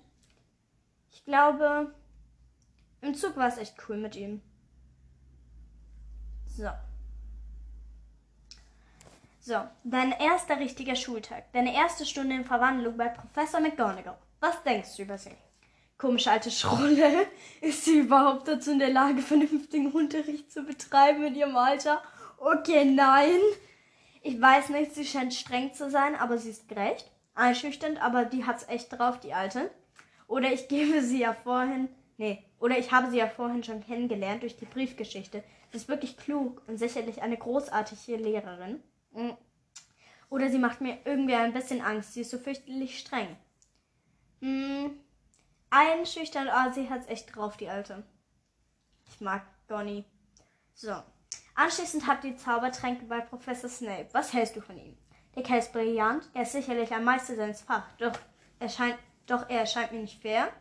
Ich 1.11 1.25
glaube, 1.25 1.93
im 3.01 3.15
Zug 3.15 3.35
war 3.35 3.47
es 3.47 3.57
echt 3.57 3.75
cool 3.89 3.97
mit 3.97 4.15
ihm. 4.15 4.41
So. 6.45 6.69
So, 9.43 9.55
dein 9.83 10.11
erster 10.11 10.59
richtiger 10.59 10.95
Schultag. 10.95 11.51
Deine 11.51 11.73
erste 11.73 12.05
Stunde 12.05 12.35
in 12.35 12.45
Verwandlung 12.45 12.95
bei 12.95 13.07
Professor 13.07 13.59
McGonagall. 13.59 14.19
Was 14.39 14.61
denkst 14.61 14.95
du 14.95 15.01
über 15.01 15.17
sie? 15.17 15.35
Komische 15.97 16.29
alte 16.29 16.51
Schrolle. 16.51 17.25
Ist 17.61 17.85
sie 17.85 18.01
überhaupt 18.01 18.47
dazu 18.47 18.69
in 18.69 18.77
der 18.77 18.91
Lage, 18.91 19.23
vernünftigen 19.23 19.91
Unterricht 19.93 20.51
zu 20.51 20.61
betreiben 20.61 21.23
in 21.23 21.33
ihrem 21.33 21.55
Alter? 21.55 22.03
Okay, 22.37 22.85
nein. 22.85 23.39
Ich 24.21 24.39
weiß 24.39 24.69
nicht, 24.69 24.93
sie 24.93 25.05
scheint 25.05 25.33
streng 25.33 25.73
zu 25.73 25.89
sein, 25.89 26.13
aber 26.15 26.37
sie 26.37 26.51
ist 26.51 26.69
gerecht. 26.69 27.09
Einschüchternd, 27.33 27.99
aber 27.99 28.25
die 28.25 28.45
hat's 28.45 28.69
echt 28.69 28.93
drauf, 28.93 29.19
die 29.19 29.33
Alte. 29.33 29.71
Oder 30.27 30.53
ich 30.53 30.67
gebe 30.67 31.01
sie 31.01 31.21
ja 31.21 31.33
vorhin, 31.33 31.89
nee, 32.17 32.45
oder 32.59 32.77
ich 32.77 32.91
habe 32.91 33.09
sie 33.09 33.17
ja 33.17 33.27
vorhin 33.27 33.63
schon 33.63 33.83
kennengelernt 33.83 34.43
durch 34.43 34.55
die 34.55 34.65
Briefgeschichte. 34.65 35.43
Sie 35.71 35.77
ist 35.77 35.87
wirklich 35.89 36.15
klug 36.15 36.61
und 36.67 36.77
sicherlich 36.77 37.23
eine 37.23 37.37
großartige 37.37 38.17
Lehrerin. 38.17 38.83
Mm. 39.11 39.31
Oder 40.29 40.49
sie 40.49 40.59
macht 40.59 40.81
mir 40.81 40.99
irgendwie 41.05 41.35
ein 41.35 41.53
bisschen 41.53 41.81
Angst. 41.81 42.13
Sie 42.13 42.21
ist 42.21 42.31
so 42.31 42.37
fürchterlich 42.37 42.99
streng. 42.99 43.35
Hm. 44.39 44.99
Einschüchternd, 45.69 46.49
aber 46.49 46.73
sie 46.73 46.89
hat's 46.89 47.07
echt 47.07 47.35
drauf, 47.35 47.57
die 47.57 47.69
Alte. 47.69 48.03
Ich 49.09 49.21
mag 49.21 49.43
Gonny. 49.67 50.05
So. 50.73 51.03
Anschließend 51.55 52.07
habt 52.07 52.23
ihr 52.23 52.37
Zaubertränke 52.37 53.05
bei 53.05 53.19
Professor 53.19 53.69
Snape. 53.69 54.07
Was 54.13 54.33
hältst 54.33 54.55
du 54.55 54.61
von 54.61 54.77
ihm? 54.77 54.97
Der 55.35 55.43
Kerl 55.43 55.59
ist 55.59 55.71
brillant, 55.71 56.29
er 56.33 56.41
ist 56.43 56.51
sicherlich 56.51 56.91
ein 56.91 57.05
Meister 57.05 57.35
seines 57.35 57.61
Fach, 57.61 57.85
doch 57.97 58.17
er 58.59 58.67
scheint, 58.67 58.97
doch 59.27 59.49
er 59.49 59.61
erscheint 59.61 59.91
mir 59.91 59.99
nicht 59.99 60.21
fair. 60.21 60.51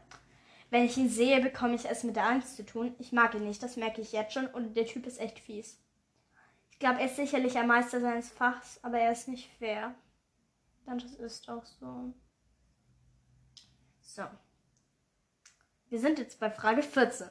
Wenn 0.71 0.85
ich 0.85 0.97
ihn 0.97 1.09
sehe, 1.09 1.41
bekomme 1.41 1.75
ich 1.75 1.89
es 1.89 2.05
mit 2.05 2.15
der 2.15 2.27
Angst 2.27 2.57
zu 2.57 2.65
tun. 2.65 2.95
Ich 2.99 3.11
mag 3.11 3.35
ihn 3.35 3.45
nicht, 3.45 3.63
das 3.63 3.77
merke 3.77 4.01
ich 4.01 4.13
jetzt 4.13 4.33
schon, 4.33 4.47
und 4.47 4.77
der 4.77 4.87
Typ 4.87 5.07
ist 5.07 5.21
echt 5.21 5.41
fies. 5.41 5.81
Glaube, 6.81 7.01
er 7.01 7.07
ist 7.07 7.17
sicherlich 7.17 7.59
ein 7.59 7.67
Meister 7.67 8.01
seines 8.01 8.31
Fachs, 8.31 8.81
aber 8.83 8.99
er 8.99 9.13
ist 9.13 9.29
nicht 9.29 9.51
fair. 9.59 9.95
Dann 10.87 10.99
das 10.99 11.15
ist 11.15 11.49
auch 11.51 11.65
so. 11.65 12.15
So. 14.01 14.23
Wir 15.91 16.01
sind 16.01 16.19
jetzt 16.19 16.41
bei 16.41 16.51
Frage 16.51 16.83
14. 16.83 17.29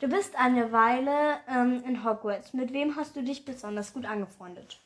Du 0.00 0.08
bist 0.08 0.36
eine 0.36 0.72
Weile 0.72 1.38
ähm, 1.48 1.84
in 1.84 2.02
Hogwarts. 2.02 2.54
Mit 2.54 2.72
wem 2.72 2.96
hast 2.96 3.14
du 3.14 3.22
dich 3.22 3.44
besonders 3.44 3.92
gut 3.92 4.06
angefreundet? 4.06 4.80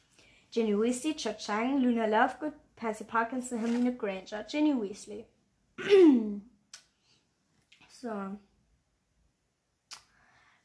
Ginny 0.50 0.76
Weasley, 0.76 1.14
Cho 1.14 1.32
Chang, 1.34 1.78
Luna 1.80 2.06
Lovegood, 2.06 2.54
Percy 2.74 3.04
Parkinson, 3.04 3.60
Hermine 3.60 3.94
Granger. 3.94 4.42
Ginny 4.44 4.74
Weasley. 4.74 5.26
so. 7.88 8.36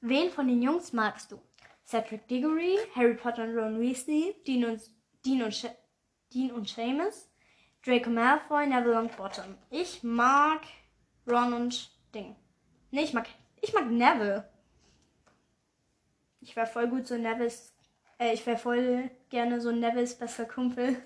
Wen 0.01 0.31
von 0.31 0.47
den 0.47 0.63
Jungs 0.63 0.91
magst 0.91 1.31
du? 1.31 1.39
Cedric 1.86 2.27
Diggory, 2.27 2.77
Harry 2.95 3.13
Potter 3.13 3.43
und 3.43 3.55
Ron 3.55 3.79
Weasley, 3.79 4.36
Dean 4.45 4.65
und, 4.65 4.81
Dean 5.25 5.43
und, 5.43 5.53
Sh 5.53 5.67
Dean 6.33 6.51
und 6.51 6.67
Seamus, 6.67 7.29
Draco 7.86 8.09
Malfoy, 8.09 8.65
Neville 8.65 8.93
Longbottom. 8.93 9.57
Ich 9.69 10.03
mag 10.03 10.61
Ron 11.27 11.53
und 11.53 11.91
Ding. 12.13 12.36
Nee, 12.91 13.03
ich 13.03 13.13
mag 13.13 13.27
ich 13.61 13.73
mag 13.73 13.89
Neville. 13.89 14.47
Ich 16.41 16.55
wäre 16.55 16.67
voll 16.67 16.88
gut 16.88 17.07
so 17.07 17.17
Nevilles. 17.17 17.73
Äh, 18.19 18.33
ich 18.33 18.45
wäre 18.45 18.57
voll 18.57 19.09
gerne 19.29 19.59
so 19.61 19.71
Nevilles 19.71 20.15
bester 20.15 20.45
Kumpel. 20.45 21.01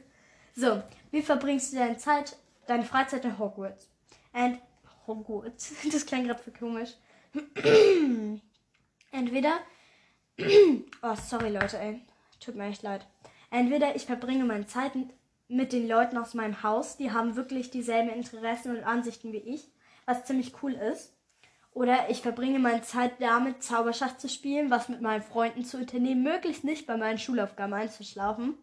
So, 0.55 0.83
wie 1.11 1.21
verbringst 1.21 1.71
du 1.71 1.77
deine 1.77 1.97
Zeit, 1.97 2.35
deine 2.67 2.83
Freizeit 2.83 3.23
in 3.23 3.39
Hogwarts? 3.39 3.89
And 4.33 4.59
Hogwarts. 5.07 5.73
Das 5.91 6.05
klingt 6.05 6.27
gerade 6.27 6.43
für 6.43 6.51
komisch. 6.51 6.95
Entweder. 9.11 9.59
oh, 11.03 11.15
sorry, 11.15 11.49
Leute, 11.49 11.79
ey. 11.79 12.01
Tut 12.39 12.55
mir 12.55 12.65
echt 12.65 12.83
leid. 12.83 13.05
Entweder 13.51 13.95
ich 13.95 14.05
verbringe 14.05 14.45
meine 14.45 14.67
Zeit 14.67 14.93
mit 15.47 15.73
den 15.73 15.87
Leuten 15.87 16.17
aus 16.17 16.33
meinem 16.33 16.63
Haus, 16.63 16.97
die 16.97 17.11
haben 17.11 17.35
wirklich 17.35 17.71
dieselben 17.71 18.09
Interessen 18.09 18.77
und 18.77 18.83
Ansichten 18.83 19.33
wie 19.33 19.37
ich, 19.37 19.67
was 20.05 20.25
ziemlich 20.25 20.53
cool 20.61 20.73
ist. 20.73 21.15
Oder 21.73 22.09
ich 22.09 22.21
verbringe 22.21 22.59
meine 22.59 22.81
Zeit 22.81 23.13
damit, 23.19 23.63
Zauberschach 23.63 24.17
zu 24.17 24.29
spielen, 24.29 24.69
was 24.69 24.89
mit 24.89 25.01
meinen 25.01 25.21
Freunden 25.21 25.65
zu 25.65 25.77
unternehmen, 25.77 26.23
möglichst 26.23 26.63
nicht 26.63 26.87
bei 26.87 26.97
meinen 26.97 27.19
Schulaufgaben 27.19 27.73
einzuschlafen. 27.73 28.57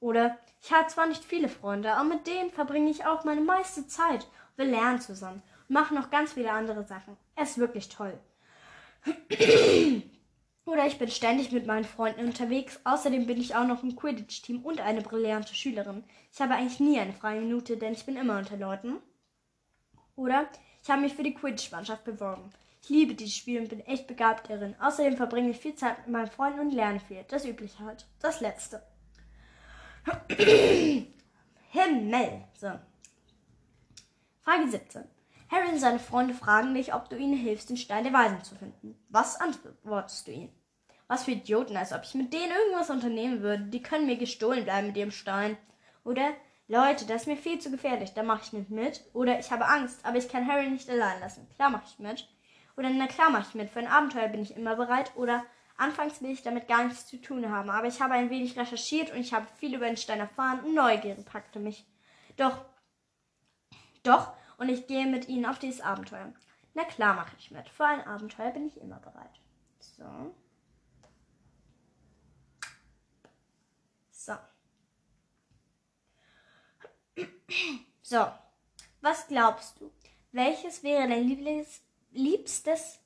Oder 0.00 0.38
ich 0.62 0.72
habe 0.72 0.88
zwar 0.88 1.06
nicht 1.06 1.24
viele 1.24 1.48
Freunde, 1.48 1.92
aber 1.92 2.08
mit 2.08 2.26
denen 2.26 2.50
verbringe 2.50 2.90
ich 2.90 3.06
auch 3.06 3.24
meine 3.24 3.40
meiste 3.40 3.86
Zeit. 3.86 4.26
Wir 4.56 4.64
lernen 4.66 5.00
zusammen 5.00 5.42
und 5.68 5.74
machen 5.74 5.96
noch 5.96 6.10
ganz 6.10 6.32
viele 6.32 6.52
andere 6.52 6.84
Sachen. 6.84 7.16
Es 7.36 7.50
ist 7.50 7.58
wirklich 7.58 7.88
toll. 7.88 8.18
Oder 10.64 10.86
ich 10.86 10.98
bin 10.98 11.10
ständig 11.10 11.50
mit 11.50 11.66
meinen 11.66 11.84
Freunden 11.84 12.26
unterwegs. 12.26 12.80
Außerdem 12.84 13.26
bin 13.26 13.40
ich 13.40 13.54
auch 13.54 13.66
noch 13.66 13.82
im 13.82 13.96
Quidditch-Team 13.96 14.64
und 14.64 14.80
eine 14.80 15.02
brillante 15.02 15.54
Schülerin. 15.54 16.04
Ich 16.32 16.40
habe 16.40 16.54
eigentlich 16.54 16.78
nie 16.78 17.00
eine 17.00 17.12
freie 17.12 17.40
Minute, 17.40 17.76
denn 17.76 17.94
ich 17.94 18.06
bin 18.06 18.16
immer 18.16 18.38
unter 18.38 18.56
Leuten. 18.56 18.98
Oder 20.14 20.48
ich 20.82 20.90
habe 20.90 21.02
mich 21.02 21.14
für 21.14 21.24
die 21.24 21.34
Quidditch-Mannschaft 21.34 22.04
beworben. 22.04 22.50
Ich 22.82 22.88
liebe 22.88 23.14
dieses 23.14 23.36
Spiel 23.36 23.60
und 23.60 23.68
bin 23.68 23.80
echt 23.80 24.06
begabt 24.06 24.50
darin. 24.50 24.74
Außerdem 24.80 25.16
verbringe 25.16 25.50
ich 25.50 25.58
viel 25.58 25.74
Zeit 25.74 25.98
mit 25.98 26.08
meinen 26.08 26.30
Freunden 26.30 26.60
und 26.60 26.72
lerne 26.72 27.00
viel. 27.00 27.24
Das 27.28 27.44
Übliche 27.44 27.78
halt. 27.80 28.06
Das 28.20 28.40
Letzte. 28.40 28.82
Himmel. 31.70 32.44
So. 32.54 32.72
Frage 34.40 34.68
17. 34.68 35.04
Harry 35.52 35.68
und 35.68 35.78
seine 35.78 35.98
Freunde 35.98 36.32
fragen 36.32 36.74
dich, 36.74 36.94
ob 36.94 37.10
du 37.10 37.16
ihnen 37.16 37.36
hilfst, 37.36 37.68
den 37.68 37.76
Stein 37.76 38.04
der 38.04 38.12
Weisen 38.14 38.42
zu 38.42 38.54
finden. 38.54 38.98
Was 39.10 39.38
antwortest 39.38 40.26
du 40.26 40.32
ihnen? 40.32 40.52
Was 41.08 41.24
für 41.24 41.32
Idioten, 41.32 41.76
als 41.76 41.92
ob 41.92 42.04
ich 42.04 42.14
mit 42.14 42.32
denen 42.32 42.50
irgendwas 42.50 42.88
unternehmen 42.88 43.42
würde. 43.42 43.64
Die 43.64 43.82
können 43.82 44.06
mir 44.06 44.16
gestohlen 44.16 44.64
bleiben 44.64 44.86
mit 44.86 44.96
ihrem 44.96 45.10
Stein. 45.10 45.58
Oder 46.04 46.32
Leute, 46.68 47.04
das 47.04 47.22
ist 47.22 47.26
mir 47.26 47.36
viel 47.36 47.58
zu 47.58 47.70
gefährlich, 47.70 48.14
da 48.14 48.22
mache 48.22 48.44
ich 48.44 48.54
nicht 48.54 48.70
mit. 48.70 49.04
Oder 49.12 49.38
ich 49.38 49.52
habe 49.52 49.66
Angst, 49.66 50.02
aber 50.06 50.16
ich 50.16 50.30
kann 50.30 50.48
Harry 50.48 50.70
nicht 50.70 50.88
allein 50.88 51.20
lassen. 51.20 51.46
Klar 51.54 51.68
mache 51.68 51.84
ich 51.86 51.98
mit. 51.98 52.26
Oder 52.78 52.88
na 52.88 53.06
klar 53.06 53.28
mache 53.28 53.48
ich 53.50 53.54
mit. 53.54 53.68
Für 53.68 53.80
ein 53.80 53.88
Abenteuer 53.88 54.28
bin 54.28 54.40
ich 54.40 54.56
immer 54.56 54.76
bereit. 54.76 55.12
Oder 55.16 55.44
anfangs 55.76 56.22
will 56.22 56.30
ich 56.30 56.42
damit 56.42 56.66
gar 56.66 56.84
nichts 56.84 57.06
zu 57.06 57.20
tun 57.20 57.50
haben. 57.50 57.68
Aber 57.68 57.88
ich 57.88 58.00
habe 58.00 58.14
ein 58.14 58.30
wenig 58.30 58.58
recherchiert 58.58 59.10
und 59.10 59.18
ich 59.18 59.34
habe 59.34 59.46
viel 59.58 59.74
über 59.74 59.84
den 59.84 59.98
Stein 59.98 60.20
erfahren. 60.20 60.72
Neugierde 60.72 61.22
packte 61.22 61.58
mich. 61.58 61.84
Doch, 62.38 62.56
doch, 64.02 64.32
und 64.62 64.68
ich 64.68 64.86
gehe 64.86 65.06
mit 65.06 65.28
ihnen 65.28 65.44
auf 65.44 65.58
dieses 65.58 65.80
Abenteuer. 65.80 66.32
Na 66.74 66.84
klar 66.84 67.14
mache 67.14 67.34
ich 67.36 67.50
mit. 67.50 67.68
Für 67.68 67.84
ein 67.84 68.06
Abenteuer 68.06 68.52
bin 68.52 68.68
ich 68.68 68.80
immer 68.80 69.00
bereit. 69.00 69.40
So. 69.80 70.34
So. 74.10 74.34
So, 78.04 78.26
was 79.00 79.26
glaubst 79.28 79.80
du? 79.80 79.90
Welches 80.32 80.82
wäre 80.82 81.08
dein 81.08 81.28
Lieblings 81.28 81.80
liebstes 82.10 82.98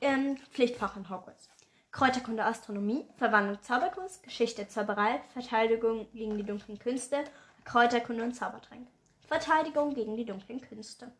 ähm, 0.00 0.36
Pflichtfach 0.50 0.96
in 0.96 1.08
Hogwarts? 1.08 1.48
Kräuterkunde, 1.92 2.44
Astronomie, 2.44 3.06
Verwandlung, 3.16 3.62
Zauberkunst, 3.62 4.22
Geschichte, 4.22 4.66
Zauberei, 4.68 5.20
Verteidigung 5.32 6.10
gegen 6.12 6.36
die 6.36 6.44
dunklen 6.44 6.78
Künste, 6.78 7.24
Kräuterkunde 7.64 8.24
und 8.24 8.34
Zaubertränke. 8.34 8.90
Verteidigung 9.26 9.94
gegen 9.94 10.16
die 10.16 10.24
dunklen 10.24 10.60
Künste. 10.60 11.12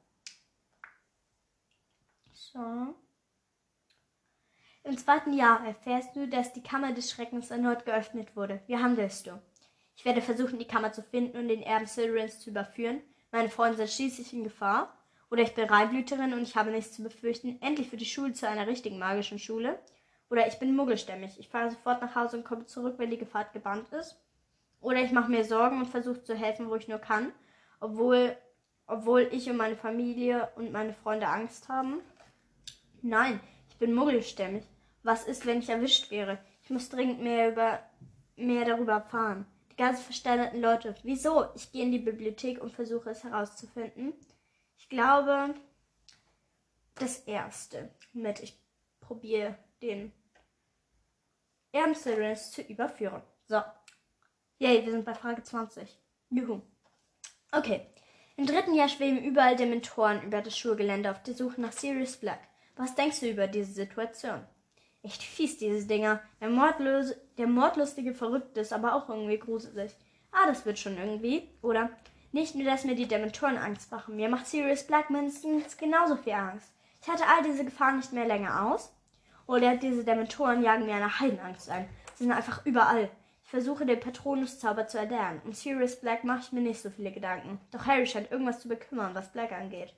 So. 2.32 2.94
Im 4.84 4.96
zweiten 4.96 5.32
Jahr 5.32 5.66
erfährst 5.66 6.14
du, 6.14 6.28
dass 6.28 6.52
die 6.52 6.62
Kammer 6.62 6.92
des 6.92 7.10
Schreckens 7.10 7.50
erneut 7.50 7.84
geöffnet 7.84 8.36
wurde. 8.36 8.62
Wie 8.66 8.76
handelst 8.76 9.26
du? 9.26 9.42
Ich 9.96 10.04
werde 10.04 10.22
versuchen, 10.22 10.58
die 10.58 10.66
Kammer 10.66 10.92
zu 10.92 11.02
finden 11.02 11.36
und 11.38 11.48
den 11.48 11.62
Erben 11.62 11.86
Slytherins 11.86 12.40
zu 12.40 12.50
überführen. 12.50 13.02
Meine 13.32 13.48
Freunde 13.48 13.78
sind 13.78 13.90
schließlich 13.90 14.32
in 14.32 14.44
Gefahr. 14.44 14.96
Oder 15.28 15.42
ich 15.42 15.54
bin 15.54 15.68
Reibblüterin 15.68 16.34
und 16.34 16.42
ich 16.42 16.54
habe 16.54 16.70
nichts 16.70 16.92
zu 16.92 17.02
befürchten. 17.02 17.60
Endlich 17.60 17.90
wird 17.90 18.00
die 18.00 18.06
Schule 18.06 18.32
zu 18.32 18.48
einer 18.48 18.68
richtigen 18.68 18.98
magischen 18.98 19.40
Schule. 19.40 19.80
Oder 20.30 20.46
ich 20.46 20.58
bin 20.60 20.76
muggelstämmig. 20.76 21.40
Ich 21.40 21.48
fahre 21.48 21.70
sofort 21.70 22.00
nach 22.00 22.14
Hause 22.14 22.36
und 22.36 22.44
komme 22.44 22.66
zurück, 22.66 22.94
wenn 22.98 23.10
die 23.10 23.18
Gefahr 23.18 23.46
gebannt 23.52 23.88
ist. 23.92 24.16
Oder 24.80 25.02
ich 25.02 25.10
mache 25.10 25.30
mir 25.30 25.44
Sorgen 25.44 25.80
und 25.80 25.86
versuche 25.86 26.22
zu 26.22 26.36
helfen, 26.36 26.70
wo 26.70 26.76
ich 26.76 26.86
nur 26.86 26.98
kann, 26.98 27.32
obwohl, 27.80 28.36
obwohl 28.86 29.28
ich 29.32 29.48
und 29.48 29.56
meine 29.56 29.76
Familie 29.76 30.48
und 30.56 30.72
meine 30.72 30.92
Freunde 30.92 31.28
Angst 31.28 31.68
haben. 31.68 32.00
Nein, 33.02 33.40
ich 33.68 33.76
bin 33.76 33.94
muggelstämmig. 33.94 34.64
Was 35.02 35.24
ist, 35.24 35.46
wenn 35.46 35.60
ich 35.60 35.68
erwischt 35.68 36.10
wäre? 36.10 36.38
Ich 36.62 36.70
muss 36.70 36.88
dringend 36.88 37.22
mehr 37.22 37.50
über 37.50 37.80
mehr 38.36 38.64
darüber 38.64 38.92
erfahren. 38.92 39.46
Die 39.72 39.76
ganzen 39.76 40.04
versteinerten 40.04 40.60
Leute. 40.60 40.94
Wieso? 41.02 41.46
Ich 41.54 41.72
gehe 41.72 41.84
in 41.84 41.92
die 41.92 41.98
Bibliothek 41.98 42.62
und 42.62 42.72
versuche 42.72 43.10
es 43.10 43.24
herauszufinden. 43.24 44.14
Ich 44.78 44.88
glaube, 44.88 45.54
das 46.94 47.20
erste 47.20 47.90
mit 48.12 48.40
ich 48.40 48.58
probiere 49.00 49.58
den 49.82 50.12
Ernst 51.72 52.04
zu 52.52 52.62
überführen. 52.62 53.22
So. 53.48 53.62
Yay, 54.58 54.84
wir 54.84 54.92
sind 54.92 55.04
bei 55.04 55.14
Frage 55.14 55.42
20. 55.42 55.98
Juhu. 56.30 56.62
Okay. 57.52 57.86
Im 58.36 58.46
dritten 58.46 58.74
Jahr 58.74 58.88
schweben 58.88 59.22
überall 59.22 59.56
Dementoren 59.56 60.22
über 60.22 60.42
das 60.42 60.58
Schulgelände 60.58 61.10
auf 61.10 61.22
der 61.22 61.34
Suche 61.34 61.60
nach 61.60 61.72
Sirius 61.72 62.16
Black. 62.16 62.40
Was 62.76 62.94
denkst 62.94 63.20
du 63.20 63.30
über 63.30 63.46
diese 63.46 63.72
Situation? 63.72 64.44
Echt 65.02 65.22
fies, 65.22 65.56
diese 65.56 65.86
Dinger. 65.86 66.20
Der, 66.40 66.50
mordlose, 66.50 67.18
der 67.38 67.46
mordlustige 67.46 68.12
Verrückte 68.12 68.60
ist 68.60 68.72
aber 68.72 68.94
auch 68.94 69.08
irgendwie 69.08 69.38
gruselig. 69.38 69.92
Ah, 70.32 70.46
das 70.46 70.66
wird 70.66 70.78
schon 70.78 70.98
irgendwie. 70.98 71.48
Oder? 71.62 71.90
Nicht 72.32 72.54
nur, 72.54 72.64
dass 72.66 72.84
mir 72.84 72.94
die 72.94 73.08
Dementoren 73.08 73.56
Angst 73.56 73.90
machen. 73.90 74.16
Mir 74.16 74.28
macht 74.28 74.46
Sirius 74.46 74.84
Black 74.84 75.08
mindestens 75.08 75.78
genauso 75.78 76.16
viel 76.16 76.34
Angst. 76.34 76.70
Ich 77.00 77.08
hatte 77.08 77.24
all 77.26 77.42
diese 77.44 77.64
Gefahren 77.64 77.96
nicht 77.96 78.12
mehr 78.12 78.26
länger 78.26 78.66
aus. 78.66 78.92
Oder 79.46 79.76
diese 79.76 80.04
Dementoren 80.04 80.62
jagen 80.62 80.86
mir 80.86 80.96
eine 80.96 81.20
Heidenangst 81.20 81.70
ein. 81.70 81.88
Sie 82.16 82.24
sind 82.24 82.32
einfach 82.32 82.66
überall. 82.66 83.08
Versuche 83.56 83.86
den 83.86 84.00
Patronus-Zauber 84.00 84.86
zu 84.86 84.98
erlernen. 84.98 85.40
Um 85.46 85.54
Sirius 85.54 85.98
Black 85.98 86.24
mache 86.24 86.40
ich 86.42 86.52
mir 86.52 86.60
nicht 86.60 86.82
so 86.82 86.90
viele 86.90 87.10
Gedanken. 87.10 87.58
Doch 87.70 87.86
Harry 87.86 88.06
scheint 88.06 88.30
irgendwas 88.30 88.60
zu 88.60 88.68
bekümmern, 88.68 89.14
was 89.14 89.32
Black 89.32 89.50
angeht. 89.50 89.94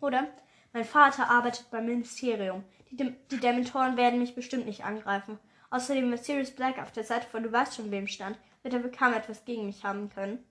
Oder? 0.00 0.28
Mein 0.72 0.86
Vater 0.86 1.28
arbeitet 1.28 1.70
beim 1.70 1.84
Ministerium. 1.84 2.64
Die, 2.90 2.96
Dem 2.96 3.16
die 3.30 3.36
Dementoren 3.36 3.98
werden 3.98 4.18
mich 4.18 4.34
bestimmt 4.34 4.64
nicht 4.64 4.82
angreifen. 4.82 5.38
Außerdem, 5.68 6.10
wenn 6.10 6.16
Sirius 6.16 6.52
Black 6.52 6.78
auf 6.78 6.90
der 6.90 7.04
Seite 7.04 7.26
von 7.28 7.42
du 7.42 7.52
weißt 7.52 7.74
schon 7.74 7.90
wem 7.90 8.08
stand, 8.08 8.38
wird 8.62 8.72
er 8.72 8.82
wohl 8.82 8.90
kaum 8.90 9.12
etwas 9.12 9.44
gegen 9.44 9.66
mich 9.66 9.84
haben 9.84 10.08
können. 10.08 10.42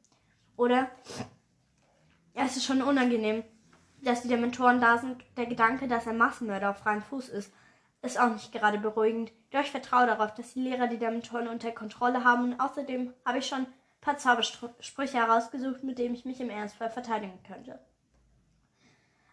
Oder? 0.55 0.91
Es 2.35 2.55
ist 2.55 2.65
schon 2.65 2.83
unangenehm, 2.83 3.43
dass 4.03 4.21
die 4.21 4.27
Dementoren 4.27 4.79
da 4.79 4.99
sind. 4.99 5.23
Der 5.35 5.47
Gedanke, 5.47 5.87
dass 5.87 6.07
ein 6.07 6.17
Massenmörder 6.17 6.69
auf 6.69 6.77
freiem 6.77 7.01
Fuß 7.01 7.29
ist, 7.29 7.51
ist 8.03 8.19
auch 8.19 8.29
nicht 8.29 8.51
gerade 8.51 8.77
beruhigend. 8.77 9.31
Doch 9.51 9.61
ich 9.61 9.71
vertraue 9.71 10.05
darauf, 10.05 10.33
dass 10.33 10.53
die 10.53 10.61
Lehrer 10.61 10.87
die 10.87 10.97
Dementoren 10.97 11.47
unter 11.47 11.71
Kontrolle 11.71 12.23
haben 12.23 12.43
und 12.43 12.59
außerdem 12.59 13.13
habe 13.25 13.39
ich 13.39 13.47
schon 13.47 13.59
ein 13.59 13.73
paar 14.01 14.17
Zaubersprüche 14.17 15.17
herausgesucht, 15.17 15.83
mit 15.83 15.97
denen 15.97 16.15
ich 16.15 16.25
mich 16.25 16.39
im 16.39 16.49
Ernstfall 16.49 16.89
verteidigen 16.89 17.39
könnte. 17.47 17.79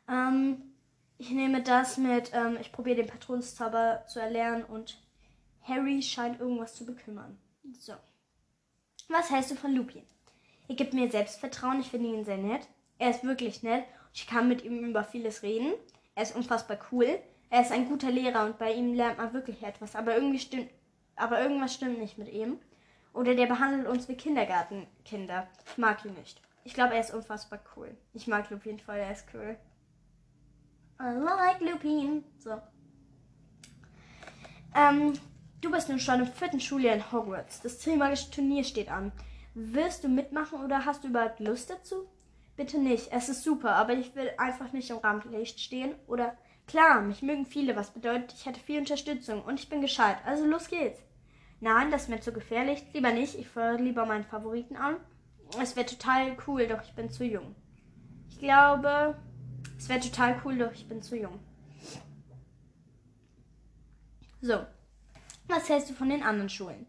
Ähm, 0.08 0.74
ich 1.18 1.30
nehme 1.30 1.62
das 1.62 1.96
mit, 1.98 2.32
ähm, 2.32 2.56
ich 2.60 2.72
probiere 2.72 2.96
den 2.96 3.08
Patronszauber 3.08 4.04
zu 4.06 4.20
erlernen 4.20 4.64
und 4.64 4.98
Harry 5.62 6.00
scheint 6.02 6.40
irgendwas 6.40 6.74
zu 6.74 6.86
bekümmern. 6.86 7.38
So. 7.78 7.94
Was 9.08 9.30
hältst 9.30 9.50
du 9.50 9.56
von 9.56 9.74
Lupin? 9.74 10.04
Er 10.68 10.76
gibt 10.76 10.94
mir 10.94 11.10
Selbstvertrauen, 11.10 11.80
ich 11.80 11.90
finde 11.90 12.08
ihn 12.08 12.24
sehr 12.24 12.38
nett. 12.38 12.68
Er 12.98 13.10
ist 13.10 13.24
wirklich 13.24 13.62
nett 13.62 13.84
ich 14.12 14.26
kann 14.26 14.48
mit 14.48 14.64
ihm 14.64 14.84
über 14.84 15.04
vieles 15.04 15.42
reden. 15.42 15.72
Er 16.14 16.24
ist 16.24 16.34
unfassbar 16.34 16.78
cool. 16.90 17.18
Er 17.50 17.62
ist 17.62 17.72
ein 17.72 17.88
guter 17.88 18.10
Lehrer 18.10 18.46
und 18.46 18.58
bei 18.58 18.72
ihm 18.72 18.94
lernt 18.94 19.18
man 19.18 19.32
wirklich 19.32 19.62
etwas. 19.62 19.96
Aber 19.96 20.14
irgendwie 20.14 20.38
stimmt, 20.38 20.70
aber 21.16 21.42
irgendwas 21.42 21.74
stimmt 21.74 21.98
nicht 21.98 22.16
mit 22.16 22.32
ihm. 22.32 22.58
Oder 23.12 23.34
der 23.34 23.46
behandelt 23.46 23.88
uns 23.88 24.08
wie 24.08 24.16
Kindergartenkinder. 24.16 25.48
Ich 25.66 25.76
mag 25.76 26.04
ihn 26.04 26.14
nicht. 26.14 26.40
Ich 26.62 26.74
glaube, 26.74 26.94
er 26.94 27.00
ist 27.00 27.12
unfassbar 27.12 27.60
cool. 27.76 27.96
Ich 28.14 28.28
mag 28.28 28.48
Lupin 28.50 28.78
voll, 28.78 28.96
er 28.96 29.10
ist 29.10 29.26
cool. 29.34 29.56
I 31.00 31.14
like 31.14 31.60
Lupin. 31.60 32.24
So. 32.38 32.60
Ähm, 34.76 35.14
du 35.60 35.70
bist 35.70 35.88
nun 35.88 35.98
schon 35.98 36.20
im 36.20 36.26
vierten 36.26 36.60
Schuljahr 36.60 36.94
in 36.94 37.10
Hogwarts. 37.10 37.62
Das 37.62 37.78
Trimagische 37.78 38.30
Turnier 38.30 38.62
steht 38.62 38.90
an. 38.90 39.10
Wirst 39.54 40.04
du 40.04 40.08
mitmachen 40.08 40.62
oder 40.62 40.84
hast 40.84 41.02
du 41.02 41.08
überhaupt 41.08 41.40
Lust 41.40 41.70
dazu? 41.70 42.08
Bitte 42.56 42.78
nicht. 42.78 43.10
Es 43.10 43.28
ist 43.28 43.42
super, 43.42 43.74
aber 43.74 43.94
ich 43.94 44.14
will 44.14 44.30
einfach 44.38 44.72
nicht 44.72 44.90
im 44.90 44.98
Rampenlicht 44.98 45.58
stehen. 45.58 45.94
Oder 46.06 46.36
klar, 46.70 47.02
mich 47.02 47.22
mögen 47.22 47.46
viele, 47.46 47.76
was 47.76 47.90
bedeutet, 47.90 48.32
ich 48.32 48.46
hätte 48.46 48.60
viel 48.60 48.78
Unterstützung 48.78 49.42
und 49.42 49.58
ich 49.58 49.68
bin 49.68 49.80
gescheit. 49.80 50.16
Also 50.24 50.44
los 50.44 50.68
geht's. 50.68 51.00
Nein, 51.60 51.90
das 51.90 52.02
ist 52.02 52.08
mir 52.08 52.20
zu 52.20 52.32
gefährlich. 52.32 52.84
Lieber 52.94 53.12
nicht. 53.12 53.34
Ich 53.34 53.48
feuere 53.48 53.76
lieber 53.76 54.06
meinen 54.06 54.24
Favoriten 54.24 54.76
an. 54.76 54.96
Es 55.60 55.76
wäre 55.76 55.86
total 55.86 56.36
cool, 56.46 56.66
doch 56.66 56.82
ich 56.82 56.94
bin 56.94 57.10
zu 57.10 57.24
jung. 57.24 57.54
Ich 58.30 58.38
glaube, 58.38 59.18
es 59.76 59.88
wäre 59.88 60.00
total 60.00 60.40
cool, 60.44 60.56
doch 60.56 60.72
ich 60.72 60.88
bin 60.88 61.02
zu 61.02 61.16
jung. 61.16 61.38
So. 64.40 64.64
Was 65.48 65.68
hältst 65.68 65.90
du 65.90 65.94
von 65.94 66.08
den 66.08 66.22
anderen 66.22 66.48
Schulen? 66.48 66.86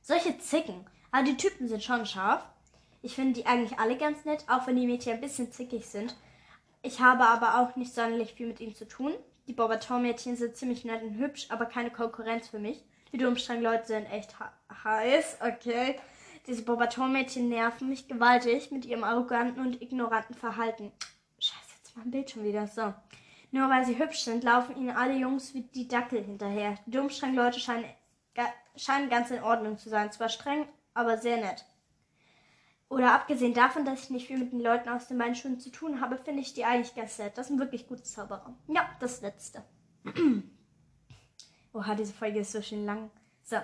Solche 0.00 0.38
Zicken. 0.38 0.86
Aber 1.12 1.24
die 1.24 1.36
Typen 1.36 1.68
sind 1.68 1.84
schon 1.84 2.06
scharf. 2.06 2.44
Ich 3.02 3.14
finde 3.14 3.34
die 3.34 3.46
eigentlich 3.46 3.78
alle 3.78 3.96
ganz 3.96 4.24
nett, 4.24 4.44
auch 4.48 4.66
wenn 4.66 4.76
die 4.76 4.86
Mädchen 4.86 5.12
ein 5.12 5.20
bisschen 5.20 5.52
zickig 5.52 5.86
sind. 5.86 6.16
Ich 6.82 7.00
habe 7.00 7.24
aber 7.24 7.60
auch 7.60 7.76
nicht 7.76 7.94
sonderlich 7.94 8.34
viel 8.34 8.46
mit 8.46 8.60
ihnen 8.60 8.74
zu 8.74 8.86
tun. 8.86 9.12
Die 9.46 9.52
Bobaton-Mädchen 9.52 10.36
sind 10.36 10.56
ziemlich 10.56 10.84
nett 10.84 11.02
und 11.02 11.16
hübsch, 11.16 11.46
aber 11.50 11.66
keine 11.66 11.90
Konkurrenz 11.90 12.48
für 12.48 12.58
mich. 12.58 12.84
Die 13.12 13.18
Domstrang-Leute 13.18 13.86
sind 13.86 14.06
echt 14.06 14.36
heiß, 14.84 15.38
okay. 15.40 15.98
Diese 16.46 16.62
Bobaton-Mädchen 16.62 17.48
nerven 17.48 17.88
mich 17.88 18.08
gewaltig 18.08 18.70
mit 18.70 18.84
ihrem 18.84 19.04
arroganten 19.04 19.62
und 19.62 19.80
ignoranten 19.82 20.34
Verhalten 20.34 20.92
mein 21.98 22.10
Bild 22.10 22.30
schon 22.30 22.44
wieder. 22.44 22.66
So. 22.66 22.94
Nur 23.50 23.68
weil 23.68 23.84
sie 23.84 23.98
hübsch 23.98 24.20
sind, 24.20 24.44
laufen 24.44 24.76
ihnen 24.76 24.96
alle 24.96 25.14
Jungs 25.14 25.54
wie 25.54 25.62
die 25.62 25.88
Dackel 25.88 26.22
hinterher. 26.22 26.78
Die 26.86 26.90
Dummstrang-Leute 26.90 27.60
scheinen, 27.60 27.84
scheinen 28.76 29.10
ganz 29.10 29.30
in 29.30 29.42
Ordnung 29.42 29.78
zu 29.78 29.88
sein. 29.88 30.12
Zwar 30.12 30.28
streng, 30.28 30.66
aber 30.94 31.18
sehr 31.18 31.38
nett. 31.38 31.64
Oder 32.88 33.12
abgesehen 33.12 33.52
davon, 33.52 33.84
dass 33.84 34.04
ich 34.04 34.10
nicht 34.10 34.26
viel 34.26 34.38
mit 34.38 34.52
den 34.52 34.60
Leuten 34.60 34.88
aus 34.88 35.08
den 35.08 35.18
beiden 35.18 35.34
Schulen 35.34 35.60
zu 35.60 35.70
tun 35.70 36.00
habe, 36.00 36.16
finde 36.16 36.40
ich 36.40 36.54
die 36.54 36.64
eigentlich 36.64 36.94
ganz 36.94 37.18
nett. 37.18 37.36
Das 37.36 37.48
sind 37.48 37.58
wirklich 37.58 37.86
gute 37.86 38.02
Zauberer. 38.02 38.56
Ja, 38.66 38.88
das 39.00 39.20
letzte. 39.20 39.62
Oha, 41.74 41.94
diese 41.94 42.14
Folge 42.14 42.40
ist 42.40 42.52
so 42.52 42.62
schön 42.62 42.86
lang. 42.86 43.10
So. 43.42 43.58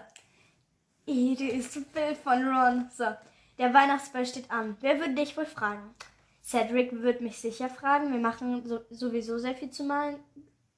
Die 1.09 1.35
ist 1.35 1.73
so 1.73 1.81
Bild 1.81 2.19
von 2.19 2.47
Ron. 2.47 2.91
So. 2.95 3.07
Der 3.59 3.73
Weihnachtsball 3.73 4.27
steht 4.27 4.51
an. 4.51 4.77
Wer 4.81 4.99
würde 5.01 5.15
dich 5.15 5.37
wohl 5.37 5.47
fragen? 5.47 5.95
Cedric 6.43 6.93
wird 7.03 7.23
mich 7.23 7.39
sicher 7.39 7.71
fragen. 7.71 8.13
Wir 8.13 8.21
machen 8.21 8.67
so, 8.67 8.81
sowieso 8.91 9.39
sehr 9.39 9.55
viel 9.55 9.71
zu 9.71 9.85
malen. 9.85 10.19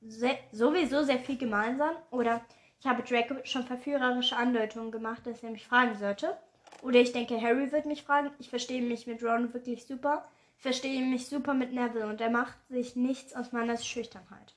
Se 0.00 0.38
sowieso 0.52 1.02
sehr 1.02 1.18
viel 1.18 1.36
gemeinsam. 1.36 1.96
Oder 2.12 2.42
ich 2.78 2.86
habe 2.86 3.02
Draco 3.02 3.34
schon 3.44 3.64
verführerische 3.64 4.36
Andeutungen 4.36 4.92
gemacht, 4.92 5.26
dass 5.26 5.42
er 5.42 5.50
mich 5.50 5.66
fragen 5.66 5.96
sollte. 5.96 6.36
Oder 6.82 7.00
ich 7.00 7.12
denke, 7.12 7.40
Harry 7.40 7.72
wird 7.72 7.86
mich 7.86 8.02
fragen. 8.02 8.30
Ich 8.38 8.50
verstehe 8.50 8.82
mich 8.82 9.06
mit 9.06 9.22
Ron 9.22 9.52
wirklich 9.54 9.86
super. 9.86 10.28
Ich 10.56 10.62
verstehe 10.62 11.04
mich 11.04 11.26
super 11.26 11.54
mit 11.54 11.72
Neville 11.72 12.06
und 12.06 12.20
er 12.20 12.30
macht 12.30 12.56
sich 12.68 12.96
nichts 12.96 13.34
aus 13.34 13.52
meiner 13.52 13.76
Schüchternheit. 13.76 14.54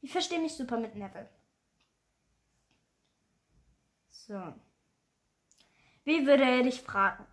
Ich 0.00 0.12
verstehe 0.12 0.40
mich 0.40 0.54
super 0.54 0.78
mit 0.78 0.94
Neville. 0.94 1.28
So. 4.10 4.54
Wie 6.04 6.26
würde 6.26 6.44
er 6.44 6.62
dich 6.62 6.82
fragen? 6.82 7.24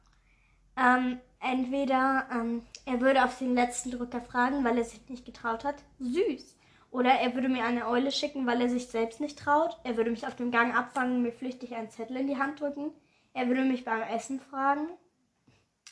Ähm, 0.77 1.19
entweder 1.39 2.27
ähm, 2.31 2.65
er 2.85 3.01
würde 3.01 3.23
auf 3.23 3.37
den 3.37 3.53
letzten 3.53 3.91
Drücker 3.91 4.21
fragen, 4.21 4.63
weil 4.63 4.77
er 4.77 4.85
sich 4.85 5.07
nicht 5.09 5.25
getraut 5.25 5.63
hat. 5.63 5.83
Süß. 5.99 6.55
Oder 6.91 7.11
er 7.11 7.35
würde 7.35 7.49
mir 7.49 7.65
eine 7.65 7.87
Eule 7.87 8.11
schicken, 8.11 8.47
weil 8.47 8.61
er 8.61 8.69
sich 8.69 8.87
selbst 8.87 9.19
nicht 9.19 9.37
traut. 9.37 9.77
Er 9.83 9.97
würde 9.97 10.11
mich 10.11 10.25
auf 10.25 10.35
dem 10.35 10.51
Gang 10.51 10.73
abfangen 10.73 11.17
und 11.17 11.21
mir 11.23 11.33
flüchtig 11.33 11.75
einen 11.75 11.89
Zettel 11.89 12.17
in 12.17 12.27
die 12.27 12.37
Hand 12.37 12.61
drücken. 12.61 12.93
Er 13.35 13.47
würde 13.49 13.65
mich 13.65 13.83
beim 13.83 14.01
Essen 14.01 14.39
fragen. 14.39 14.87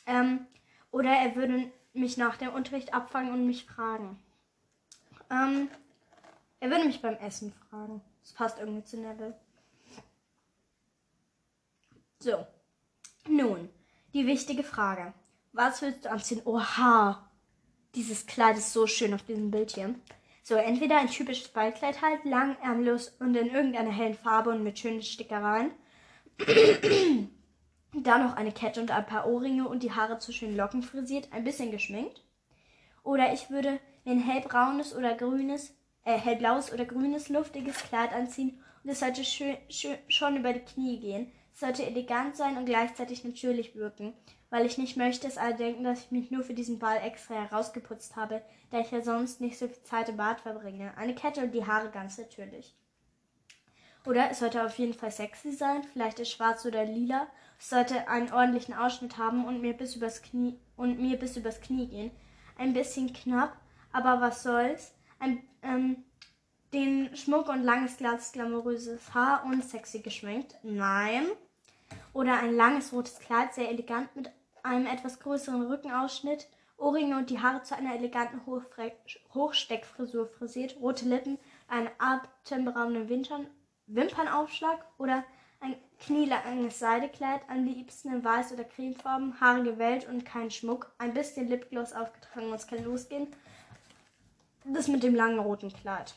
Ähm, 0.06 0.46
oder 0.90 1.10
er 1.10 1.36
würde 1.36 1.70
mich 1.92 2.16
nach 2.16 2.38
dem 2.38 2.54
Unterricht 2.54 2.94
abfangen 2.94 3.32
und 3.32 3.46
mich 3.46 3.66
fragen. 3.66 4.18
Ähm, 5.30 5.68
er 6.60 6.70
würde 6.70 6.86
mich 6.86 7.02
beim 7.02 7.16
Essen 7.16 7.52
fragen. 7.68 8.00
Das 8.22 8.32
passt 8.32 8.58
irgendwie 8.58 8.82
zu 8.84 8.96
Neville. 8.96 9.38
So. 12.18 12.46
Nun, 13.28 13.68
die 14.14 14.26
wichtige 14.26 14.62
Frage. 14.62 15.12
Was 15.52 15.82
willst 15.82 16.06
du 16.06 16.10
anziehen? 16.10 16.40
Oha. 16.46 17.30
Dieses 17.94 18.26
Kleid 18.26 18.56
ist 18.56 18.72
so 18.72 18.86
schön 18.86 19.12
auf 19.12 19.22
diesem 19.22 19.50
Bild 19.50 19.72
hier. 19.72 19.94
So, 20.42 20.54
entweder 20.54 20.98
ein 20.98 21.10
typisches 21.10 21.48
Ballkleid 21.48 22.00
halt, 22.00 22.24
lang, 22.24 22.56
ärmlos 22.62 23.08
und 23.18 23.34
in 23.34 23.50
irgendeiner 23.50 23.92
hellen 23.92 24.14
Farbe 24.14 24.48
und 24.50 24.64
mit 24.64 24.78
schönen 24.78 25.02
Stickereien. 25.02 25.72
Dann 28.02 28.24
noch 28.24 28.36
eine 28.36 28.52
Kette 28.52 28.80
und 28.80 28.90
ein 28.90 29.06
paar 29.06 29.26
Ohrringe 29.28 29.68
und 29.68 29.82
die 29.82 29.92
Haare 29.92 30.18
zu 30.18 30.32
schönen 30.32 30.56
Locken 30.56 30.82
frisiert, 30.82 31.28
ein 31.32 31.44
bisschen 31.44 31.70
geschminkt. 31.70 32.22
Oder 33.02 33.32
ich 33.32 33.50
würde 33.50 33.78
mir 34.04 34.12
ein 34.12 34.20
hellbraunes 34.20 34.94
oder 34.94 35.14
grünes, 35.14 35.74
äh, 36.04 36.18
hellblaues 36.18 36.72
oder 36.72 36.84
grünes 36.84 37.28
luftiges 37.28 37.78
Kleid 37.78 38.12
anziehen 38.12 38.60
das 38.84 39.00
sollte 39.00 39.24
schön, 39.24 39.56
schön, 39.70 39.96
schon 40.08 40.36
über 40.36 40.52
die 40.52 40.60
Knie 40.60 41.00
gehen. 41.00 41.32
Es 41.54 41.60
sollte 41.60 41.86
elegant 41.86 42.36
sein 42.36 42.58
und 42.58 42.66
gleichzeitig 42.66 43.24
natürlich 43.24 43.74
wirken, 43.74 44.12
weil 44.50 44.66
ich 44.66 44.76
nicht 44.76 44.96
möchte, 44.96 45.26
dass 45.26 45.38
alle 45.38 45.54
denken, 45.54 45.84
dass 45.84 46.04
ich 46.04 46.10
mich 46.10 46.30
nur 46.30 46.42
für 46.42 46.52
diesen 46.52 46.78
Ball 46.78 46.98
extra 47.02 47.34
herausgeputzt 47.34 48.14
habe, 48.16 48.42
da 48.70 48.80
ich 48.80 48.90
ja 48.90 49.00
sonst 49.00 49.40
nicht 49.40 49.58
so 49.58 49.68
viel 49.68 49.82
Zeit 49.84 50.10
im 50.10 50.18
Bad 50.18 50.40
verbringe. 50.40 50.94
Eine 50.98 51.14
Kette 51.14 51.40
und 51.40 51.52
die 51.52 51.66
Haare 51.66 51.90
ganz 51.90 52.18
natürlich. 52.18 52.74
Oder 54.04 54.30
es 54.30 54.40
sollte 54.40 54.62
auf 54.62 54.78
jeden 54.78 54.92
Fall 54.92 55.10
sexy 55.10 55.52
sein, 55.52 55.82
vielleicht 55.92 56.20
ist 56.20 56.30
schwarz 56.30 56.66
oder 56.66 56.84
lila. 56.84 57.26
Sollte 57.66 58.08
einen 58.08 58.30
ordentlichen 58.30 58.74
Ausschnitt 58.74 59.16
haben 59.16 59.46
und 59.46 59.62
mir 59.62 59.72
bis 59.72 59.96
übers 59.96 60.20
Knie 60.20 60.60
und 60.76 61.00
mir 61.00 61.18
bis 61.18 61.38
übers 61.38 61.62
Knie 61.62 61.88
gehen. 61.88 62.10
Ein 62.58 62.74
bisschen 62.74 63.10
knapp, 63.14 63.56
aber 63.90 64.20
was 64.20 64.42
soll's. 64.42 64.92
Ein, 65.18 65.42
ähm, 65.62 66.04
den 66.74 67.16
Schmuck 67.16 67.48
und 67.48 67.62
langes, 67.62 67.96
glattes, 67.96 68.32
glamouröses 68.32 69.14
Haar 69.14 69.46
und 69.46 69.64
sexy 69.64 70.00
geschminkt. 70.00 70.56
Nein. 70.62 71.24
Oder 72.12 72.38
ein 72.38 72.54
langes 72.54 72.92
rotes 72.92 73.18
Kleid, 73.18 73.54
sehr 73.54 73.70
elegant 73.70 74.14
mit 74.14 74.30
einem 74.62 74.84
etwas 74.84 75.18
größeren 75.20 75.62
Rückenausschnitt, 75.62 76.46
Ohrringe 76.76 77.16
und 77.16 77.30
die 77.30 77.40
Haare 77.40 77.62
zu 77.62 77.74
einer 77.74 77.94
eleganten 77.94 78.42
Hochsteckfrisur 78.44 80.26
frisiert, 80.26 80.76
rote 80.82 81.06
Lippen, 81.06 81.38
einen 81.68 81.88
atemberaubenden 81.96 83.08
Wimpern, 83.08 83.46
Wimpernaufschlag 83.86 84.84
oder 84.98 85.24
ein 85.64 85.76
knielanges 85.98 86.78
Seidekleid, 86.78 87.40
am 87.48 87.64
liebsten 87.64 88.12
in 88.12 88.24
weiß 88.24 88.52
oder 88.52 88.64
cremefarben, 88.64 89.40
Haare 89.40 89.62
gewellt 89.62 90.06
und 90.06 90.24
kein 90.24 90.50
Schmuck, 90.50 90.92
ein 90.98 91.14
bisschen 91.14 91.48
Lipgloss 91.48 91.94
aufgetragen 91.94 92.48
und 92.48 92.54
es 92.54 92.66
kann 92.66 92.84
losgehen. 92.84 93.28
Das 94.64 94.88
mit 94.88 95.02
dem 95.02 95.14
langen 95.14 95.38
roten 95.38 95.72
Kleid. 95.72 96.14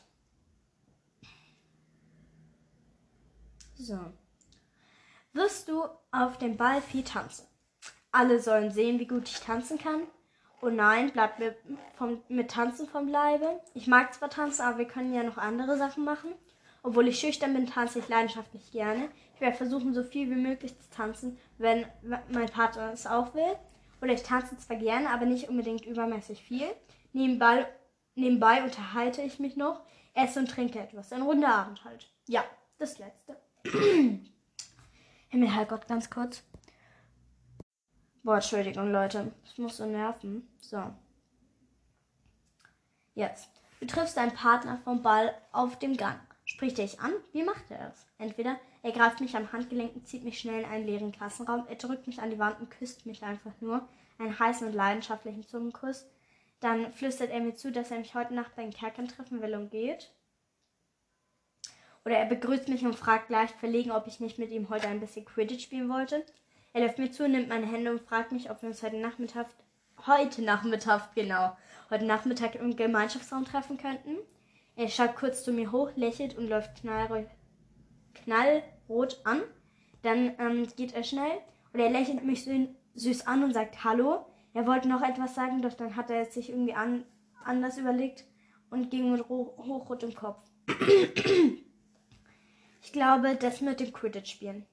So. 3.74 3.98
Wirst 5.32 5.68
du 5.68 5.84
auf 6.10 6.38
dem 6.38 6.56
Ball 6.56 6.82
viel 6.82 7.04
tanzen? 7.04 7.46
Alle 8.10 8.40
sollen 8.40 8.70
sehen, 8.70 8.98
wie 8.98 9.06
gut 9.06 9.28
ich 9.28 9.40
tanzen 9.40 9.78
kann. 9.78 10.02
Oh 10.60 10.70
nein, 10.70 11.12
bleibt 11.12 11.38
mir 11.38 11.54
vom, 11.96 12.20
mit 12.28 12.50
Tanzen 12.50 12.88
vom 12.88 13.06
Leibe. 13.06 13.60
Ich 13.74 13.86
mag 13.86 14.12
zwar 14.12 14.28
tanzen, 14.28 14.62
aber 14.62 14.78
wir 14.78 14.88
können 14.88 15.14
ja 15.14 15.22
noch 15.22 15.38
andere 15.38 15.78
Sachen 15.78 16.04
machen. 16.04 16.32
Obwohl 16.82 17.08
ich 17.08 17.20
schüchtern 17.20 17.54
bin, 17.54 17.66
tanze 17.66 18.00
ich 18.00 18.08
leidenschaftlich 18.08 18.72
gerne. 18.72 19.08
Ich 19.38 19.42
werde 19.42 19.56
versuchen, 19.56 19.94
so 19.94 20.02
viel 20.02 20.28
wie 20.30 20.34
möglich 20.34 20.76
zu 20.80 20.90
tanzen, 20.90 21.38
wenn 21.58 21.86
mein 22.28 22.48
Partner 22.48 22.90
es 22.92 23.06
auch 23.06 23.34
will. 23.34 23.54
Oder 24.02 24.12
ich 24.12 24.24
tanze 24.24 24.58
zwar 24.58 24.74
gerne, 24.74 25.10
aber 25.10 25.26
nicht 25.26 25.48
unbedingt 25.48 25.86
übermäßig 25.86 26.42
viel. 26.42 26.66
Nebenbei, 27.12 27.64
nebenbei 28.16 28.64
unterhalte 28.64 29.22
ich 29.22 29.38
mich 29.38 29.56
noch, 29.56 29.80
esse 30.14 30.40
und 30.40 30.50
trinke 30.50 30.80
etwas. 30.80 31.12
Ein 31.12 31.22
runder 31.22 31.54
Abend 31.54 31.84
halt. 31.84 32.10
Ja, 32.26 32.42
das 32.78 32.98
letzte. 32.98 33.36
Himmel, 35.28 35.54
Herrgott, 35.54 35.86
ganz 35.86 36.10
kurz. 36.10 36.42
Boah, 38.24 38.34
Entschuldigung, 38.34 38.90
Leute. 38.90 39.30
Das 39.44 39.56
muss 39.56 39.76
so 39.76 39.86
nerven. 39.86 40.48
So. 40.58 40.82
Jetzt. 43.14 43.52
Du 43.78 43.86
triffst 43.86 44.16
deinen 44.16 44.34
Partner 44.34 44.78
vom 44.82 45.00
Ball 45.00 45.32
auf 45.52 45.78
dem 45.78 45.96
Gang. 45.96 46.18
Spricht 46.44 46.80
er 46.80 46.86
dich 46.86 46.98
an? 46.98 47.12
Wie 47.32 47.44
macht 47.44 47.70
er 47.70 47.92
es? 47.92 48.04
Entweder 48.18 48.58
er 48.88 48.94
greift 48.94 49.20
mich 49.20 49.36
am 49.36 49.52
Handgelenk 49.52 49.94
und 49.94 50.08
zieht 50.08 50.24
mich 50.24 50.38
schnell 50.38 50.60
in 50.60 50.64
einen 50.64 50.86
leeren 50.86 51.12
Klassenraum, 51.12 51.66
er 51.68 51.76
drückt 51.76 52.06
mich 52.06 52.22
an 52.22 52.30
die 52.30 52.38
Wand 52.38 52.58
und 52.58 52.70
küsst 52.70 53.04
mich 53.04 53.22
einfach 53.22 53.52
nur, 53.60 53.86
einen 54.18 54.38
heißen 54.38 54.66
und 54.66 54.72
leidenschaftlichen 54.72 55.46
Zungenkuss. 55.46 56.06
Dann 56.60 56.90
flüstert 56.94 57.30
er 57.30 57.40
mir 57.40 57.54
zu, 57.54 57.70
dass 57.70 57.90
er 57.90 57.98
mich 57.98 58.14
heute 58.14 58.34
Nacht 58.34 58.56
bei 58.56 58.62
den 58.62 58.72
Kerkern 58.72 59.06
treffen 59.06 59.42
will 59.42 59.54
und 59.54 59.70
geht. 59.70 60.10
Oder 62.06 62.16
er 62.16 62.24
begrüßt 62.24 62.68
mich 62.68 62.82
und 62.82 62.96
fragt 62.96 63.28
leicht 63.28 63.56
verlegen, 63.56 63.90
ob 63.90 64.06
ich 64.06 64.20
nicht 64.20 64.38
mit 64.38 64.50
ihm 64.50 64.70
heute 64.70 64.88
ein 64.88 65.00
bisschen 65.00 65.26
Quidditch 65.26 65.64
spielen 65.64 65.90
wollte. 65.90 66.24
Er 66.72 66.80
läuft 66.80 66.98
mir 66.98 67.12
zu, 67.12 67.28
nimmt 67.28 67.48
meine 67.48 67.66
Hände 67.66 67.90
und 67.90 68.00
fragt 68.00 68.32
mich, 68.32 68.50
ob 68.50 68.62
wir 68.62 68.70
uns 68.70 68.82
heute 68.82 68.96
Nachmittag, 68.96 69.48
heute 70.06 70.40
Nachmittag, 70.40 71.14
genau, 71.14 71.54
heute 71.90 72.06
Nachmittag 72.06 72.54
im 72.54 72.74
Gemeinschaftsraum 72.74 73.44
treffen 73.44 73.76
könnten. 73.76 74.16
Er 74.76 74.88
schaut 74.88 75.14
kurz 75.14 75.44
zu 75.44 75.52
mir 75.52 75.72
hoch, 75.72 75.90
lächelt 75.94 76.38
und 76.38 76.48
läuft 76.48 76.80
knallrot, 76.80 77.26
knallrot 78.88 79.20
an. 79.24 79.42
Dann 80.02 80.34
ähm, 80.38 80.66
geht 80.76 80.94
er 80.94 81.04
schnell 81.04 81.40
und 81.72 81.80
er 81.80 81.90
lächelt 81.90 82.24
mich 82.24 82.44
so 82.44 82.68
süß 82.94 83.26
an 83.26 83.44
und 83.44 83.54
sagt 83.54 83.84
Hallo. 83.84 84.26
Er 84.54 84.66
wollte 84.66 84.88
noch 84.88 85.02
etwas 85.02 85.34
sagen, 85.34 85.62
doch 85.62 85.74
dann 85.74 85.94
hat 85.94 86.10
er 86.10 86.24
sich 86.24 86.50
irgendwie 86.50 86.74
an, 86.74 87.04
anders 87.44 87.78
überlegt 87.78 88.24
und 88.70 88.90
ging 88.90 89.12
mit 89.12 89.28
hochrot 89.28 90.02
im 90.02 90.14
Kopf. 90.14 90.42
Ich 92.80 92.92
glaube, 92.92 93.36
das 93.36 93.60
mit 93.60 93.80
dem 93.80 93.92
Quidditch 93.92 94.30
spielen. 94.30 94.64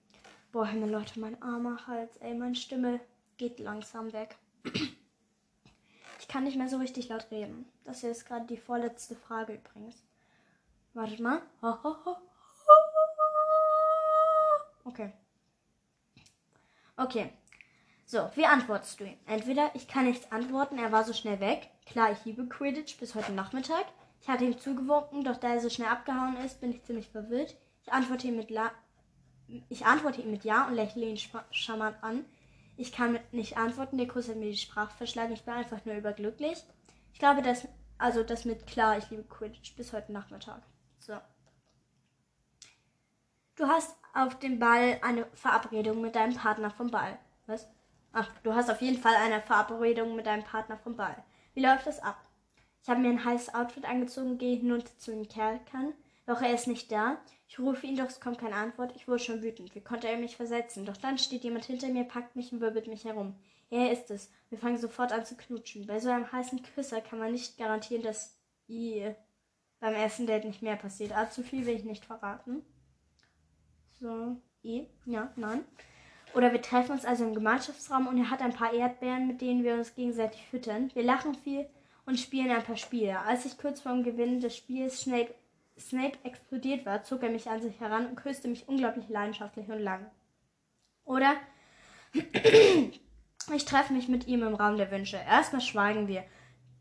Boah, 0.53 0.67
Himmel, 0.67 0.91
Leute, 0.91 1.19
mein 1.19 1.41
armer 1.41 1.85
Hals, 1.85 2.15
ey, 2.17 2.33
meine 2.33 2.55
Stimme 2.55 3.01
geht 3.35 3.59
langsam 3.59 4.13
weg. 4.13 4.37
Ich 6.17 6.29
kann 6.29 6.45
nicht 6.45 6.57
mehr 6.57 6.69
so 6.69 6.77
richtig 6.77 7.09
laut 7.09 7.27
reden. 7.29 7.65
Das 7.83 8.01
hier 8.01 8.11
ist 8.11 8.25
gerade 8.25 8.47
die 8.47 8.57
vorletzte 8.57 9.15
Frage 9.15 9.55
übrigens. 9.55 10.01
Wartet 10.93 11.19
mal. 11.19 11.41
Okay. 14.85 15.11
Okay. 16.95 17.33
So, 18.05 18.29
wie 18.35 18.45
antwortest 18.45 18.99
du 18.99 19.05
ihm? 19.05 19.17
Entweder 19.25 19.71
ich 19.73 19.87
kann 19.87 20.05
nichts 20.05 20.31
antworten, 20.31 20.77
er 20.77 20.91
war 20.91 21.03
so 21.03 21.11
schnell 21.11 21.39
weg. 21.39 21.69
Klar, 21.87 22.11
ich 22.11 22.23
liebe 22.23 22.45
Quidditch 22.47 22.97
bis 22.99 23.15
heute 23.15 23.33
Nachmittag. 23.33 23.85
Ich 24.21 24.27
hatte 24.27 24.45
ihm 24.45 24.57
zugewunken, 24.57 25.23
doch 25.23 25.37
da 25.37 25.49
er 25.49 25.59
so 25.59 25.69
schnell 25.69 25.87
abgehauen 25.87 26.37
ist, 26.37 26.61
bin 26.61 26.71
ich 26.71 26.83
ziemlich 26.83 27.09
verwirrt. 27.09 27.55
Ich 27.83 27.91
antworte 27.91 28.27
ihm 28.27 28.37
mit, 28.37 28.51
La 28.51 28.71
ich 29.69 29.85
antworte 29.85 30.21
ihm 30.21 30.31
mit 30.31 30.43
Ja 30.43 30.67
und 30.67 30.75
lächle 30.75 31.05
ihn 31.05 31.19
charmant 31.51 32.03
an. 32.03 32.25
Ich 32.77 32.91
kann 32.91 33.19
nicht 33.31 33.57
antworten, 33.57 33.97
der 33.97 34.07
Kuss 34.07 34.29
hat 34.29 34.37
mir 34.37 34.49
die 34.49 34.57
Sprache 34.57 34.95
verschlagen. 34.95 35.33
Ich 35.33 35.43
bin 35.43 35.53
einfach 35.53 35.83
nur 35.85 35.95
überglücklich. 35.95 36.63
Ich 37.13 37.19
glaube, 37.19 37.41
dass, 37.41 37.67
also 37.97 38.23
das 38.23 38.45
mit 38.45 38.67
klar, 38.67 38.97
ich 38.97 39.09
liebe 39.09 39.23
Quidditch 39.23 39.75
bis 39.75 39.93
heute 39.93 40.11
Nachmittag. 40.11 40.61
So. 40.99 41.13
Du 43.55 43.67
hast 43.67 43.95
auf 44.13 44.37
dem 44.39 44.59
Ball 44.59 44.99
eine 45.01 45.25
Verabredung 45.33 46.01
mit 46.01 46.15
deinem 46.15 46.35
Partner 46.35 46.69
vom 46.71 46.91
Ball. 46.91 47.17
Was? 47.45 47.65
Ach, 48.11 48.29
du 48.43 48.53
hast 48.53 48.69
auf 48.69 48.81
jeden 48.81 49.01
Fall 49.01 49.15
eine 49.15 49.41
Verabredung 49.41 50.13
mit 50.15 50.25
deinem 50.25 50.43
Partner 50.43 50.77
vom 50.77 50.97
Ball. 50.97 51.15
Wie 51.53 51.61
läuft 51.61 51.87
das 51.87 52.01
ab? 52.01 52.17
Ich 52.83 52.89
habe 52.89 52.99
mir 52.99 53.09
ein 53.09 53.23
heißes 53.23 53.55
Outfit 53.55 53.85
angezogen, 53.85 54.37
gehe 54.37 54.57
hinunter 54.57 54.91
zu 54.97 55.11
den 55.11 55.29
Kerlkern. 55.29 55.93
Doch 56.25 56.41
er 56.41 56.53
ist 56.53 56.67
nicht 56.67 56.91
da. 56.91 57.17
Ich 57.47 57.57
rufe 57.57 57.87
ihn, 57.87 57.95
doch 57.95 58.07
es 58.07 58.19
kommt 58.19 58.39
keine 58.39 58.55
Antwort. 58.55 58.93
Ich 58.95 59.07
wurde 59.07 59.23
schon 59.23 59.41
wütend. 59.41 59.73
Wie 59.73 59.81
konnte 59.81 60.09
er 60.09 60.17
mich 60.17 60.35
versetzen? 60.35 60.85
Doch 60.85 60.97
dann 60.97 61.17
steht 61.17 61.45
jemand 61.45 61.63
hinter 61.63 61.87
mir, 61.87 62.03
packt 62.03 62.35
mich 62.35 62.51
und 62.51 62.59
wirbelt 62.59 62.87
mich 62.87 63.05
herum. 63.05 63.37
Er 63.69 63.89
ist 63.91 64.11
es. 64.11 64.29
Wir 64.49 64.57
fangen 64.57 64.77
sofort 64.77 65.13
an 65.13 65.25
zu 65.25 65.37
knutschen. 65.37 65.87
Bei 65.87 66.01
so 66.01 66.09
einem 66.09 66.29
heißen 66.29 66.61
Küsser 66.61 66.99
kann 66.99 67.19
man 67.19 67.31
nicht 67.31 67.57
garantieren, 67.57 68.03
dass 68.03 68.37
I 68.67 69.15
beim 69.79 69.93
ersten 69.93 70.27
Date 70.27 70.43
nicht 70.43 70.61
mehr 70.61 70.75
passiert. 70.75 71.13
Ah, 71.15 71.29
zu 71.29 71.41
viel 71.41 71.65
will 71.65 71.75
ich 71.75 71.85
nicht 71.85 72.03
verraten. 72.03 72.65
So, 74.05 74.37
I, 74.63 74.85
ja, 75.07 75.31
nein. 75.35 75.65
Oder 76.35 76.51
wir 76.51 76.61
treffen 76.61 76.91
uns 76.91 77.05
also 77.05 77.23
im 77.23 77.33
Gemeinschaftsraum 77.33 78.05
und 78.05 78.19
er 78.19 78.29
hat 78.29 78.43
ein 78.43 78.53
paar 78.53 78.71
Erdbeeren, 78.71 79.25
mit 79.25 79.41
denen 79.41 79.63
wir 79.63 79.73
uns 79.73 79.95
gegenseitig 79.95 80.45
füttern. 80.45 80.91
Wir 80.93 81.01
lachen 81.01 81.33
viel 81.33 81.67
und 82.05 82.19
spielen 82.19 82.51
ein 82.51 82.61
paar 82.61 82.77
Spiele. 82.77 83.17
Als 83.21 83.45
ich 83.45 83.57
kurz 83.57 83.81
vorm 83.81 84.03
Gewinnen 84.03 84.41
des 84.41 84.55
Spiels 84.55 85.01
Snape 85.01 85.33
Snape 85.79 86.19
explodiert 86.21 86.85
war, 86.85 87.01
zog 87.03 87.23
er 87.23 87.31
mich 87.31 87.49
an 87.49 87.63
sich 87.63 87.79
heran 87.79 88.05
und 88.05 88.15
küsste 88.15 88.47
mich 88.47 88.69
unglaublich 88.69 89.09
leidenschaftlich 89.09 89.69
und 89.69 89.79
lang. 89.79 90.05
Oder 91.03 91.33
ich 92.13 93.65
treffe 93.65 93.91
mich 93.91 94.07
mit 94.07 94.27
ihm 94.27 94.43
im 94.43 94.53
Raum 94.53 94.77
der 94.77 94.91
Wünsche. 94.91 95.17
Erstmal 95.17 95.61
schweigen 95.61 96.07
wir. 96.07 96.23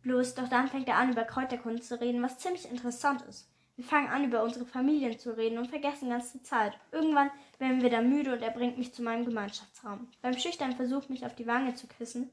Bloß, 0.02 0.34
doch 0.34 0.48
dann 0.50 0.68
fängt 0.68 0.88
er 0.88 0.98
an, 0.98 1.10
über 1.10 1.24
Kräuterkunde 1.24 1.80
zu 1.80 1.98
reden, 1.98 2.22
was 2.22 2.38
ziemlich 2.38 2.70
interessant 2.70 3.22
ist. 3.22 3.48
Wir 3.76 3.84
fangen 3.84 4.08
an, 4.08 4.24
über 4.24 4.44
unsere 4.44 4.66
Familien 4.66 5.18
zu 5.18 5.36
reden 5.36 5.58
und 5.58 5.68
vergessen 5.68 6.08
ganz 6.08 6.32
die 6.32 6.42
Zeit. 6.42 6.78
Irgendwann 6.92 7.30
werden 7.58 7.82
wir 7.82 7.90
dann 7.90 8.08
müde 8.08 8.32
und 8.32 8.40
er 8.40 8.52
bringt 8.52 8.78
mich 8.78 8.94
zu 8.94 9.02
meinem 9.02 9.24
Gemeinschaftsraum. 9.24 10.08
Beim 10.22 10.38
schüchternen 10.38 10.76
Versuch, 10.76 11.08
mich 11.08 11.26
auf 11.26 11.34
die 11.34 11.46
Wange 11.48 11.74
zu 11.74 11.88
küssen, 11.88 12.30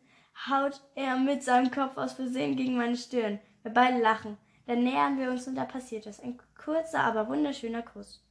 haut 0.50 0.82
er 0.94 1.18
mit 1.18 1.44
seinem 1.44 1.72
Kopf 1.72 1.98
aus 1.98 2.14
Versehen 2.14 2.56
gegen 2.56 2.78
meine 2.78 2.96
Stirn. 2.96 3.40
Wir 3.64 3.74
beide 3.74 4.00
lachen. 4.00 4.38
Dann 4.68 4.84
nähern 4.84 5.20
wir 5.20 5.32
uns 5.32 5.48
und 5.48 5.56
da 5.56 5.66
passiert 5.66 6.06
es. 6.06 6.20
Ein 6.20 6.40
kurzer, 6.64 7.00
aber 7.00 7.28
wunderschöner 7.28 7.82
Kuss. 7.82 8.24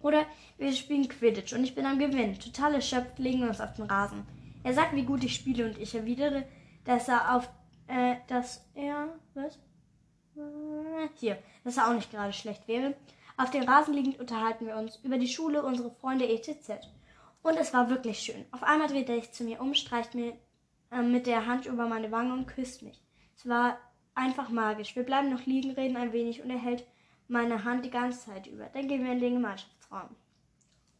Oder 0.00 0.26
wir 0.58 0.72
spielen 0.72 1.08
Quidditch 1.08 1.54
und 1.54 1.64
ich 1.64 1.74
bin 1.74 1.86
am 1.86 1.98
Gewinn. 1.98 2.38
Total 2.38 2.74
erschöpft 2.74 3.18
legen 3.18 3.40
wir 3.40 3.48
uns 3.48 3.62
auf 3.62 3.72
den 3.72 3.86
Rasen. 3.86 4.26
Er 4.62 4.74
sagt, 4.74 4.94
wie 4.94 5.04
gut 5.04 5.24
ich 5.24 5.34
spiele 5.34 5.64
und 5.64 5.78
ich 5.78 5.94
erwidere, 5.94 6.44
dass 6.84 7.08
er 7.08 7.34
auf, 7.34 7.48
äh, 7.86 8.16
dass 8.26 8.66
er, 8.74 9.08
was? 9.32 9.58
Hier, 11.14 11.38
dass 11.62 11.76
er 11.76 11.88
auch 11.88 11.94
nicht 11.94 12.10
gerade 12.10 12.32
schlecht 12.32 12.66
wäre. 12.66 12.94
Auf 13.36 13.50
dem 13.50 13.64
Rasen 13.64 13.94
liegend 13.94 14.18
unterhalten 14.20 14.66
wir 14.66 14.76
uns 14.76 14.96
über 15.02 15.18
die 15.18 15.28
Schule, 15.28 15.62
unsere 15.62 15.90
Freunde 15.90 16.28
etc. 16.28 16.86
Und 17.42 17.56
es 17.56 17.74
war 17.74 17.90
wirklich 17.90 18.18
schön. 18.18 18.44
Auf 18.52 18.62
einmal 18.62 18.88
dreht 18.88 19.08
er 19.08 19.16
sich 19.16 19.32
zu 19.32 19.44
mir 19.44 19.60
um, 19.60 19.74
streicht 19.74 20.14
mir 20.14 20.36
äh, 20.90 21.02
mit 21.02 21.26
der 21.26 21.46
Hand 21.46 21.66
über 21.66 21.86
meine 21.86 22.10
Wange 22.10 22.32
und 22.32 22.46
küsst 22.46 22.82
mich. 22.82 23.02
Es 23.36 23.48
war 23.48 23.78
einfach 24.14 24.48
magisch. 24.48 24.94
Wir 24.96 25.02
bleiben 25.02 25.30
noch 25.30 25.44
liegen, 25.46 25.72
reden 25.72 25.96
ein 25.96 26.12
wenig 26.12 26.42
und 26.42 26.50
er 26.50 26.58
hält 26.58 26.84
meine 27.28 27.64
Hand 27.64 27.84
die 27.84 27.90
ganze 27.90 28.26
Zeit 28.26 28.46
über. 28.46 28.66
Dann 28.72 28.88
gehen 28.88 29.04
wir 29.04 29.12
in 29.12 29.20
den 29.20 29.34
Gemeinschaftsraum. 29.34 30.10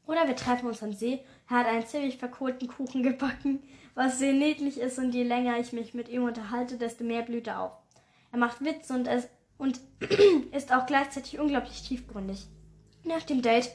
Oder 0.07 0.27
wir 0.27 0.37
treffen 0.37 0.67
uns 0.67 0.83
am 0.83 0.93
See. 0.93 1.25
Er 1.49 1.59
hat 1.59 1.67
einen 1.67 1.87
ziemlich 1.87 2.19
verkohlten 2.19 2.69
Kuchen 2.69 3.03
gebacken, 3.03 3.63
was 3.95 4.19
sehr 4.19 4.33
niedlich 4.33 4.79
ist 4.79 4.99
und 4.99 5.15
je 5.15 5.23
länger 5.23 5.59
ich 5.59 5.73
mich 5.73 5.95
mit 5.95 6.09
ihm 6.09 6.25
unterhalte, 6.25 6.77
desto 6.77 7.05
mehr 7.05 7.23
blüht 7.23 7.47
er 7.47 7.61
auf. 7.61 7.84
Er 8.35 8.41
macht 8.41 8.65
Witze 8.65 8.93
und, 8.95 9.07
es, 9.07 9.29
und 9.59 9.79
ist 10.51 10.75
auch 10.75 10.87
gleichzeitig 10.87 11.39
unglaublich 11.39 11.83
tiefgründig. 11.83 12.49
Nach 13.05 13.23
dem 13.23 13.43
Date 13.43 13.71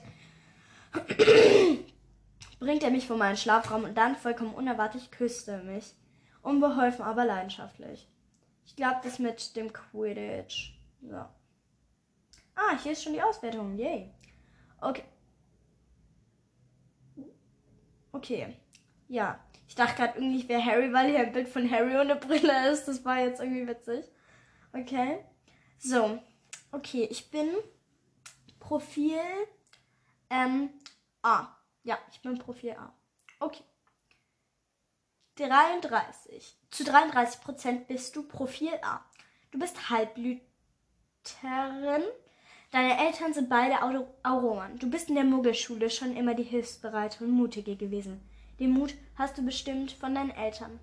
bringt 2.59 2.83
er 2.83 2.91
mich 2.91 3.07
vor 3.07 3.15
meinen 3.15 3.37
Schlafraum 3.37 3.85
und 3.85 3.97
dann 3.97 4.17
vollkommen 4.17 4.53
unerwartet 4.53 5.13
küsst 5.13 5.47
er 5.47 5.63
mich. 5.63 5.93
Unbeholfen, 6.41 7.05
aber 7.05 7.23
leidenschaftlich. 7.23 8.05
Ich 8.65 8.75
glaube, 8.75 8.99
das 9.01 9.17
mit 9.17 9.55
dem 9.55 9.71
Quidditch. 9.71 10.77
So. 11.03 11.15
Ah, 11.15 12.77
hier 12.83 12.91
ist 12.91 13.03
schon 13.03 13.13
die 13.13 13.21
Auswertung. 13.21 13.77
Yay. 13.77 14.13
Okay. 14.81 15.05
Okay. 18.11 18.57
Ja. 19.07 19.39
Ich 19.69 19.75
dachte 19.75 19.95
gerade 19.95 20.19
irgendwie, 20.19 20.39
ich 20.39 20.49
wäre 20.49 20.65
Harry, 20.65 20.91
weil 20.91 21.11
hier 21.11 21.19
ein 21.19 21.31
Bild 21.31 21.47
von 21.47 21.71
Harry 21.71 21.95
ohne 21.95 22.17
Brille 22.17 22.71
ist. 22.71 22.89
Das 22.89 23.05
war 23.05 23.19
jetzt 23.19 23.39
irgendwie 23.39 23.65
witzig. 23.65 24.03
Okay. 24.73 25.19
So. 25.79 26.19
Okay, 26.71 27.07
ich 27.09 27.31
bin 27.31 27.49
Profil 28.59 29.19
ähm, 30.29 30.69
A. 31.21 31.47
Ja, 31.83 31.97
ich 32.11 32.21
bin 32.21 32.37
Profil 32.37 32.71
A. 32.71 32.93
Okay. 33.39 33.63
33. 35.35 36.57
Zu 36.69 36.83
33 36.83 37.41
Prozent 37.41 37.87
bist 37.87 38.15
du 38.15 38.23
Profil 38.23 38.73
A. 38.81 39.03
Du 39.51 39.57
bist 39.57 39.89
Halbblüterin. 39.89 40.43
Deine 42.71 42.99
Eltern 43.07 43.33
sind 43.33 43.49
beide 43.49 43.81
Auroren. 44.23 44.77
Du 44.77 44.89
bist 44.89 45.09
in 45.09 45.15
der 45.15 45.23
Muggelschule 45.23 45.89
schon 45.89 46.15
immer 46.15 46.35
die 46.35 46.43
hilfsbereite 46.43 47.23
und 47.23 47.31
mutige 47.31 47.75
gewesen. 47.75 48.21
Den 48.59 48.71
Mut 48.71 48.93
hast 49.15 49.37
du 49.37 49.41
bestimmt 49.43 49.91
von 49.91 50.13
deinen 50.13 50.29
Eltern. 50.29 50.79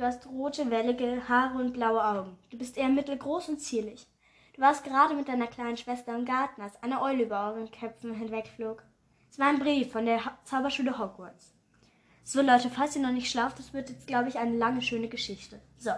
Du 0.00 0.06
hast 0.06 0.26
rote, 0.28 0.70
wellige 0.70 1.28
Haare 1.28 1.58
und 1.58 1.74
blaue 1.74 2.02
Augen. 2.02 2.38
Du 2.48 2.56
bist 2.56 2.78
eher 2.78 2.88
mittelgroß 2.88 3.50
und 3.50 3.60
zierlich. 3.60 4.06
Du 4.54 4.62
warst 4.62 4.82
gerade 4.82 5.14
mit 5.14 5.28
deiner 5.28 5.46
kleinen 5.46 5.76
Schwester 5.76 6.16
im 6.16 6.24
Garten, 6.24 6.62
als 6.62 6.82
eine 6.82 7.02
Eule 7.02 7.24
über 7.24 7.48
euren 7.48 7.70
Köpfen 7.70 8.14
hinwegflog. 8.14 8.82
Es 9.30 9.38
war 9.38 9.48
ein 9.48 9.58
Brief 9.58 9.92
von 9.92 10.06
der 10.06 10.22
Zauberschule 10.44 10.98
Hogwarts. 10.98 11.52
So, 12.24 12.40
Leute, 12.40 12.70
falls 12.70 12.96
ihr 12.96 13.02
noch 13.02 13.12
nicht 13.12 13.30
schlaft, 13.30 13.58
das 13.58 13.74
wird 13.74 13.90
jetzt, 13.90 14.06
glaube 14.06 14.30
ich, 14.30 14.38
eine 14.38 14.56
lange, 14.56 14.80
schöne 14.80 15.08
Geschichte. 15.08 15.60
So. 15.76 15.90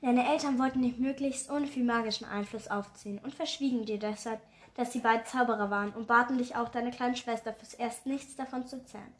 Deine 0.00 0.26
Eltern 0.26 0.58
wollten 0.58 0.80
dich 0.80 0.96
möglichst 0.96 1.50
ohne 1.50 1.66
viel 1.66 1.84
magischen 1.84 2.26
Einfluss 2.26 2.68
aufziehen 2.68 3.18
und 3.22 3.34
verschwiegen 3.34 3.84
dir 3.84 3.98
deshalb, 3.98 4.40
dass 4.76 4.94
sie 4.94 5.00
beide 5.00 5.24
Zauberer 5.24 5.68
waren 5.68 5.92
und 5.92 6.06
baten 6.06 6.38
dich 6.38 6.56
auch, 6.56 6.70
deine 6.70 6.92
kleine 6.92 7.16
Schwester 7.16 7.52
fürs 7.52 7.74
Erst 7.74 8.06
nichts 8.06 8.36
davon 8.36 8.66
zu 8.66 8.76
erzählen. 8.76 9.12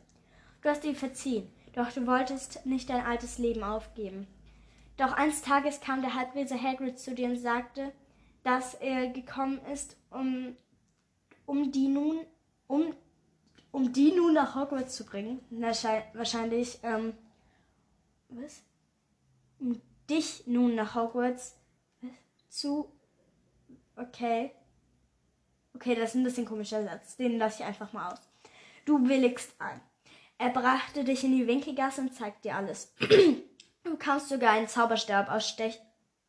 Du 0.63 0.71
hast 0.71 0.85
ihr 0.85 0.95
verziehen, 0.95 1.51
doch 1.75 1.93
du 1.93 2.07
wolltest 2.07 2.65
nicht 2.67 2.91
dein 2.91 3.05
altes 3.05 3.39
Leben 3.39 3.63
aufgeben. 3.63 4.27
Doch 4.97 5.13
eines 5.13 5.43
Tages 5.43 5.81
kam 5.81 6.03
der 6.03 6.15
Halbwese 6.15 6.61
Hagrid 6.61 6.99
zu 6.99 7.15
dir 7.15 7.29
und 7.29 7.39
sagte, 7.39 7.93
dass 8.43 8.75
er 8.75 9.09
gekommen 9.09 9.61
ist, 9.73 9.97
um, 10.11 10.57
um 11.47 11.73
die 11.73 11.89
nun 11.89 12.21
um, 12.71 12.95
um 13.73 13.93
die 13.93 14.13
nun 14.13 14.35
nach 14.35 14.55
Hogwarts 14.55 14.95
zu 14.95 15.05
bringen, 15.05 15.41
wahrscheinlich, 15.51 16.79
ähm, 16.85 17.15
was? 18.29 18.63
Um 19.59 19.81
dich 20.09 20.47
nun 20.47 20.77
nach 20.77 20.95
Hogwarts 20.95 21.57
zu, 22.49 22.93
okay. 23.97 24.53
Okay, 25.75 25.95
das 25.95 26.11
ist 26.11 26.15
ein 26.17 26.25
bisschen 26.25 26.47
komischer 26.47 26.85
Satz, 26.85 27.17
den 27.17 27.39
lasse 27.39 27.63
ich 27.63 27.69
einfach 27.69 27.93
mal 27.93 28.13
aus. 28.13 28.21
Du 28.85 29.09
willigst 29.09 29.55
ein. 29.61 29.81
Er 30.41 30.49
brachte 30.49 31.05
dich 31.05 31.23
in 31.23 31.37
die 31.37 31.47
Winkelgasse 31.47 32.01
und 32.01 32.15
zeigte 32.15 32.49
dir 32.49 32.57
alles. 32.57 32.95
du 33.85 33.97
kamst 33.99 34.31
sogar 34.31 34.53
einen 34.53 34.69
Zauberstab 34.69 35.31
aus, 35.31 35.47
Stech, 35.47 35.79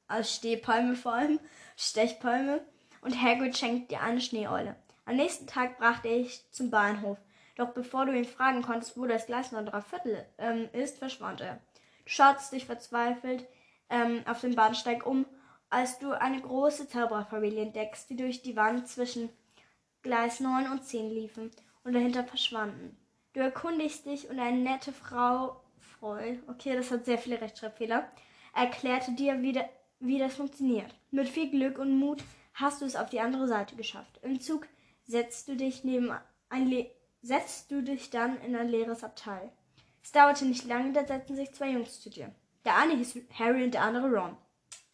aus 0.09 0.36
Stehpalme 0.36 0.97
vor 0.97 1.14
allem, 1.14 1.39
Stechpalme, 1.78 2.59
und 2.99 3.22
Hagrid 3.22 3.57
schenkt 3.57 3.89
dir 3.89 4.01
eine 4.01 4.20
Schneeeule. 4.20 4.76
Am 5.05 5.16
nächsten 5.16 5.47
Tag 5.47 5.78
brachte 5.78 6.09
er 6.09 6.24
dich 6.24 6.45
zum 6.51 6.70
Bahnhof. 6.70 7.20
Doch 7.55 7.70
bevor 7.70 8.05
du 8.05 8.12
ihn 8.12 8.26
fragen 8.26 8.64
konntest, 8.64 8.97
wo 8.97 9.05
das 9.05 9.28
Gleis 9.28 9.53
noch 9.53 9.64
drei 9.64 9.80
Viertel 9.80 10.26
ähm, 10.38 10.68
ist, 10.74 10.97
verschwand 10.97 11.39
er. 11.39 11.62
Du 12.03 12.09
schautest 12.12 12.51
dich 12.51 12.66
verzweifelt 12.66 13.47
ähm, 13.89 14.24
auf 14.28 14.41
dem 14.41 14.55
Bahnsteig 14.55 15.05
um, 15.05 15.26
als 15.70 15.99
du 15.99 16.12
eine 16.12 16.41
große 16.41 16.89
Zaubererfamilie 16.89 17.62
entdeckst, 17.62 18.09
die 18.09 18.18
durch 18.18 18.41
die 18.41 18.57
Wand 18.57 18.89
zwischen 18.89 19.30
Gleis 20.01 20.41
9 20.41 20.70
und 20.70 20.84
10 20.84 21.09
liefen 21.12 21.49
und 21.86 21.93
dahinter 21.93 22.26
verschwanden. 22.26 22.97
Du 23.34 23.39
erkundigst 23.39 24.05
dich 24.05 24.29
und 24.29 24.39
eine 24.39 24.57
nette 24.57 24.91
Frau, 24.91 25.61
Freu, 25.79 26.36
okay, 26.47 26.75
das 26.75 26.91
hat 26.91 27.05
sehr 27.05 27.17
viele 27.17 27.39
Rechtschreibfehler, 27.39 28.09
erklärte 28.53 29.13
dir, 29.13 29.41
wie, 29.41 29.53
de, 29.53 29.63
wie 29.99 30.19
das 30.19 30.36
funktioniert. 30.36 30.93
Mit 31.11 31.29
viel 31.29 31.49
Glück 31.49 31.77
und 31.77 31.97
Mut 31.97 32.23
hast 32.55 32.82
du 32.82 32.86
es 32.86 32.95
auf 32.95 33.09
die 33.09 33.21
andere 33.21 33.47
Seite 33.47 33.75
geschafft. 33.75 34.19
Im 34.21 34.41
Zug 34.41 34.67
setzt 35.05 35.47
du 35.47 35.55
dich 35.55 35.84
neben 35.84 36.11
ein 36.49 36.86
setzt 37.21 37.71
du 37.71 37.84
dich 37.84 38.09
dann 38.09 38.41
in 38.41 38.55
ein 38.55 38.67
leeres 38.67 39.03
Abteil. 39.03 39.51
Es 40.03 40.11
dauerte 40.11 40.45
nicht 40.45 40.65
lange, 40.65 40.91
da 40.91 41.05
setzten 41.05 41.36
sich 41.36 41.53
zwei 41.53 41.69
Jungs 41.69 42.01
zu 42.01 42.09
dir. 42.09 42.34
Der 42.65 42.75
eine 42.77 42.95
hieß 42.95 43.17
Harry 43.38 43.63
und 43.63 43.73
der 43.73 43.84
andere 43.84 44.11
Ron. 44.11 44.36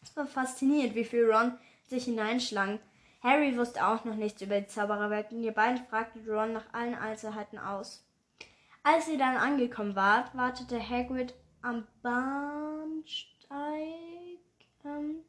Es 0.02 0.16
war 0.16 0.26
faszinierend, 0.26 0.94
wie 0.94 1.04
viel 1.04 1.24
Ron 1.24 1.58
sich 1.86 2.04
hineinschlang. 2.04 2.78
Harry 3.22 3.56
wusste 3.56 3.84
auch 3.84 4.04
noch 4.04 4.14
nichts 4.14 4.42
über 4.42 4.60
die 4.60 4.66
Zaubererwelt 4.66 5.32
und 5.32 5.42
ihr 5.42 5.52
beiden 5.52 5.84
fragten 5.86 6.28
Ron 6.28 6.52
nach 6.52 6.72
allen 6.72 6.94
Einzelheiten 6.94 7.58
aus. 7.58 8.04
Als 8.82 9.08
ihr 9.08 9.18
dann 9.18 9.36
angekommen 9.36 9.96
wart, 9.96 10.34
wartete 10.34 10.80
Hagrid 10.80 11.34
am 11.62 11.86
Bahnsteig 12.02 13.48
ähm, 14.84 15.24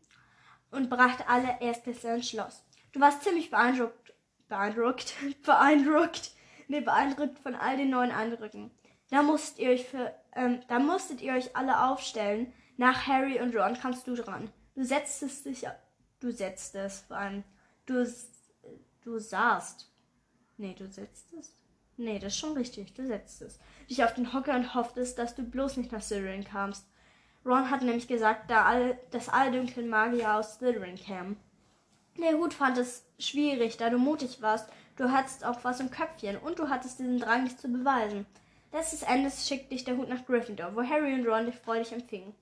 und 0.72 0.90
brachte 0.90 1.28
alle 1.28 1.60
Erstklässler 1.60 2.16
ins 2.16 2.30
Schloss. 2.30 2.64
Du 2.92 3.00
warst 3.00 3.24
ziemlich 3.24 3.52
beeindruckt 3.52 4.10
beeindruckt, 4.50 5.14
beeindruckt, 5.46 6.32
nee, 6.68 6.82
beeindruckt 6.82 7.40
von 7.40 7.56
all 7.56 7.78
den 7.78 7.92
neuen 7.92 8.12
Eindrücken. 8.12 8.72
Da 9.10 9.24
musstet 9.24 9.60
ihr 9.60 9.70
euch 9.70 9.88
für, 9.88 10.14
ähm, 10.36 10.62
da 10.68 10.80
musstet 10.80 11.22
ihr 11.22 11.34
euch 11.34 11.56
alle 11.56 11.86
aufstellen. 11.86 12.52
Nach 12.78 13.08
Harry 13.08 13.40
und 13.42 13.56
Ron 13.56 13.76
kamst 13.76 14.08
du 14.08 14.16
dran. 14.16 14.52
Du 14.76 14.84
setztest 14.84 15.46
dich, 15.46 15.66
du 16.20 16.32
setztest, 16.32 17.08
vor 17.08 17.18
allem, 17.18 17.44
du, 17.86 18.06
du 19.04 19.20
saßt. 19.20 19.90
Nee, 20.58 20.76
du 20.78 20.88
setztest? 20.88 21.59
Nee, 22.00 22.18
das 22.18 22.32
ist 22.32 22.40
schon 22.40 22.54
richtig, 22.54 22.94
du 22.94 23.06
setztest. 23.06 23.60
Dich 23.90 24.06
auf 24.06 24.14
den 24.14 24.32
Hocker 24.32 24.56
und 24.56 24.74
hofftest, 24.74 25.20
dass 25.20 25.36
du 25.36 25.44
bloß 25.44 25.76
nicht 25.76 25.92
nach 25.92 26.02
Slytherin 26.02 26.46
kamst. 26.46 26.88
Ron 27.46 27.70
hat 27.70 27.82
nämlich 27.82 28.08
gesagt, 28.08 28.50
da 28.50 28.64
all, 28.64 28.98
dass 29.12 29.28
alle 29.28 29.52
dunklen 29.52 29.90
Magier 29.90 30.36
aus 30.36 30.56
Slytherin 30.56 30.96
kämen. 30.96 31.36
Der 32.18 32.38
Hut 32.38 32.54
fand 32.54 32.78
es 32.78 33.04
schwierig, 33.20 33.76
da 33.76 33.90
du 33.90 33.98
mutig 33.98 34.42
warst. 34.42 34.70
Du 34.96 35.12
hattest 35.12 35.44
auch 35.44 35.62
was 35.66 35.82
im 35.82 35.92
Köpfchen 35.92 36.38
und 36.38 36.58
du 36.58 36.70
hattest 36.70 37.00
diesen 37.00 37.20
Drang, 37.20 37.44
dich 37.44 37.58
zu 37.58 37.68
beweisen. 37.68 38.26
Letztes 38.72 39.02
Endes 39.02 39.46
schickte 39.46 39.72
dich 39.72 39.84
der 39.84 39.98
Hut 39.98 40.08
nach 40.08 40.26
Gryffindor, 40.26 40.78
wo 40.78 40.82
Harry 40.82 41.14
und 41.14 41.28
Ron 41.28 41.48
dich 41.48 41.56
freudig 41.56 41.92
empfingen. 41.92 42.34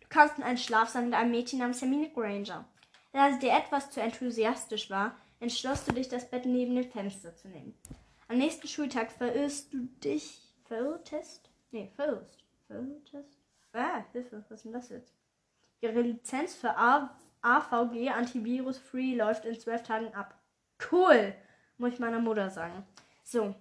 Du 0.00 0.08
kamst 0.08 0.38
in 0.38 0.42
einen 0.42 0.58
Schlafsaal 0.58 1.04
mit 1.04 1.14
einem 1.14 1.30
Mädchen 1.30 1.60
namens 1.60 1.80
Hermine 1.80 2.10
Granger. 2.10 2.64
Da 3.12 3.32
sie 3.32 3.38
dir 3.38 3.52
etwas 3.52 3.92
zu 3.92 4.00
enthusiastisch 4.00 4.90
war, 4.90 5.14
entschloss 5.38 5.84
du 5.84 5.92
dich, 5.92 6.08
das 6.08 6.28
Bett 6.28 6.46
neben 6.46 6.74
dem 6.74 6.90
Fenster 6.90 7.36
zu 7.36 7.46
nehmen. 7.46 7.78
Am 8.28 8.38
nächsten 8.38 8.68
Schultag 8.68 9.12
verirrst 9.12 9.72
du 9.72 9.88
dich. 10.02 10.40
Verirrtest? 10.64 11.50
Nee, 11.70 11.90
verirrst. 11.94 12.44
Verirrtest? 12.66 13.38
Ah, 13.72 14.04
Hilfe, 14.12 14.44
was 14.48 14.50
ist 14.50 14.64
denn 14.64 14.72
das 14.72 14.88
jetzt? 14.88 15.14
Ihre 15.80 16.00
Lizenz 16.00 16.54
für 16.54 16.76
AVG 16.76 18.10
Antivirus 18.10 18.78
Free 18.78 19.14
läuft 19.14 19.44
in 19.44 19.58
zwölf 19.58 19.82
Tagen 19.82 20.14
ab. 20.14 20.40
Cool, 20.90 21.34
muss 21.76 21.92
ich 21.92 21.98
meiner 21.98 22.20
Mutter 22.20 22.48
sagen. 22.50 22.86
So, 23.22 23.54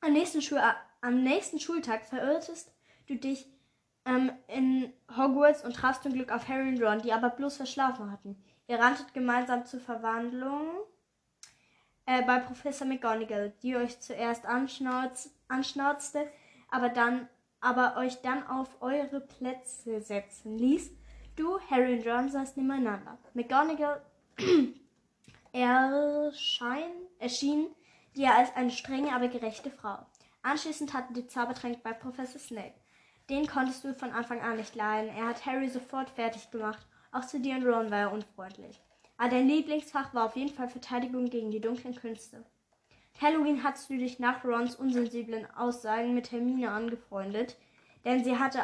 am 0.00 0.12
nächsten, 0.12 0.42
Schul 0.42 0.60
am 1.00 1.22
nächsten 1.22 1.58
Schultag 1.58 2.04
verirrtest 2.04 2.72
du 3.06 3.16
dich 3.16 3.46
ähm, 4.04 4.32
in 4.48 4.92
Hogwarts 5.16 5.64
und 5.64 5.74
trafst 5.74 6.02
zum 6.02 6.12
Glück 6.12 6.32
auf 6.32 6.48
Harry 6.48 6.68
und 6.68 6.82
Ron, 6.82 7.00
die 7.00 7.12
aber 7.12 7.30
bloß 7.30 7.56
verschlafen 7.56 8.10
hatten. 8.10 8.42
Ihr 8.66 8.78
ranntet 8.78 9.14
gemeinsam 9.14 9.64
zur 9.64 9.80
Verwandlung 9.80 10.66
äh, 12.08 12.22
bei 12.22 12.38
Professor 12.38 12.86
McGonagall, 12.86 13.52
die 13.62 13.76
euch 13.76 14.00
zuerst 14.00 14.46
anschnauz 14.46 15.30
anschnauzte, 15.48 16.26
aber 16.70 16.88
dann 16.88 17.28
aber 17.60 17.96
euch 17.96 18.20
dann 18.22 18.46
auf 18.46 18.80
eure 18.80 19.20
Plätze 19.20 20.00
setzen 20.00 20.56
ließ 20.56 20.90
Du, 21.36 21.60
Harry 21.70 21.98
und 21.98 22.06
Ron 22.06 22.28
saßen 22.28 22.60
nebeneinander. 22.60 23.16
McGonagall 23.34 24.02
erschein, 25.52 26.90
erschien 27.20 27.68
dir 28.16 28.34
als 28.34 28.54
eine 28.56 28.70
strenge, 28.70 29.14
aber 29.14 29.28
gerechte 29.28 29.70
Frau. 29.70 29.98
Anschließend 30.42 30.94
hatten 30.94 31.14
die 31.14 31.28
Zaubertränke 31.28 31.78
bei 31.84 31.92
Professor 31.92 32.40
Snape. 32.40 32.74
Den 33.30 33.46
konntest 33.46 33.84
du 33.84 33.94
von 33.94 34.10
Anfang 34.10 34.40
an 34.40 34.56
nicht 34.56 34.74
leiden. 34.74 35.14
Er 35.16 35.28
hat 35.28 35.46
Harry 35.46 35.68
sofort 35.68 36.10
fertig 36.10 36.50
gemacht. 36.50 36.84
Auch 37.12 37.24
zu 37.24 37.38
dir 37.38 37.54
und 37.54 37.66
Ron 37.66 37.90
war 37.90 37.98
er 37.98 38.12
unfreundlich. 38.12 38.80
Aber 39.18 39.30
dein 39.30 39.48
Lieblingsfach 39.48 40.14
war 40.14 40.24
auf 40.24 40.36
jeden 40.36 40.54
Fall 40.54 40.68
Verteidigung 40.68 41.28
gegen 41.28 41.50
die 41.50 41.60
dunklen 41.60 41.94
Künste. 41.94 42.44
Halloween 43.20 43.64
hattest 43.64 43.90
du 43.90 43.98
dich 43.98 44.20
nach 44.20 44.44
Rons 44.44 44.76
unsensiblen 44.76 45.46
Aussagen 45.56 46.14
mit 46.14 46.30
Hermine 46.30 46.70
angefreundet, 46.70 47.56
denn 48.04 48.22
sie 48.22 48.38
hatte 48.38 48.60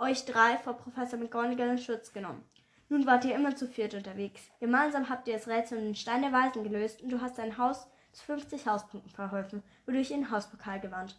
euch 0.00 0.24
drei 0.24 0.58
vor 0.58 0.74
Professor 0.74 1.18
McGonagall 1.20 1.70
in 1.70 1.78
Schutz 1.78 2.12
genommen. 2.12 2.44
Nun 2.88 3.06
wart 3.06 3.24
ihr 3.24 3.36
immer 3.36 3.54
zu 3.54 3.68
viert 3.68 3.94
unterwegs. 3.94 4.42
Gemeinsam 4.58 5.08
habt 5.08 5.28
ihr 5.28 5.34
das 5.34 5.46
Rätsel 5.46 5.78
um 5.78 5.84
den 5.84 5.94
Stein 5.94 6.22
der 6.22 6.32
Weisen 6.32 6.64
gelöst 6.64 7.00
und 7.02 7.10
du 7.10 7.20
hast 7.20 7.38
dein 7.38 7.56
Haus 7.56 7.86
zu 8.12 8.24
50 8.24 8.66
Hauspunkten 8.66 9.10
verholfen, 9.10 9.62
wodurch 9.86 10.10
ihr 10.10 10.16
den 10.16 10.30
Hauspokal 10.32 10.80
gewandt. 10.80 11.16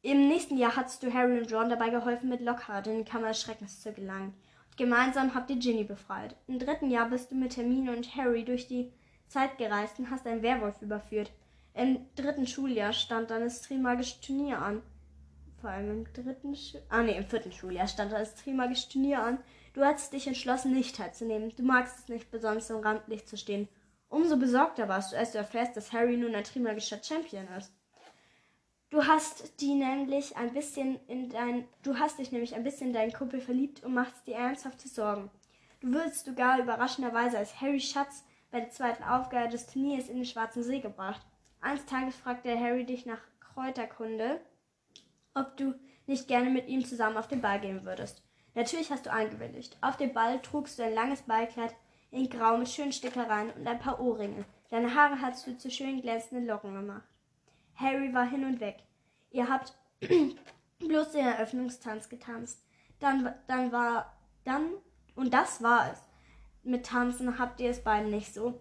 Im 0.00 0.28
nächsten 0.28 0.56
Jahr 0.56 0.76
hattest 0.76 1.02
du 1.02 1.12
Harry 1.12 1.38
und 1.38 1.52
Ron 1.52 1.68
dabei 1.68 1.90
geholfen, 1.90 2.28
mit 2.28 2.40
Lockhart 2.40 2.86
in 2.86 2.98
die 2.98 3.10
Kammer 3.10 3.28
des 3.28 3.40
Schreckens 3.40 3.80
zu 3.80 3.92
gelangen. 3.92 4.34
Gemeinsam 4.76 5.34
habt 5.34 5.50
ihr 5.50 5.56
Ginny 5.56 5.84
befreit. 5.84 6.36
Im 6.46 6.58
dritten 6.58 6.90
Jahr 6.90 7.08
bist 7.08 7.30
du 7.30 7.34
mit 7.34 7.56
Hermine 7.56 7.96
und 7.96 8.14
Harry 8.14 8.44
durch 8.44 8.68
die 8.68 8.92
Zeit 9.26 9.56
gereist 9.56 9.98
und 9.98 10.10
hast 10.10 10.26
einen 10.26 10.42
Werwolf 10.42 10.82
überführt. 10.82 11.32
Im 11.72 12.06
dritten 12.14 12.46
Schuljahr 12.46 12.92
stand 12.92 13.30
dann 13.30 13.42
das 13.42 13.62
Trimagische 13.62 14.20
Turnier 14.20 14.60
an. 14.60 14.82
Vor 15.60 15.70
allem 15.70 15.90
im 15.90 16.12
dritten 16.12 16.54
Schu 16.54 16.78
Ah 16.90 17.02
nee, 17.02 17.16
im 17.16 17.24
vierten 17.24 17.52
Schuljahr 17.52 17.88
stand 17.88 18.12
dann 18.12 18.20
das 18.20 18.34
Trimagische 18.34 18.90
Turnier 18.90 19.22
an. 19.22 19.38
Du 19.72 19.82
hattest 19.82 20.12
dich 20.12 20.26
entschlossen, 20.26 20.72
nicht 20.72 20.96
teilzunehmen. 20.96 21.52
Du 21.56 21.62
magst 21.62 21.98
es 21.98 22.08
nicht, 22.08 22.30
besonders 22.30 22.70
im 22.70 22.80
Rampenlicht 22.80 23.28
zu 23.28 23.36
stehen. 23.36 23.68
Umso 24.08 24.36
besorgter 24.36 24.88
warst 24.88 25.12
du, 25.12 25.16
als 25.16 25.32
du 25.32 25.38
erfährst, 25.38 25.76
dass 25.76 25.92
Harry 25.92 26.16
nun 26.16 26.34
ein 26.34 26.44
Trimagischer 26.44 27.02
Champion 27.02 27.48
ist. 27.58 27.72
Du 28.90 29.04
hast 29.04 29.60
die 29.60 29.74
nämlich 29.74 30.36
ein 30.36 30.52
bisschen 30.52 31.00
in 31.08 31.28
dein, 31.28 31.66
du 31.82 31.98
hast 31.98 32.20
dich 32.20 32.30
nämlich 32.30 32.54
ein 32.54 32.62
bisschen 32.62 32.88
in 32.88 32.92
deinen 32.92 33.12
Kumpel 33.12 33.40
verliebt 33.40 33.82
und 33.82 33.94
machst 33.94 34.26
dir 34.26 34.36
ernsthafte 34.36 34.88
Sorgen. 34.88 35.28
Du 35.80 35.92
würdest 35.92 36.24
sogar 36.24 36.60
überraschenderweise 36.60 37.36
als 37.36 37.60
Harry 37.60 37.80
Schatz 37.80 38.24
bei 38.52 38.60
der 38.60 38.70
zweiten 38.70 39.02
Aufgabe 39.02 39.48
des 39.48 39.66
Turniers 39.66 40.08
in 40.08 40.16
den 40.16 40.24
Schwarzen 40.24 40.62
See 40.62 40.78
gebracht. 40.78 41.20
Eines 41.60 41.84
Tages 41.86 42.14
fragte 42.14 42.58
Harry 42.58 42.84
dich 42.86 43.06
nach 43.06 43.20
Kräuterkunde, 43.40 44.40
ob 45.34 45.56
du 45.56 45.74
nicht 46.06 46.28
gerne 46.28 46.50
mit 46.50 46.68
ihm 46.68 46.84
zusammen 46.84 47.16
auf 47.16 47.26
den 47.26 47.42
Ball 47.42 47.60
gehen 47.60 47.84
würdest. 47.84 48.22
Natürlich 48.54 48.90
hast 48.92 49.06
du 49.06 49.12
eingewilligt. 49.12 49.76
Auf 49.80 49.96
dem 49.96 50.14
Ball 50.14 50.40
trugst 50.40 50.78
du 50.78 50.84
ein 50.84 50.94
langes 50.94 51.22
Ballkleid 51.22 51.74
in 52.12 52.30
Grau 52.30 52.56
mit 52.56 52.68
schönen 52.68 52.92
Stickereien 52.92 53.50
und 53.50 53.66
ein 53.66 53.80
paar 53.80 54.00
Ohrringe. 54.00 54.44
Deine 54.70 54.94
Haare 54.94 55.20
hast 55.20 55.46
du 55.46 55.58
zu 55.58 55.70
schönen 55.70 56.00
glänzenden 56.00 56.46
Locken 56.46 56.72
gemacht. 56.72 57.15
Harry 57.76 58.12
war 58.12 58.26
hin 58.26 58.44
und 58.44 58.60
weg. 58.60 58.78
Ihr 59.30 59.48
habt 59.48 59.74
bloß 60.78 61.12
den 61.12 61.26
Eröffnungstanz 61.26 62.08
getanzt. 62.08 62.64
Dann, 62.98 63.34
dann 63.46 63.72
war, 63.72 64.16
dann, 64.44 64.70
und 65.14 65.32
das 65.32 65.62
war 65.62 65.92
es. 65.92 66.00
Mit 66.62 66.86
Tanzen 66.86 67.38
habt 67.38 67.60
ihr 67.60 67.70
es 67.70 67.84
beiden 67.84 68.10
nicht 68.10 68.34
so. 68.34 68.58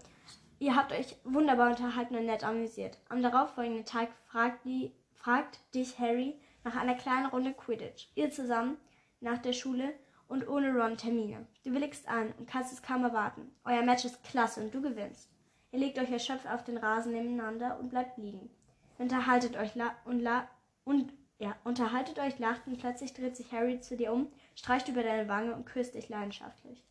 Ihr 0.59 0.76
habt 0.76 0.91
euch 0.91 1.16
wunderbar 1.24 1.70
unterhalten 1.70 2.16
und 2.16 2.26
nett 2.26 2.43
amüsiert. 2.43 2.97
Am 3.09 3.22
darauffolgenden 3.22 3.86
Tag 3.86 4.09
fragt, 4.26 4.66
die, 4.66 4.93
fragt 5.13 5.59
dich 5.74 5.99
Harry 5.99 6.39
nach 6.63 6.76
einer 6.76 6.95
kleinen 6.95 7.28
Runde 7.28 7.53
Quidditch. 7.53 8.09
Ihr 8.16 8.32
zusammen 8.32 8.78
nach 9.22 9.38
der 9.38 9.53
Schule 9.53 9.93
und 10.28 10.47
ohne 10.47 10.74
Ron 10.74 10.97
Termine. 10.97 11.45
Du 11.63 11.72
willigst 11.72 12.07
an 12.07 12.34
und 12.38 12.47
kannst 12.47 12.74
es 12.74 12.82
kaum 12.82 13.03
erwarten. 13.03 13.51
Euer 13.63 13.84
Match 13.84 14.05
ist 14.05 14.24
klasse 14.24 14.61
und 14.61 14.74
du 14.74 14.82
gewinnst. 14.82 15.30
Ihr 15.72 15.80
legt 15.80 15.99
euch 15.99 16.11
erschöpft 16.11 16.47
auf 16.47 16.63
den 16.63 16.78
Rasen 16.78 17.11
nebeneinander 17.11 17.78
und 17.80 17.89
bleibt 17.89 18.18
liegen. 18.18 18.49
Unterhaltet 18.97 19.57
euch 19.57 19.71
und 20.05 20.19
la 20.19 20.47
und 20.83 21.11
ja, 21.37 21.55
unterhaltet 21.65 22.17
euch, 22.19 22.39
lacht 22.39 22.65
und 22.65 22.79
plötzlich 22.79 23.13
dreht 23.13 23.35
sich 23.35 23.51
Harry 23.51 23.81
zu 23.81 23.97
dir 23.97 24.13
um, 24.13 24.31
streicht 24.55 24.87
über 24.87 25.03
deine 25.03 25.27
Wange 25.27 25.53
und 25.53 25.65
küsst 25.65 25.95
dich 25.95 26.07
leidenschaftlich. 26.07 26.81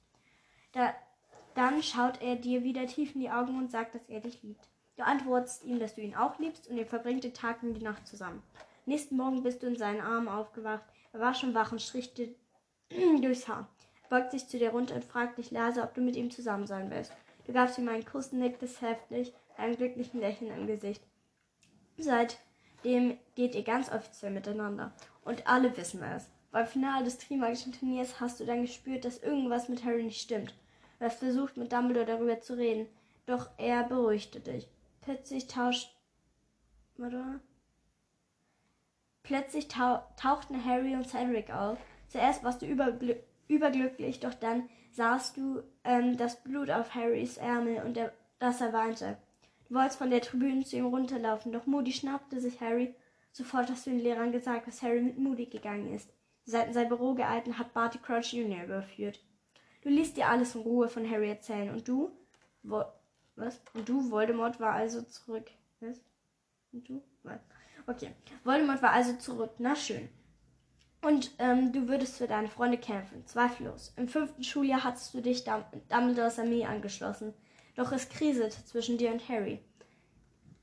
Da, 0.73 0.95
dann 1.55 1.83
schaut 1.83 2.21
er 2.21 2.37
dir 2.37 2.63
wieder 2.63 2.87
tief 2.87 3.15
in 3.15 3.23
die 3.23 3.31
Augen 3.31 3.57
und 3.57 3.71
sagt, 3.71 3.95
dass 3.95 4.09
er 4.09 4.21
dich 4.21 4.43
liebt. 4.43 4.69
Du 4.97 5.05
antwortest 5.05 5.65
ihm, 5.65 5.79
dass 5.79 5.95
du 5.95 6.03
ihn 6.03 6.15
auch 6.15 6.39
liebst 6.39 6.69
und 6.69 6.77
ihr 6.77 6.87
verbringt 6.87 7.25
den 7.25 7.35
Tag 7.35 7.63
und 7.63 7.75
die 7.75 7.83
Nacht 7.83 8.07
zusammen. 8.07 8.43
Nächsten 8.87 9.17
Morgen 9.17 9.43
bist 9.43 9.63
du 9.63 9.67
in 9.67 9.77
seinen 9.77 10.03
Armen 10.03 10.29
aufgewacht. 10.29 10.85
Er 11.13 11.21
war 11.21 11.35
schon 11.35 11.55
wach 11.55 11.73
und 11.73 11.81
strich 11.81 12.13
dir 12.13 12.35
durchs 13.21 13.49
Haar. 13.49 13.69
Er 14.03 14.09
beugt 14.11 14.33
sich 14.33 14.47
zu 14.47 14.59
dir 14.59 14.71
runter 14.71 14.95
und 14.95 15.05
fragt 15.05 15.39
dich 15.39 15.51
leise, 15.51 15.83
ob 15.83 15.95
du 15.95 16.03
mit 16.03 16.17
ihm 16.17 16.31
zusammen 16.31 16.67
sein 16.67 16.91
willst. 16.91 17.13
Du 17.47 17.53
gabst 17.53 17.79
ihm 17.79 17.89
einen 17.89 18.05
Kuss, 18.05 18.33
nicktest 18.33 18.83
heftig, 18.83 19.33
einem 19.57 19.77
glücklichen 19.77 20.21
Lächeln 20.21 20.51
im 20.51 20.67
Gesicht. 20.67 21.03
Seitdem 21.97 23.19
geht 23.35 23.55
ihr 23.55 23.63
ganz 23.63 23.91
offiziell 23.91 24.33
miteinander. 24.33 24.93
Und 25.25 25.47
alle 25.47 25.77
wissen 25.77 26.03
es. 26.03 26.29
Beim 26.51 26.67
Finale 26.67 27.05
des 27.05 27.19
Trimagischen 27.19 27.73
Turniers 27.73 28.21
hast 28.21 28.39
du 28.39 28.47
dann 28.47 28.63
gespürt, 28.63 29.05
dass 29.05 29.23
irgendwas 29.23 29.69
mit 29.69 29.85
Harry 29.85 30.05
nicht 30.05 30.21
stimmt. 30.21 30.55
Du 30.99 31.07
hast 31.07 31.19
versucht, 31.19 31.57
mit 31.57 31.73
Dumbledore 31.73 32.07
darüber 32.07 32.41
zu 32.41 32.57
reden, 32.57 32.87
doch 33.27 33.51
er 33.57 33.85
beruhigte 33.85 34.41
dich. 34.41 34.69
Plötzlich 35.01 35.49
tauscht. 35.49 35.95
Warte. 36.97 37.41
Plötzlich 39.25 39.69
tau 39.69 40.03
tauchten 40.17 40.65
Harry 40.65 40.95
und 40.95 41.09
Cedric 41.09 41.51
auf. 41.51 41.79
Zuerst 42.09 42.45
warst 42.45 42.63
du 42.63 42.67
übergl 42.67 43.21
überglücklich, 43.49 44.21
doch 44.21 44.33
dann 44.33 44.69
sahst 44.93 45.37
du 45.37 45.63
ähm, 45.83 46.17
das 46.17 46.43
Blut 46.43 46.71
auf 46.71 46.95
Harrys 46.95 47.37
Ärmel 47.37 47.83
und 47.83 47.97
er, 47.97 48.13
dass 48.39 48.61
er 48.61 48.73
weinte. 48.73 49.19
Wolltest 49.69 49.99
von 49.99 50.11
der 50.11 50.21
Tribüne 50.21 50.65
zu 50.65 50.77
ihm 50.77 50.87
runterlaufen, 50.87 51.53
doch 51.53 51.67
Moody 51.67 51.93
schnappte 51.93 52.41
sich 52.41 52.61
Harry. 52.61 52.95
Sofort 53.33 53.71
hast 53.71 53.87
du 53.87 53.91
den 53.91 54.01
Lehrern 54.01 54.33
gesagt, 54.33 54.67
dass 54.67 54.83
Harry 54.83 55.01
mit 55.01 55.19
Moody 55.19 55.47
gegangen 55.47 55.93
ist. 55.93 56.13
Seid 56.45 56.69
in 56.69 56.75
sein 56.75 56.89
Büro 56.89 57.15
geeilt 57.15 57.47
hat 57.59 57.73
Barty 57.73 57.99
Crouch 57.99 58.33
Jr. 58.33 58.65
überführt. 58.65 59.21
Du 59.83 59.89
ließt 59.89 60.17
dir 60.17 60.29
alles 60.29 60.55
in 60.55 60.63
Ruhe 60.63 60.89
von 60.89 61.09
Harry 61.11 61.29
erzählen 61.29 61.71
und 61.71 61.89
du, 61.89 62.11
Wo 62.63 62.85
was? 63.37 63.61
Und 63.75 63.89
du, 63.89 64.11
Voldemort, 64.11 64.61
war 64.61 64.73
also 64.73 65.03
zurück. 65.03 65.51
Was? 65.81 66.01
Und 66.73 66.89
du? 66.89 67.03
Was? 67.23 67.41
Okay. 67.87 68.11
Voldemort 68.45 68.83
war 68.83 68.93
also 68.93 69.15
zurück. 69.17 69.51
Na 69.59 69.75
schön. 69.75 70.09
Und 71.03 71.33
ähm, 71.39 71.73
du 71.73 71.89
würdest 71.89 72.17
für 72.17 72.27
deine 72.27 72.49
Freunde 72.49 72.79
kämpfen, 72.79 73.27
zweifellos. 73.27 73.93
Im 73.97 74.09
fünften 74.09 74.43
Schuljahr 74.43 74.85
hattest 74.85 75.13
du 75.13 75.21
dich 75.21 75.45
Dum 75.45 75.63
Dumbledores 75.91 76.39
Armee 76.39 76.65
angeschlossen. 76.65 77.35
Doch 77.75 77.93
es 77.93 78.09
kriselte 78.09 78.65
zwischen 78.65 78.99
dir 78.99 79.11
und 79.13 79.29
Harry. 79.29 79.61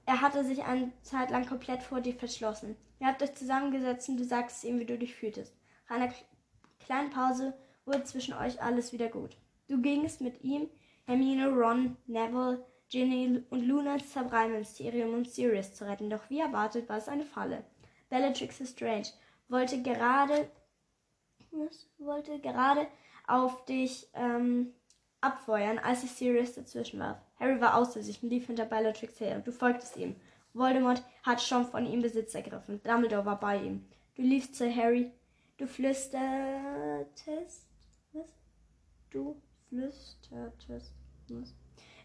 Er 0.06 0.22
hatte 0.22 0.44
sich 0.44 0.64
eine 0.64 0.92
Zeit 1.02 1.30
lang 1.30 1.46
komplett 1.46 1.84
vor 1.84 2.02
dir 2.02 2.14
verschlossen. 2.14 2.76
Ihr 3.00 3.08
habt 3.08 3.22
euch 3.22 3.34
zusammengesetzt 3.36 4.10
und 4.10 4.18
du 4.18 4.24
sagst 4.24 4.64
ihm, 4.64 4.80
wie 4.80 4.86
du 4.86 4.98
dich 4.98 5.16
fühltest. 5.16 5.54
Nach 5.90 5.98
einer 5.98 6.14
kleinen 6.80 7.10
Pause 7.10 7.54
wurde 7.86 8.04
zwischen 8.04 8.34
euch 8.34 8.62
alles 8.62 8.94
wieder 8.94 9.10
gut. 9.10 9.38
Du 9.68 9.82
gingst 9.82 10.22
mit 10.22 10.44
ihm, 10.44 10.70
Hermine, 11.06 11.50
Ron, 11.50 11.98
Neville, 12.08 12.66
Ginny 12.90 13.44
und 13.50 13.66
Luna 13.66 13.96
ins 13.96 14.12
Zaubereiministerium, 14.12 15.14
um 15.14 15.26
Sirius 15.26 15.74
zu 15.74 15.88
retten. 15.88 16.10
Doch 16.10 16.30
wie 16.30 16.40
erwartet 16.40 16.90
war 16.90 16.98
es 16.98 17.08
eine 17.08 17.26
Falle. 17.26 17.64
Bellatrix 18.10 18.62
Strange 18.70 19.08
wollte 19.48 19.82
gerade, 19.82 20.50
wollte 21.98 22.40
gerade 22.40 22.88
auf 23.28 23.64
dich 23.66 24.10
ähm, 24.14 24.74
abfeuern, 25.22 25.80
als 25.80 26.02
sich 26.02 26.12
Sirius 26.12 26.56
dazwischen 26.56 27.00
warf. 27.00 27.18
Harry 27.40 27.62
war 27.62 27.78
außer 27.78 28.02
sich 28.02 28.22
und 28.22 28.30
lief 28.30 28.48
hinter 28.48 28.66
Bellatrix 28.66 29.20
her. 29.20 29.40
Du 29.40 29.52
folgtest 29.52 29.98
ihm. 29.98 30.16
Voldemort 30.54 31.04
hat 31.24 31.42
schon 31.42 31.66
von 31.66 31.86
ihm 31.86 32.02
Besitz 32.02 32.36
ergriffen. 32.36 32.82
Dumbledore 32.84 33.26
war 33.26 33.40
bei 33.40 33.62
ihm. 33.62 33.86
Du 34.16 34.24
liefst 34.24 34.56
zu 34.56 34.74
Harry. 34.74 35.12
Du 35.58 35.68
flüstertest. 35.68 37.68
Was? 38.14 38.26
Du 39.12 39.42
flüstertest. 39.70 40.92
Was? 41.30 41.54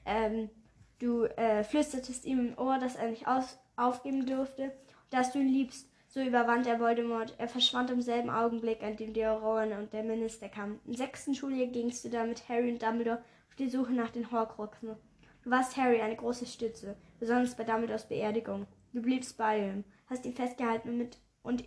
Ähm, 0.05 0.51
du 0.99 1.25
äh, 1.25 1.65
flüstertest 1.65 2.25
ihm 2.25 2.49
im 2.49 2.59
Ohr, 2.59 2.79
dass 2.79 2.97
er 2.97 3.11
nicht 3.11 3.27
aus 3.27 3.59
aufgeben 3.77 4.27
durfte, 4.27 4.73
dass 5.11 5.33
du 5.33 5.39
ihn 5.39 5.49
liebst. 5.49 5.89
So 6.17 6.23
überwand 6.23 6.67
er 6.67 6.81
Voldemort. 6.81 7.35
Er 7.37 7.47
verschwand 7.47 7.91
im 7.91 8.01
selben 8.01 8.31
Augenblick, 8.31 8.83
an 8.83 8.97
dem 8.97 9.13
die 9.13 9.27
Auroren 9.27 9.75
und 9.75 9.93
der 9.93 10.03
Minister 10.03 10.49
kamen. 10.49 10.81
Im 10.87 10.95
sechsten 10.95 11.35
Schuljahr 11.35 11.67
gingst 11.67 12.07
du 12.07 12.09
dann 12.09 12.31
mit 12.31 12.49
Harry 12.49 12.73
und 12.73 12.83
Dumbledore 12.83 13.19
auf 13.51 13.57
die 13.57 13.69
Suche 13.69 13.93
nach 13.93 14.09
den 14.09 14.31
Horcruxen. 14.31 14.97
Du 15.43 15.51
warst 15.51 15.77
Harry 15.77 16.01
eine 16.01 16.17
große 16.17 16.47
Stütze, 16.47 16.97
besonders 17.21 17.55
bei 17.55 17.65
Dumbledores 17.65 18.09
Beerdigung. 18.09 18.67
Du 18.95 19.03
bliebst 19.03 19.37
bei 19.37 19.59
ihm, 19.59 19.85
hast 20.07 20.25
ihn 20.25 20.33
festgehalten 20.33 20.89
und, 20.89 20.97
mit, 20.97 21.19
und 21.43 21.65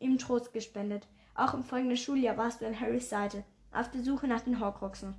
ihm 0.00 0.18
Trost 0.18 0.52
gespendet. 0.52 1.08
Auch 1.34 1.54
im 1.54 1.64
folgenden 1.64 1.96
Schuljahr 1.96 2.36
warst 2.36 2.60
du 2.60 2.66
an 2.66 2.78
Harrys 2.78 3.08
Seite, 3.08 3.42
auf 3.72 3.90
der 3.90 4.02
Suche 4.02 4.28
nach 4.28 4.42
den 4.42 4.60
Horcruxen. 4.60 5.14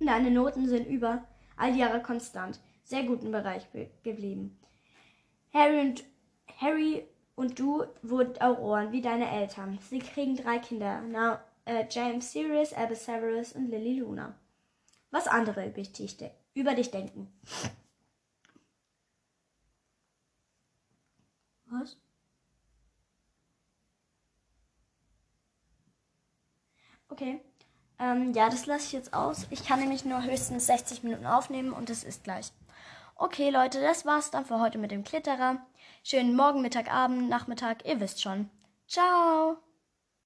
Deine 0.00 0.30
Noten 0.30 0.68
sind 0.68 0.86
über 0.86 1.24
all 1.56 1.74
Jahre 1.74 2.02
konstant, 2.02 2.60
sehr 2.84 3.04
guten 3.04 3.32
Bereich 3.32 3.66
geblieben. 4.02 4.60
Harry 5.54 5.80
und 5.80 6.04
Harry 6.60 7.06
und 7.40 7.58
du 7.58 7.86
wurden 8.02 8.38
Auroren 8.42 8.92
wie 8.92 9.00
deine 9.00 9.30
Eltern. 9.30 9.78
Sie 9.88 9.98
kriegen 9.98 10.36
drei 10.36 10.58
Kinder, 10.58 11.00
Now, 11.00 11.38
äh, 11.64 11.86
James 11.88 12.32
Sirius, 12.32 12.74
Albus 12.74 13.06
Severus 13.06 13.54
und 13.54 13.70
Lily 13.70 14.00
Luna. 14.00 14.34
Was 15.10 15.26
andere 15.26 15.66
über 15.66 15.80
dich, 15.80 16.18
über 16.52 16.74
dich 16.74 16.90
denken. 16.90 17.32
Was? 21.70 21.96
Okay. 27.08 27.40
Ähm, 27.98 28.34
ja, 28.34 28.50
das 28.50 28.66
lasse 28.66 28.84
ich 28.84 28.92
jetzt 28.92 29.14
aus. 29.14 29.46
Ich 29.48 29.66
kann 29.66 29.80
nämlich 29.80 30.04
nur 30.04 30.22
höchstens 30.22 30.66
60 30.66 31.04
Minuten 31.04 31.26
aufnehmen 31.26 31.72
und 31.72 31.88
das 31.88 32.04
ist 32.04 32.22
gleich. 32.22 32.52
Okay, 33.16 33.48
Leute, 33.48 33.80
das 33.80 34.04
war's 34.04 34.30
dann 34.30 34.44
für 34.44 34.60
heute 34.60 34.76
mit 34.76 34.90
dem 34.90 35.04
Klitterer. 35.04 35.64
Schönen 36.02 36.34
Morgen, 36.34 36.62
Mittag, 36.62 36.92
Abend, 36.92 37.28
Nachmittag, 37.28 37.84
ihr 37.86 38.00
wisst 38.00 38.22
schon. 38.22 38.48
Ciao! 38.86 39.58